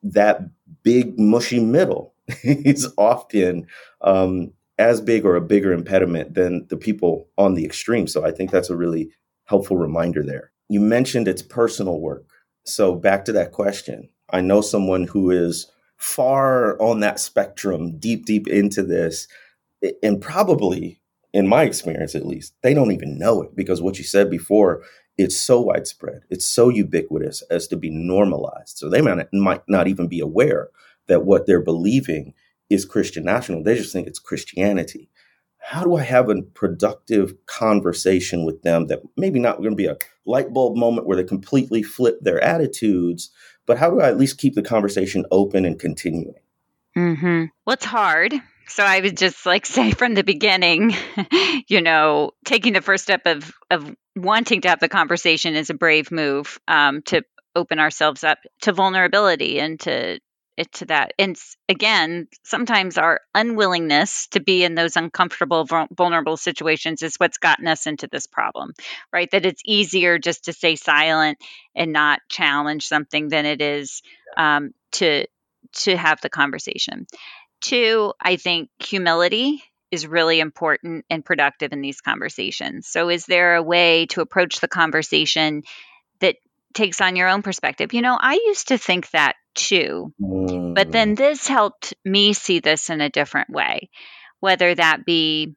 that 0.02 0.42
big 0.82 1.18
mushy 1.18 1.60
middle 1.60 2.14
is 2.42 2.92
often 2.96 3.66
um, 4.02 4.52
as 4.78 5.00
big 5.00 5.24
or 5.24 5.36
a 5.36 5.40
bigger 5.40 5.72
impediment 5.72 6.34
than 6.34 6.66
the 6.68 6.76
people 6.76 7.28
on 7.36 7.54
the 7.54 7.64
extreme. 7.64 8.06
So 8.06 8.24
I 8.24 8.30
think 8.30 8.50
that's 8.50 8.70
a 8.70 8.76
really 8.76 9.10
helpful 9.44 9.76
reminder 9.76 10.22
there. 10.22 10.52
You 10.68 10.80
mentioned 10.80 11.28
it's 11.28 11.42
personal 11.42 12.00
work. 12.00 12.24
So 12.64 12.94
back 12.94 13.24
to 13.26 13.32
that 13.32 13.52
question. 13.52 14.08
I 14.30 14.40
know 14.40 14.60
someone 14.60 15.06
who 15.06 15.30
is 15.30 15.70
far 15.96 16.80
on 16.80 17.00
that 17.00 17.20
spectrum, 17.20 17.98
deep, 17.98 18.24
deep 18.24 18.48
into 18.48 18.82
this, 18.82 19.26
and 20.02 20.20
probably 20.20 21.00
in 21.32 21.46
my 21.46 21.62
experience 21.64 22.14
at 22.14 22.26
least, 22.26 22.54
they 22.62 22.74
don't 22.74 22.92
even 22.92 23.18
know 23.18 23.42
it 23.42 23.54
because 23.54 23.80
what 23.82 23.98
you 23.98 24.04
said 24.04 24.30
before, 24.30 24.82
it's 25.20 25.38
so 25.38 25.60
widespread, 25.60 26.22
it's 26.30 26.46
so 26.46 26.70
ubiquitous 26.70 27.42
as 27.50 27.68
to 27.68 27.76
be 27.76 27.90
normalized. 27.90 28.78
So 28.78 28.88
they 28.88 29.02
might, 29.02 29.32
might 29.34 29.62
not 29.68 29.86
even 29.86 30.08
be 30.08 30.20
aware 30.20 30.70
that 31.08 31.24
what 31.24 31.46
they're 31.46 31.60
believing 31.60 32.32
is 32.70 32.86
Christian 32.86 33.24
national. 33.24 33.62
They 33.62 33.76
just 33.76 33.92
think 33.92 34.06
it's 34.06 34.18
Christianity. 34.18 35.10
How 35.58 35.84
do 35.84 35.96
I 35.96 36.02
have 36.02 36.30
a 36.30 36.40
productive 36.40 37.34
conversation 37.44 38.46
with 38.46 38.62
them 38.62 38.86
that 38.86 39.02
maybe 39.16 39.38
not 39.38 39.58
going 39.58 39.70
to 39.70 39.76
be 39.76 39.86
a 39.86 39.98
light 40.24 40.54
bulb 40.54 40.76
moment 40.76 41.06
where 41.06 41.18
they 41.18 41.24
completely 41.24 41.82
flip 41.82 42.18
their 42.22 42.42
attitudes, 42.42 43.30
but 43.66 43.76
how 43.76 43.90
do 43.90 44.00
I 44.00 44.08
at 44.08 44.16
least 44.16 44.38
keep 44.38 44.54
the 44.54 44.62
conversation 44.62 45.26
open 45.30 45.66
and 45.66 45.78
continuing? 45.78 46.40
Mm-hmm. 46.96 47.44
Well, 47.66 47.74
it's 47.74 47.84
hard 47.84 48.40
so 48.70 48.84
I 48.84 49.00
would 49.00 49.16
just 49.16 49.44
like 49.44 49.66
say 49.76 49.90
from 49.90 50.14
the 50.14 50.24
beginning, 50.24 50.94
you 51.68 51.80
know, 51.80 52.32
taking 52.44 52.72
the 52.72 52.80
first 52.80 53.02
step 53.04 53.22
of 53.26 53.52
of 53.70 53.94
wanting 54.22 54.62
to 54.62 54.68
have 54.68 54.80
the 54.80 54.88
conversation 54.88 55.54
is 55.54 55.70
a 55.70 55.74
brave 55.74 56.10
move 56.10 56.58
um, 56.68 57.02
to 57.02 57.22
open 57.54 57.78
ourselves 57.78 58.24
up 58.24 58.38
to 58.62 58.72
vulnerability 58.72 59.60
and 59.60 59.80
to 59.80 60.20
it 60.56 60.72
to 60.72 60.84
that. 60.86 61.14
And 61.18 61.36
again, 61.70 62.28
sometimes 62.44 62.98
our 62.98 63.20
unwillingness 63.34 64.26
to 64.32 64.40
be 64.40 64.62
in 64.62 64.74
those 64.74 64.96
uncomfortable, 64.96 65.66
vulnerable 65.90 66.36
situations 66.36 67.02
is 67.02 67.16
what's 67.16 67.38
gotten 67.38 67.66
us 67.66 67.86
into 67.86 68.08
this 68.12 68.26
problem, 68.26 68.74
right? 69.10 69.30
That 69.30 69.46
it's 69.46 69.62
easier 69.64 70.18
just 70.18 70.44
to 70.44 70.52
stay 70.52 70.76
silent 70.76 71.38
and 71.74 71.94
not 71.94 72.20
challenge 72.28 72.86
something 72.86 73.28
than 73.28 73.46
it 73.46 73.62
is 73.62 74.02
um, 74.36 74.72
to 74.92 75.26
to 75.72 75.96
have 75.96 76.20
the 76.20 76.28
conversation. 76.28 77.06
Two, 77.60 78.12
I 78.20 78.36
think 78.36 78.68
humility 78.80 79.62
is 79.90 80.06
really 80.06 80.40
important 80.40 81.04
and 81.10 81.24
productive 81.24 81.72
in 81.72 81.80
these 81.80 82.00
conversations. 82.00 82.86
So, 82.86 83.08
is 83.08 83.26
there 83.26 83.56
a 83.56 83.62
way 83.62 84.06
to 84.06 84.20
approach 84.20 84.60
the 84.60 84.68
conversation 84.68 85.62
that 86.20 86.36
takes 86.74 87.00
on 87.00 87.16
your 87.16 87.28
own 87.28 87.42
perspective? 87.42 87.92
You 87.92 88.02
know, 88.02 88.16
I 88.20 88.34
used 88.34 88.68
to 88.68 88.78
think 88.78 89.10
that 89.10 89.36
too, 89.54 90.12
mm. 90.20 90.74
but 90.74 90.92
then 90.92 91.14
this 91.14 91.46
helped 91.46 91.94
me 92.04 92.32
see 92.32 92.60
this 92.60 92.90
in 92.90 93.00
a 93.00 93.10
different 93.10 93.50
way, 93.50 93.90
whether 94.38 94.74
that 94.74 95.04
be 95.04 95.54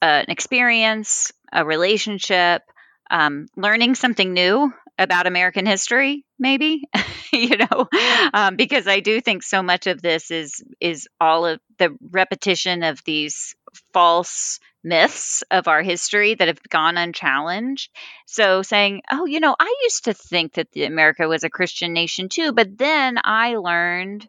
an 0.00 0.26
experience, 0.28 1.32
a 1.52 1.64
relationship, 1.64 2.62
um, 3.10 3.46
learning 3.56 3.94
something 3.94 4.32
new 4.32 4.72
about 5.02 5.26
American 5.26 5.66
history, 5.66 6.24
maybe, 6.38 6.84
you 7.32 7.56
know, 7.56 7.88
um, 8.32 8.56
because 8.56 8.86
I 8.86 9.00
do 9.00 9.20
think 9.20 9.42
so 9.42 9.62
much 9.62 9.86
of 9.86 10.00
this 10.00 10.30
is 10.30 10.62
is 10.80 11.08
all 11.20 11.46
of 11.46 11.60
the 11.78 11.96
repetition 12.10 12.82
of 12.82 13.02
these 13.04 13.54
false 13.92 14.60
myths 14.84 15.42
of 15.50 15.68
our 15.68 15.82
history 15.82 16.34
that 16.34 16.48
have 16.48 16.62
gone 16.68 16.96
unchallenged. 16.96 17.90
So 18.26 18.62
saying, 18.62 19.02
oh, 19.10 19.26
you 19.26 19.40
know, 19.40 19.54
I 19.58 19.74
used 19.82 20.04
to 20.04 20.14
think 20.14 20.54
that 20.54 20.68
America 20.76 21.28
was 21.28 21.44
a 21.44 21.50
Christian 21.50 21.92
nation 21.92 22.28
too, 22.28 22.52
but 22.52 22.76
then 22.78 23.18
I 23.22 23.56
learned 23.56 24.26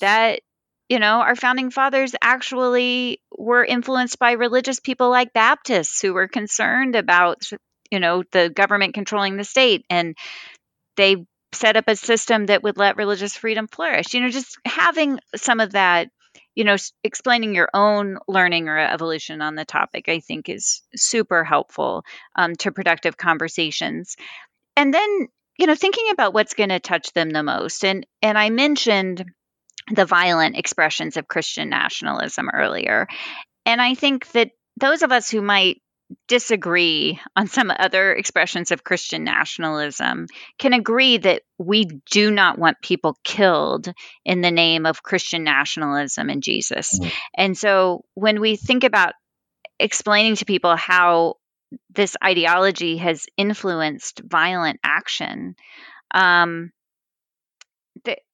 that 0.00 0.40
you 0.88 0.98
know, 0.98 1.20
our 1.20 1.34
founding 1.34 1.70
fathers 1.70 2.14
actually 2.20 3.22
were 3.36 3.64
influenced 3.64 4.18
by 4.18 4.32
religious 4.32 4.80
people 4.80 5.08
like 5.08 5.32
Baptists 5.32 6.02
who 6.02 6.12
were 6.12 6.28
concerned 6.28 6.94
about 6.94 7.42
you 7.94 8.00
know, 8.00 8.24
the 8.32 8.50
government 8.50 8.94
controlling 8.94 9.36
the 9.36 9.44
state. 9.44 9.86
And 9.88 10.16
they 10.96 11.24
set 11.52 11.76
up 11.76 11.84
a 11.86 11.94
system 11.94 12.46
that 12.46 12.64
would 12.64 12.76
let 12.76 12.96
religious 12.96 13.36
freedom 13.36 13.68
flourish. 13.68 14.12
You 14.12 14.20
know, 14.20 14.30
just 14.30 14.58
having 14.66 15.20
some 15.36 15.60
of 15.60 15.72
that, 15.72 16.08
you 16.56 16.64
know, 16.64 16.74
explaining 17.04 17.54
your 17.54 17.68
own 17.72 18.18
learning 18.26 18.68
or 18.68 18.76
evolution 18.76 19.40
on 19.40 19.54
the 19.54 19.64
topic, 19.64 20.08
I 20.08 20.18
think 20.18 20.48
is 20.48 20.82
super 20.96 21.44
helpful 21.44 22.04
um, 22.34 22.56
to 22.56 22.72
productive 22.72 23.16
conversations. 23.16 24.16
And 24.76 24.92
then, 24.92 25.28
you 25.56 25.68
know, 25.68 25.76
thinking 25.76 26.10
about 26.10 26.34
what's 26.34 26.54
going 26.54 26.70
to 26.70 26.80
touch 26.80 27.12
them 27.12 27.30
the 27.30 27.44
most. 27.44 27.84
And 27.84 28.04
and 28.22 28.36
I 28.36 28.50
mentioned 28.50 29.24
the 29.94 30.04
violent 30.04 30.56
expressions 30.56 31.16
of 31.16 31.28
Christian 31.28 31.68
nationalism 31.68 32.50
earlier. 32.52 33.06
And 33.64 33.80
I 33.80 33.94
think 33.94 34.28
that 34.32 34.50
those 34.80 35.02
of 35.02 35.12
us 35.12 35.30
who 35.30 35.42
might 35.42 35.80
disagree 36.28 37.20
on 37.36 37.46
some 37.46 37.70
other 37.70 38.12
expressions 38.12 38.70
of 38.70 38.84
Christian 38.84 39.24
nationalism 39.24 40.26
can 40.58 40.72
agree 40.72 41.18
that 41.18 41.42
we 41.58 41.86
do 42.10 42.30
not 42.30 42.58
want 42.58 42.82
people 42.82 43.16
killed 43.24 43.92
in 44.24 44.40
the 44.40 44.50
name 44.50 44.86
of 44.86 45.02
Christian 45.02 45.44
nationalism 45.44 46.30
and 46.30 46.42
Jesus. 46.42 46.98
Mm-hmm. 46.98 47.10
And 47.36 47.58
so 47.58 48.04
when 48.14 48.40
we 48.40 48.56
think 48.56 48.84
about 48.84 49.14
explaining 49.78 50.36
to 50.36 50.44
people 50.44 50.76
how 50.76 51.34
this 51.90 52.16
ideology 52.22 52.98
has 52.98 53.26
influenced 53.36 54.20
violent 54.20 54.80
action, 54.84 55.56
um, 56.12 56.70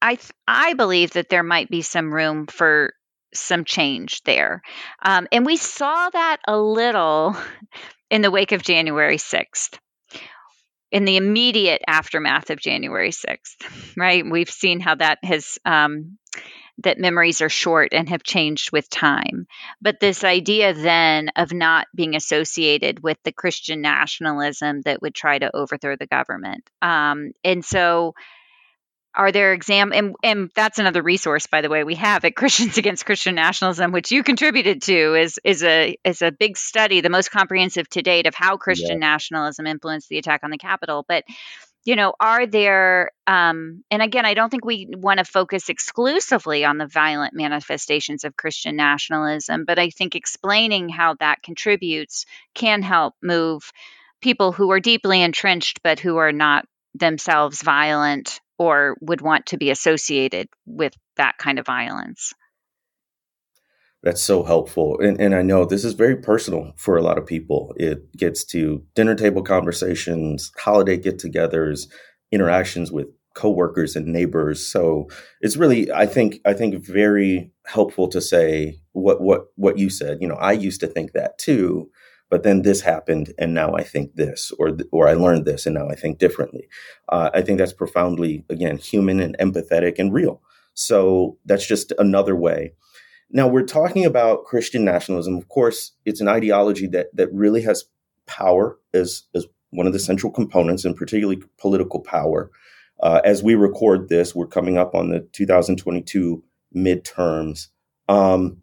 I 0.03 0.19
I 0.49 0.75
believe 0.75 1.13
that 1.13 1.29
there 1.29 1.43
might 1.43 1.71
be 1.71 1.83
some 1.83 2.13
room 2.13 2.47
for 2.47 2.93
some 3.35 3.65
change 3.65 4.23
there. 4.23 4.63
Um, 5.03 5.29
and 5.33 5.47
we 5.47 5.57
saw 5.57 6.11
that 6.11 6.39
a 6.47 6.59
little 6.59 7.37
in 8.11 8.23
the 8.23 8.31
wake 8.31 8.53
of 8.53 8.63
January 8.63 9.19
6th. 9.19 9.79
In 10.93 11.05
the 11.05 11.17
immediate 11.17 11.83
aftermath 11.87 12.51
of 12.51 12.59
January 12.59 13.13
6th, 13.13 13.95
right? 13.97 14.29
We've 14.29 14.51
seen 14.51 14.81
how 14.81 14.97
that 14.97 15.19
has, 15.23 15.59
um, 15.65 16.19
that 16.79 16.99
memories 16.99 17.43
are 17.43 17.49
short 17.49 17.93
and 17.93 18.09
have 18.09 18.25
changed 18.25 18.73
with 18.73 18.91
time. 18.91 19.47
But 19.81 20.01
this 20.01 20.25
idea 20.25 20.75
then 20.75 21.31
of 21.37 21.53
not 21.53 21.87
being 21.95 22.17
associated 22.17 23.03
with 23.03 23.19
the 23.23 23.33
Christian 23.33 23.83
nationalism 23.83 24.81
that 24.83 25.01
would 25.01 25.15
try 25.15 25.39
to 25.39 25.55
overthrow 25.55 25.95
the 25.95 26.07
government. 26.07 26.69
Um, 26.83 27.33
and 27.45 27.65
so, 27.65 28.15
are 29.15 29.33
there 29.33 29.53
exam 29.53 29.93
and, 29.93 30.15
and 30.23 30.51
that's 30.55 30.79
another 30.79 31.03
resource 31.03 31.47
by 31.47 31.61
the 31.61 31.69
way 31.69 31.85
we 31.85 31.95
have 31.95 32.25
at 32.25 32.37
christians 32.37 32.79
against 32.79 33.07
christian 33.07 33.35
nationalism 33.35 33.93
which 33.93 34.13
you 34.13 34.23
contributed 34.23 34.83
to 34.83 35.15
is 35.15 35.39
is 35.45 35.63
a 35.63 35.97
is 36.05 36.23
a 36.23 36.33
big 36.33 36.57
study 36.57 37.01
the 37.01 37.11
most 37.11 37.31
comprehensive 37.31 37.89
to 37.89 38.03
date 38.03 38.27
of 38.27 38.35
how 38.35 38.57
christian 38.57 39.01
yeah. 39.01 39.13
nationalism 39.13 39.67
influenced 39.67 40.09
the 40.09 40.19
attack 40.19 40.41
on 40.43 40.51
the 40.51 40.59
capitol 40.59 41.05
but 41.09 41.25
you 41.85 41.97
know 41.97 42.13
are 42.21 42.47
there 42.47 43.11
um, 43.27 43.83
and 43.91 44.03
again 44.03 44.27
i 44.27 44.35
don't 44.35 44.51
think 44.51 44.65
we 44.65 44.89
want 44.97 45.19
to 45.19 45.25
focus 45.25 45.69
exclusively 45.69 46.65
on 46.65 46.79
the 46.79 46.87
violent 46.87 47.35
manifestations 47.35 48.25
of 48.25 48.37
christian 48.37 48.77
nationalism 48.77 49.65
but 49.65 49.79
i 49.79 49.91
think 49.91 50.15
explaining 50.15 50.89
how 50.89 51.15
that 51.21 51.43
contributes 51.43 52.27
can 52.55 52.83
help 52.83 53.15
move 53.23 53.73
people 54.21 54.53
who 54.53 54.71
are 54.71 54.81
deeply 54.81 55.23
entrenched 55.23 55.83
but 55.83 55.99
who 55.99 56.17
are 56.17 56.33
not 56.33 56.67
themselves 56.95 57.63
violent 57.63 58.41
or 58.61 58.95
would 59.01 59.23
want 59.23 59.47
to 59.47 59.57
be 59.57 59.71
associated 59.71 60.47
with 60.67 60.93
that 61.17 61.39
kind 61.39 61.59
of 61.59 61.65
violence. 61.65 62.35
That's 64.03 64.23
so 64.23 64.43
helpful. 64.43 65.01
And, 65.01 65.19
and 65.19 65.35
I 65.35 65.41
know 65.41 65.65
this 65.65 65.83
is 65.83 65.95
very 65.95 66.17
personal 66.17 66.75
for 66.77 66.99
a 66.99 67.03
lot 67.03 67.17
of 67.17 67.25
people. 67.25 67.75
It 67.79 68.15
gets 68.15 68.45
to 68.47 68.85
dinner 68.95 69.15
table 69.15 69.43
conversations, 69.43 70.53
holiday 70.59 70.99
get 70.99 71.19
togethers, 71.19 71.87
interactions 72.31 72.93
with 72.93 73.07
coworkers 73.35 73.97
and 73.97 74.07
neighbors. 74.09 74.67
So 74.67 75.09
it's 75.41 75.57
really, 75.57 75.91
I 75.91 76.05
think, 76.05 76.41
I 76.45 76.53
think 76.53 76.85
very 76.85 77.53
helpful 77.65 78.09
to 78.09 78.21
say 78.21 78.79
what, 78.93 79.23
what, 79.23 79.47
what 79.55 79.79
you 79.79 79.89
said. 79.89 80.19
You 80.21 80.29
know, 80.29 80.35
I 80.35 80.53
used 80.53 80.81
to 80.81 80.87
think 80.87 81.13
that 81.13 81.39
too 81.39 81.91
but 82.31 82.45
then 82.45 82.63
this 82.63 82.81
happened 82.81 83.35
and 83.39 83.53
now 83.53 83.75
i 83.75 83.83
think 83.83 84.15
this 84.15 84.53
or 84.59 84.71
or 84.93 85.09
i 85.09 85.13
learned 85.13 85.45
this 85.45 85.67
and 85.67 85.75
now 85.75 85.89
i 85.89 85.95
think 85.95 86.19
differently. 86.19 86.69
Uh, 87.09 87.29
i 87.35 87.43
think 87.43 87.59
that's 87.59 87.73
profoundly 87.73 88.45
again 88.49 88.79
human 88.79 89.21
and 89.21 89.37
empathetic 89.39 89.99
and 89.99 90.15
real. 90.15 90.41
So 90.73 91.37
that's 91.45 91.67
just 91.67 91.93
another 91.99 92.35
way. 92.35 92.73
Now 93.29 93.49
we're 93.49 93.67
talking 93.67 94.07
about 94.07 94.45
christian 94.45 94.85
nationalism. 94.85 95.37
Of 95.37 95.49
course 95.49 95.93
it's 96.07 96.21
an 96.21 96.29
ideology 96.29 96.87
that 96.89 97.15
that 97.15 97.33
really 97.33 97.63
has 97.63 97.85
power 98.27 98.79
as 98.95 99.25
as 99.35 99.47
one 99.71 99.87
of 99.87 99.93
the 99.93 99.99
central 99.99 100.33
components 100.33 100.85
and 100.85 100.97
particularly 100.97 101.43
political 101.59 102.01
power. 102.01 102.51
Uh, 103.03 103.21
as 103.25 103.43
we 103.43 103.55
record 103.55 104.09
this 104.09 104.35
we're 104.35 104.47
coming 104.47 104.79
up 104.79 104.95
on 104.95 105.11
the 105.11 105.21
2022 105.33 106.43
midterms. 106.75 107.69
Um, 108.09 108.63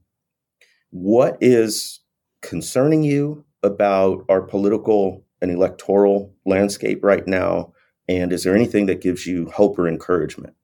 what 0.90 1.38
is 1.42 2.00
concerning 2.42 3.04
you 3.04 3.46
about 3.68 4.26
our 4.30 4.42
political 4.42 5.24
and 5.42 5.52
electoral 5.52 6.34
landscape 6.46 7.04
right 7.04 7.28
now? 7.28 7.74
And 8.10 8.34
is 8.34 8.44
there 8.44 8.56
anything 8.56 8.88
that 8.88 9.02
gives 9.02 9.28
you 9.28 9.50
hope 9.50 9.78
or 9.78 9.88
encouragement? 9.88 10.56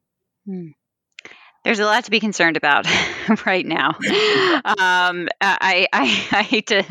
Hmm. 0.46 0.70
There's 1.64 1.80
a 1.80 1.86
lot 1.86 2.06
to 2.06 2.12
be 2.12 2.20
concerned 2.20 2.58
about 2.58 2.88
right 3.46 3.66
now. 3.66 3.90
Um, 3.90 5.30
I, 5.40 5.88
I, 5.94 6.28
I, 6.32 6.44
hate 6.44 6.68
to, 6.68 6.84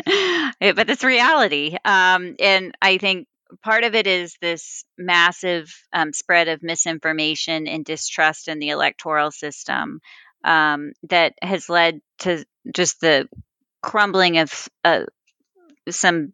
but 0.61 0.89
it's 0.89 1.05
reality. 1.05 1.77
Um, 1.85 2.37
and 2.41 2.75
I 2.81 2.97
think 2.97 3.29
part 3.63 3.85
of 3.85 3.95
it 3.95 4.07
is 4.07 4.37
this 4.41 4.85
massive 4.97 5.71
um, 5.93 6.15
spread 6.15 6.49
of 6.49 6.63
misinformation 6.63 7.67
and 7.67 7.85
distrust 7.85 8.49
in 8.49 8.59
the 8.59 8.71
electoral 8.71 9.31
system 9.31 10.01
um, 10.45 10.93
that 11.11 11.35
has 11.43 11.69
led 11.69 12.01
to 12.21 12.45
just 12.75 13.01
the 13.01 13.29
crumbling 13.83 14.39
of 14.39 14.69
uh, 14.85 15.05
some 15.91 16.33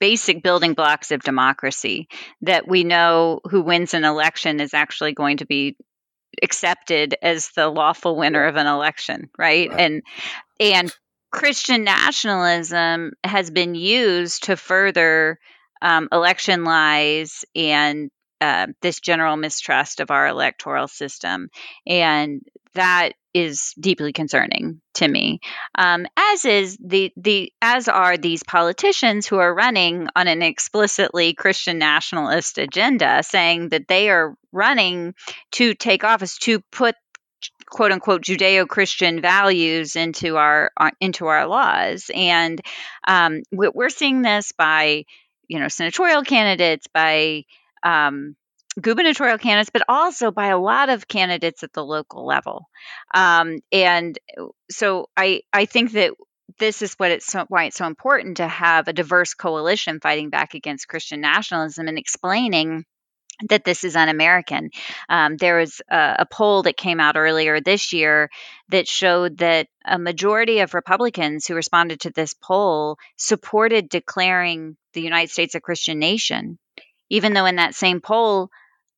basic 0.00 0.42
building 0.42 0.74
blocks 0.74 1.12
of 1.12 1.22
democracy 1.22 2.08
that 2.40 2.66
we 2.66 2.82
know 2.82 3.40
who 3.44 3.62
wins 3.62 3.94
an 3.94 4.04
election 4.04 4.60
is 4.60 4.74
actually 4.74 5.12
going 5.12 5.36
to 5.36 5.46
be 5.46 5.76
accepted 6.42 7.14
as 7.22 7.50
the 7.50 7.68
lawful 7.68 8.16
winner 8.16 8.44
of 8.44 8.56
an 8.56 8.66
election, 8.66 9.30
right? 9.38 9.70
right. 9.70 9.80
And 9.80 10.02
and 10.58 10.92
Christian 11.30 11.84
nationalism 11.84 13.12
has 13.24 13.50
been 13.50 13.74
used 13.74 14.44
to 14.44 14.56
further 14.56 15.38
um, 15.80 16.08
election 16.12 16.64
lies 16.64 17.44
and 17.54 18.10
uh, 18.40 18.66
this 18.82 19.00
general 19.00 19.36
mistrust 19.36 20.00
of 20.00 20.10
our 20.10 20.26
electoral 20.26 20.88
system. 20.88 21.48
And 21.86 22.42
that 22.74 23.12
is 23.34 23.74
deeply 23.80 24.12
concerning 24.12 24.80
to 24.94 25.08
me. 25.08 25.40
Um, 25.76 26.06
as 26.16 26.44
is 26.44 26.78
the 26.84 27.12
the 27.16 27.52
as 27.62 27.88
are 27.88 28.16
these 28.16 28.42
politicians 28.42 29.26
who 29.26 29.38
are 29.38 29.54
running 29.54 30.08
on 30.14 30.28
an 30.28 30.42
explicitly 30.42 31.34
Christian 31.34 31.78
nationalist 31.78 32.58
agenda, 32.58 33.22
saying 33.22 33.70
that 33.70 33.88
they 33.88 34.10
are 34.10 34.34
running 34.52 35.14
to 35.52 35.74
take 35.74 36.04
office 36.04 36.36
to 36.38 36.60
put 36.70 36.94
quote 37.66 37.90
unquote 37.90 38.22
Judeo-Christian 38.22 39.22
values 39.22 39.96
into 39.96 40.36
our 40.36 40.70
uh, 40.76 40.90
into 41.00 41.26
our 41.26 41.46
laws, 41.46 42.10
and 42.14 42.60
um, 43.08 43.42
we're 43.50 43.88
seeing 43.88 44.22
this 44.22 44.52
by 44.52 45.04
you 45.48 45.58
know 45.58 45.68
senatorial 45.68 46.22
candidates, 46.22 46.86
by 46.92 47.44
um, 47.82 48.36
gubernatorial 48.80 49.38
candidates, 49.38 49.70
but 49.72 49.82
also 49.88 50.30
by 50.30 50.46
a 50.46 50.58
lot 50.58 50.88
of 50.88 51.08
candidates 51.08 51.62
at 51.62 51.72
the 51.72 51.84
local 51.84 52.26
level. 52.26 52.68
Um, 53.14 53.58
and 53.70 54.18
so 54.70 55.08
I 55.16 55.42
I 55.52 55.66
think 55.66 55.92
that 55.92 56.12
this 56.58 56.82
is 56.82 56.94
what 56.94 57.10
it's 57.10 57.26
so, 57.26 57.44
why 57.48 57.64
it's 57.64 57.76
so 57.76 57.86
important 57.86 58.38
to 58.38 58.48
have 58.48 58.88
a 58.88 58.92
diverse 58.92 59.34
coalition 59.34 60.00
fighting 60.00 60.30
back 60.30 60.54
against 60.54 60.88
Christian 60.88 61.20
nationalism 61.20 61.88
and 61.88 61.98
explaining 61.98 62.84
that 63.48 63.64
this 63.64 63.84
is 63.84 63.96
un-American. 63.96 64.70
Um, 65.08 65.36
there 65.36 65.58
was 65.58 65.80
a, 65.90 66.16
a, 66.20 66.26
poll 66.26 66.62
that 66.62 66.76
came 66.76 67.00
out 67.00 67.16
earlier 67.16 67.60
this 67.60 67.92
year 67.92 68.30
that 68.68 68.86
showed 68.86 69.38
that 69.38 69.68
a 69.84 69.98
majority 69.98 70.60
of 70.60 70.74
Republicans 70.74 71.46
who 71.46 71.54
responded 71.54 72.00
to 72.00 72.10
this 72.10 72.34
poll 72.34 72.98
supported 73.16 73.88
declaring 73.88 74.76
the 74.92 75.00
United 75.00 75.30
States 75.30 75.54
a 75.54 75.60
Christian 75.60 75.98
nation, 75.98 76.58
even 77.10 77.32
though 77.32 77.46
in 77.46 77.56
that 77.56 77.74
same 77.74 78.00
poll 78.00 78.50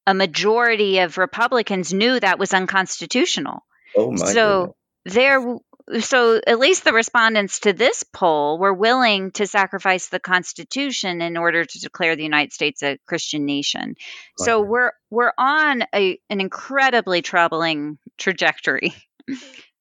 a 0.07 0.15
majority 0.15 0.99
of 0.99 1.19
Republicans 1.19 1.93
knew 1.93 2.19
that 2.21 2.39
was 2.39 2.53
unconstitutional. 2.53 3.65
Oh 3.97 4.11
my 4.11 4.17
so 4.17 4.75
goodness. 5.07 5.15
there 5.15 5.57
so 6.01 6.41
at 6.47 6.59
least 6.59 6.85
the 6.85 6.95
respondents 6.95 7.61
to 7.61 7.73
this 7.75 8.05
poll 8.05 8.59
were 8.59 8.73
willing 8.73 9.33
to 9.33 9.47
sacrifice 9.47 10.09
the 10.09 10.19
constitution 10.19 11.21
in 11.21 11.37
order 11.37 11.65
to 11.65 11.81
declare 11.81 12.17
the 12.17 12.23
United 12.23 12.53
States 12.53 12.83
a 12.83 12.99
Christian 13.07 13.45
nation. 13.45 13.97
So 14.39 14.63
we're 14.63 14.93
we're 15.11 15.33
on 15.37 15.85
a, 15.95 16.19
an 16.31 16.41
incredibly 16.41 17.23
troubling 17.23 17.99
trajectory. 18.19 18.95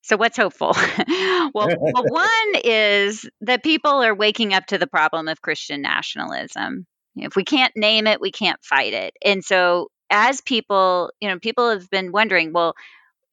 So 0.05 0.17
what's 0.17 0.35
hopeful? 0.35 0.73
well, 1.53 1.69
well, 1.79 2.03
one 2.09 2.61
is 2.61 3.25
that 3.39 3.63
people 3.63 4.03
are 4.03 4.13
waking 4.13 4.53
up 4.53 4.65
to 4.65 4.77
the 4.77 4.85
problem 4.85 5.29
of 5.29 5.41
Christian 5.41 5.81
nationalism. 5.81 6.85
If 7.15 7.37
we 7.37 7.45
can't 7.45 7.75
name 7.77 8.05
it, 8.05 8.19
we 8.19 8.31
can't 8.31 8.61
fight 8.61 8.93
it. 8.93 9.13
And 9.23 9.45
so 9.45 9.87
as 10.13 10.41
people, 10.41 11.11
you 11.19 11.27
know, 11.27 11.39
people 11.39 11.71
have 11.71 11.89
been 11.89 12.11
wondering, 12.11 12.53
well, 12.53 12.75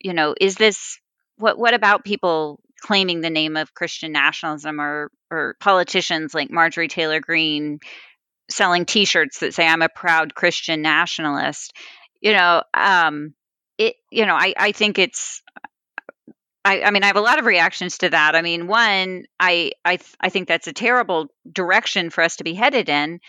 you 0.00 0.14
know, 0.14 0.34
is 0.40 0.56
this 0.56 0.98
what 1.36 1.58
what 1.58 1.74
about 1.74 2.04
people 2.04 2.58
claiming 2.80 3.20
the 3.20 3.30
name 3.30 3.56
of 3.56 3.74
Christian 3.74 4.12
nationalism 4.12 4.80
or 4.80 5.12
or 5.30 5.56
politicians 5.60 6.34
like 6.34 6.50
Marjorie 6.50 6.88
Taylor 6.88 7.20
Greene 7.20 7.80
selling 8.48 8.86
T-shirts 8.86 9.40
that 9.40 9.54
say 9.54 9.66
I'm 9.66 9.82
a 9.82 9.90
proud 9.90 10.34
Christian 10.34 10.80
nationalist? 10.80 11.74
You 12.22 12.32
know, 12.32 12.62
um, 12.72 13.34
it. 13.76 13.96
You 14.10 14.24
know, 14.26 14.34
I 14.34 14.54
I 14.56 14.72
think 14.72 14.98
it's. 14.98 15.42
I, 16.62 16.82
I 16.82 16.90
mean, 16.90 17.02
I 17.02 17.06
have 17.06 17.16
a 17.16 17.22
lot 17.22 17.38
of 17.38 17.46
reactions 17.46 17.98
to 17.98 18.10
that. 18.10 18.34
I 18.36 18.42
mean, 18.42 18.66
one, 18.66 19.24
I 19.38 19.72
I 19.84 19.98
I 20.18 20.30
think 20.30 20.48
that's 20.48 20.66
a 20.66 20.72
terrible 20.72 21.28
direction 21.50 22.08
for 22.10 22.22
us 22.22 22.36
to 22.36 22.44
be 22.44 22.54
headed 22.54 22.88
in 22.88 23.20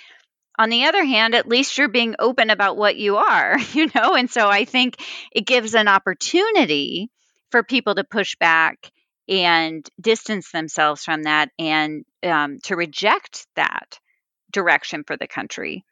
on 0.58 0.70
the 0.70 0.86
other 0.86 1.04
hand, 1.04 1.36
at 1.36 1.48
least 1.48 1.78
you're 1.78 1.88
being 1.88 2.16
open 2.20 2.50
about 2.50 2.78
what 2.78 2.96
you 2.96 3.18
are, 3.18 3.58
you 3.74 3.90
know? 3.96 4.16
And 4.16 4.30
so 4.30 4.50
I 4.50 4.66
think 4.66 4.96
it 5.32 5.46
gives 5.46 5.74
an 5.74 5.88
opportunity 5.88 7.10
for 7.52 7.64
people 7.64 7.96
to 7.96 8.04
push 8.04 8.36
back 8.38 8.92
and 9.28 9.88
distance 10.00 10.52
themselves 10.52 11.04
from 11.04 11.24
that 11.24 11.50
and 11.58 12.06
um, 12.24 12.60
to 12.64 12.76
reject 12.76 13.48
that 13.56 14.00
direction 14.52 15.04
for 15.06 15.16
the 15.16 15.28
country. 15.28 15.86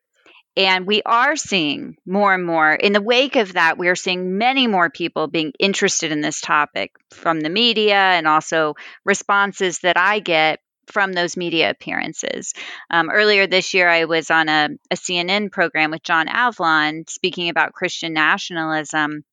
And 0.57 0.86
we 0.86 1.01
are 1.03 1.36
seeing 1.38 1.95
more 2.05 2.34
and 2.34 2.45
more, 2.45 2.74
in 2.74 2.91
the 2.91 3.01
wake 3.01 3.38
of 3.38 3.53
that, 3.53 3.78
we 3.78 3.88
are 3.88 3.95
seeing 3.95 4.38
many 4.38 4.68
more 4.68 4.89
people 4.89 5.28
being 5.28 5.53
interested 5.57 6.12
in 6.12 6.22
this 6.22 6.41
topic 6.41 6.91
from 7.12 7.39
the 7.39 7.49
media 7.49 7.95
and 7.95 8.28
also 8.28 8.76
responses 9.05 9.80
that 9.80 9.97
I 9.97 10.20
get 10.20 10.60
from 10.91 11.13
those 11.13 11.37
media 11.37 11.69
appearances. 11.69 12.53
Um, 12.89 13.09
earlier 13.09 13.47
this 13.47 13.73
year, 13.73 13.87
I 13.89 14.05
was 14.05 14.31
on 14.31 14.49
a, 14.49 14.69
a 14.91 14.95
CNN 14.95 15.51
program 15.51 15.91
with 15.91 16.03
John 16.03 16.27
Avlon 16.27 17.09
speaking 17.09 17.49
about 17.49 17.73
Christian 17.73 18.13
nationalism, 18.13 19.23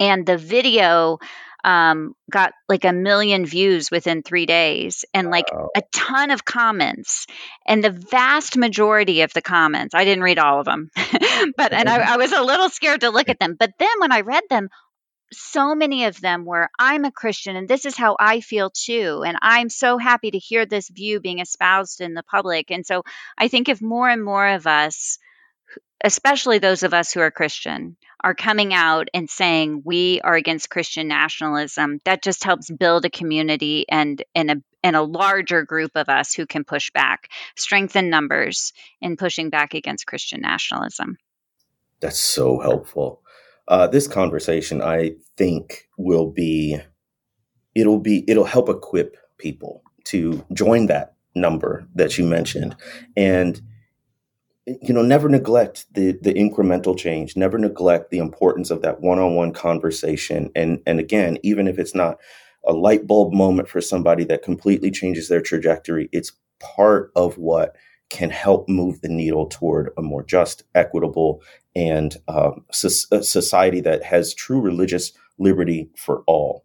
and 0.00 0.26
the 0.26 0.36
video 0.36 1.18
um, 1.64 2.14
got 2.30 2.52
like 2.68 2.84
a 2.84 2.92
million 2.92 3.44
views 3.44 3.90
within 3.90 4.22
three 4.22 4.46
days 4.46 5.04
and 5.12 5.30
like 5.30 5.52
wow. 5.52 5.68
a 5.76 5.82
ton 5.92 6.30
of 6.30 6.44
comments. 6.44 7.26
And 7.66 7.82
the 7.82 7.90
vast 7.90 8.56
majority 8.56 9.22
of 9.22 9.32
the 9.32 9.42
comments, 9.42 9.94
I 9.94 10.04
didn't 10.04 10.22
read 10.22 10.38
all 10.38 10.60
of 10.60 10.66
them, 10.66 10.90
but 11.56 11.72
and 11.72 11.88
I, 11.88 11.98
I 12.14 12.16
was 12.16 12.32
a 12.32 12.42
little 12.42 12.68
scared 12.68 13.00
to 13.00 13.10
look 13.10 13.28
at 13.28 13.38
them. 13.38 13.56
But 13.58 13.72
then 13.78 13.90
when 13.98 14.12
I 14.12 14.20
read 14.20 14.44
them, 14.48 14.68
so 15.32 15.74
many 15.74 16.04
of 16.04 16.20
them 16.20 16.44
were 16.44 16.70
i'm 16.78 17.04
a 17.04 17.12
christian 17.12 17.56
and 17.56 17.68
this 17.68 17.84
is 17.84 17.96
how 17.96 18.16
i 18.18 18.40
feel 18.40 18.70
too 18.70 19.22
and 19.26 19.36
i'm 19.42 19.68
so 19.68 19.98
happy 19.98 20.30
to 20.30 20.38
hear 20.38 20.64
this 20.64 20.88
view 20.88 21.20
being 21.20 21.38
espoused 21.38 22.00
in 22.00 22.14
the 22.14 22.22
public. 22.22 22.70
And 22.70 22.86
so 22.86 23.02
i 23.36 23.48
think 23.48 23.68
if 23.68 23.82
more 23.82 24.08
and 24.08 24.24
more 24.24 24.46
of 24.48 24.66
us 24.66 25.18
especially 26.02 26.58
those 26.58 26.82
of 26.82 26.94
us 26.94 27.12
who 27.12 27.20
are 27.20 27.30
christian 27.30 27.96
are 28.20 28.34
coming 28.34 28.72
out 28.72 29.08
and 29.12 29.28
saying 29.28 29.82
we 29.84 30.20
are 30.22 30.34
against 30.34 30.70
christian 30.70 31.08
nationalism 31.08 32.00
that 32.04 32.22
just 32.22 32.44
helps 32.44 32.70
build 32.70 33.04
a 33.04 33.10
community 33.10 33.84
and 33.88 34.22
and 34.34 34.50
a 34.50 34.56
and 34.82 34.96
a 34.96 35.02
larger 35.02 35.64
group 35.64 35.90
of 35.96 36.08
us 36.08 36.32
who 36.32 36.46
can 36.46 36.64
push 36.64 36.90
back 36.92 37.28
strengthen 37.56 38.08
numbers 38.08 38.72
in 39.00 39.16
pushing 39.16 39.50
back 39.50 39.74
against 39.74 40.06
christian 40.06 40.40
nationalism. 40.40 41.18
That's 42.00 42.18
so 42.18 42.60
helpful 42.60 43.22
uh, 43.68 43.86
this 43.86 44.08
conversation, 44.08 44.82
I 44.82 45.12
think, 45.36 45.88
will 45.96 46.30
be 46.30 46.80
it'll 47.74 48.00
be 48.00 48.24
it'll 48.28 48.44
help 48.44 48.68
equip 48.68 49.16
people 49.38 49.82
to 50.04 50.44
join 50.52 50.86
that 50.86 51.14
number 51.34 51.86
that 51.94 52.18
you 52.18 52.24
mentioned, 52.24 52.76
and 53.16 53.60
you 54.66 54.92
know, 54.92 55.02
never 55.02 55.28
neglect 55.28 55.86
the 55.94 56.12
the 56.12 56.34
incremental 56.34 56.98
change. 56.98 57.36
Never 57.36 57.58
neglect 57.58 58.10
the 58.10 58.18
importance 58.18 58.70
of 58.70 58.82
that 58.82 59.00
one 59.00 59.18
on 59.18 59.34
one 59.34 59.52
conversation. 59.52 60.50
And 60.56 60.80
and 60.86 60.98
again, 60.98 61.38
even 61.42 61.68
if 61.68 61.78
it's 61.78 61.94
not 61.94 62.18
a 62.66 62.72
light 62.72 63.06
bulb 63.06 63.32
moment 63.32 63.68
for 63.68 63.80
somebody 63.80 64.24
that 64.24 64.42
completely 64.42 64.90
changes 64.90 65.28
their 65.28 65.40
trajectory, 65.40 66.08
it's 66.12 66.32
part 66.58 67.12
of 67.14 67.38
what 67.38 67.76
can 68.10 68.30
help 68.30 68.68
move 68.68 69.00
the 69.00 69.08
needle 69.08 69.46
toward 69.46 69.90
a 69.98 70.02
more 70.02 70.22
just, 70.22 70.62
equitable, 70.74 71.42
and 71.76 72.16
um, 72.26 72.64
so- 72.72 73.20
society 73.20 73.80
that 73.80 74.02
has 74.02 74.34
true 74.34 74.60
religious 74.60 75.12
liberty 75.38 75.90
for 75.96 76.22
all. 76.26 76.64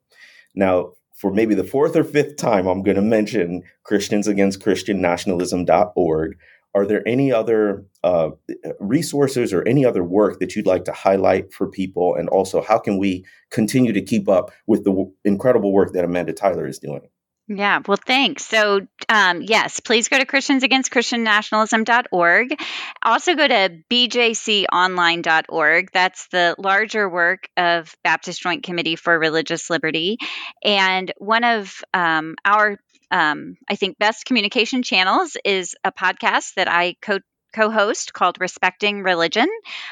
Now, 0.55 0.93
for 1.13 1.33
maybe 1.33 1.55
the 1.55 1.63
fourth 1.63 1.95
or 1.95 2.03
fifth 2.03 2.37
time, 2.37 2.67
I'm 2.67 2.83
going 2.83 2.95
to 2.95 3.01
mention 3.01 3.63
Christians 3.83 4.27
Against 4.27 4.61
Christian 4.61 5.01
Nationalism.org. 5.01 6.37
Are 6.75 6.85
there 6.87 7.07
any 7.07 7.31
other 7.31 7.85
uh, 8.03 8.31
resources 8.79 9.53
or 9.53 9.65
any 9.67 9.85
other 9.85 10.03
work 10.03 10.39
that 10.39 10.55
you'd 10.55 10.65
like 10.65 10.85
to 10.85 10.91
highlight 10.91 11.53
for 11.53 11.67
people? 11.67 12.15
And 12.15 12.27
also, 12.29 12.61
how 12.61 12.79
can 12.79 12.97
we 12.97 13.25
continue 13.51 13.93
to 13.93 14.01
keep 14.01 14.27
up 14.27 14.51
with 14.65 14.83
the 14.83 14.89
w- 14.89 15.13
incredible 15.23 15.71
work 15.71 15.93
that 15.93 16.03
Amanda 16.03 16.33
Tyler 16.33 16.67
is 16.67 16.79
doing? 16.79 17.07
Yeah, 17.47 17.81
well, 17.85 17.97
thanks. 17.97 18.45
So, 18.45 18.87
um, 19.09 19.41
yes, 19.41 19.81
please 19.81 20.07
go 20.07 20.17
to 20.17 20.25
Christians 20.25 20.63
Against 20.63 20.91
Christian 20.91 21.23
Nationalism.org. 21.23 22.55
Also, 23.03 23.35
go 23.35 23.45
to 23.45 23.79
bjconline.org. 23.91 25.89
That's 25.93 26.27
the 26.29 26.55
larger 26.57 27.09
work 27.09 27.49
of 27.57 27.93
Baptist 28.01 28.41
Joint 28.41 28.63
Committee 28.63 28.95
for 28.95 29.19
Religious 29.19 29.69
Liberty. 29.69 30.17
And 30.63 31.11
one 31.17 31.43
of 31.43 31.83
um, 31.93 32.35
our, 32.45 32.77
um, 33.11 33.57
I 33.69 33.75
think, 33.75 33.97
best 33.99 34.23
communication 34.25 34.81
channels 34.81 35.35
is 35.43 35.75
a 35.83 35.91
podcast 35.91 36.53
that 36.55 36.69
I 36.69 36.95
co 37.01 37.19
co 37.53 37.69
host 37.69 38.13
called 38.13 38.39
Respecting 38.39 39.03
Religion, 39.03 39.47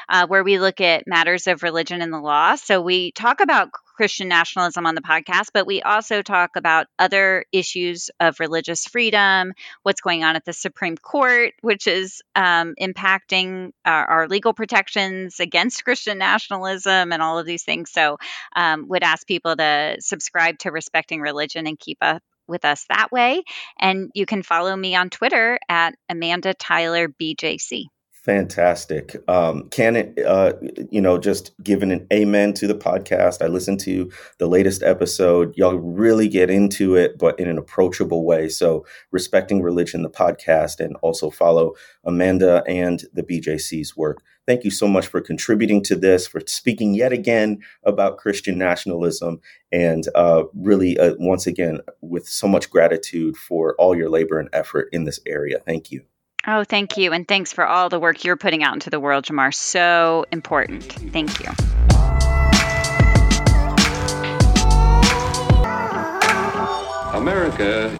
uh, 0.08 0.26
where 0.26 0.44
we 0.44 0.58
look 0.58 0.80
at 0.80 1.06
matters 1.06 1.46
of 1.46 1.62
religion 1.62 2.02
and 2.02 2.12
the 2.12 2.20
law. 2.20 2.56
So 2.56 2.80
we 2.80 3.12
talk 3.12 3.40
about 3.40 3.70
Christian 3.96 4.28
nationalism 4.28 4.86
on 4.86 4.94
the 4.94 5.00
podcast, 5.00 5.48
but 5.52 5.66
we 5.66 5.82
also 5.82 6.22
talk 6.22 6.56
about 6.56 6.86
other 6.98 7.44
issues 7.52 8.10
of 8.18 8.40
religious 8.40 8.86
freedom, 8.86 9.52
what's 9.82 10.00
going 10.00 10.24
on 10.24 10.34
at 10.34 10.44
the 10.44 10.52
Supreme 10.52 10.96
Court, 10.96 11.52
which 11.60 11.86
is 11.86 12.22
um, 12.34 12.74
impacting 12.80 13.72
our, 13.84 14.06
our, 14.06 14.28
legal 14.28 14.54
protections 14.54 15.40
against 15.40 15.84
Christian 15.84 16.18
nationalism 16.18 17.12
and 17.12 17.22
all 17.22 17.38
of 17.38 17.46
these 17.46 17.64
things. 17.64 17.90
So, 17.90 18.18
um, 18.56 18.88
would 18.88 19.02
ask 19.02 19.26
people 19.26 19.54
to 19.56 19.96
subscribe 20.00 20.58
to 20.60 20.70
Respecting 20.70 21.20
Religion 21.20 21.66
and 21.66 21.78
keep 21.78 21.98
up 22.00 22.22
with 22.46 22.64
us 22.64 22.84
that 22.88 23.12
way. 23.12 23.42
And 23.78 24.10
you 24.14 24.26
can 24.26 24.42
follow 24.42 24.74
me 24.74 24.94
on 24.94 25.10
Twitter 25.10 25.58
at 25.68 25.94
Amanda 26.08 26.54
Tyler 26.54 27.08
BJC. 27.08 27.84
Fantastic. 28.22 29.16
Um, 29.28 29.68
can 29.70 29.96
it, 29.96 30.16
uh, 30.24 30.52
you 30.92 31.00
know, 31.00 31.18
just 31.18 31.50
giving 31.60 31.90
an 31.90 32.06
amen 32.12 32.52
to 32.52 32.68
the 32.68 32.74
podcast. 32.74 33.42
I 33.42 33.48
listened 33.48 33.80
to 33.80 34.12
the 34.38 34.46
latest 34.46 34.84
episode. 34.84 35.52
Y'all 35.56 35.74
really 35.74 36.28
get 36.28 36.48
into 36.48 36.94
it, 36.94 37.18
but 37.18 37.36
in 37.40 37.48
an 37.48 37.58
approachable 37.58 38.24
way. 38.24 38.48
So, 38.48 38.86
respecting 39.10 39.60
religion, 39.60 40.02
the 40.02 40.08
podcast, 40.10 40.78
and 40.78 40.94
also 41.02 41.30
follow 41.30 41.72
Amanda 42.04 42.62
and 42.68 43.02
the 43.12 43.24
BJC's 43.24 43.96
work. 43.96 44.22
Thank 44.46 44.62
you 44.62 44.70
so 44.70 44.86
much 44.86 45.08
for 45.08 45.20
contributing 45.20 45.82
to 45.84 45.96
this, 45.96 46.28
for 46.28 46.40
speaking 46.46 46.94
yet 46.94 47.12
again 47.12 47.58
about 47.82 48.18
Christian 48.18 48.56
nationalism, 48.56 49.40
and 49.72 50.04
uh, 50.14 50.44
really, 50.54 50.96
uh, 50.96 51.14
once 51.18 51.48
again, 51.48 51.80
with 52.00 52.28
so 52.28 52.46
much 52.46 52.70
gratitude 52.70 53.36
for 53.36 53.74
all 53.80 53.96
your 53.96 54.08
labor 54.08 54.38
and 54.38 54.48
effort 54.52 54.88
in 54.92 55.02
this 55.02 55.18
area. 55.26 55.58
Thank 55.58 55.90
you. 55.90 56.11
Oh, 56.46 56.64
thank 56.64 56.96
you. 56.96 57.12
And 57.12 57.26
thanks 57.26 57.52
for 57.52 57.66
all 57.66 57.88
the 57.88 58.00
work 58.00 58.24
you're 58.24 58.36
putting 58.36 58.62
out 58.64 58.74
into 58.74 58.90
the 58.90 58.98
world, 58.98 59.24
Jemar. 59.24 59.54
So 59.54 60.26
important. 60.32 60.84
Thank 61.12 61.38
you. 61.40 61.50
America 67.14 67.96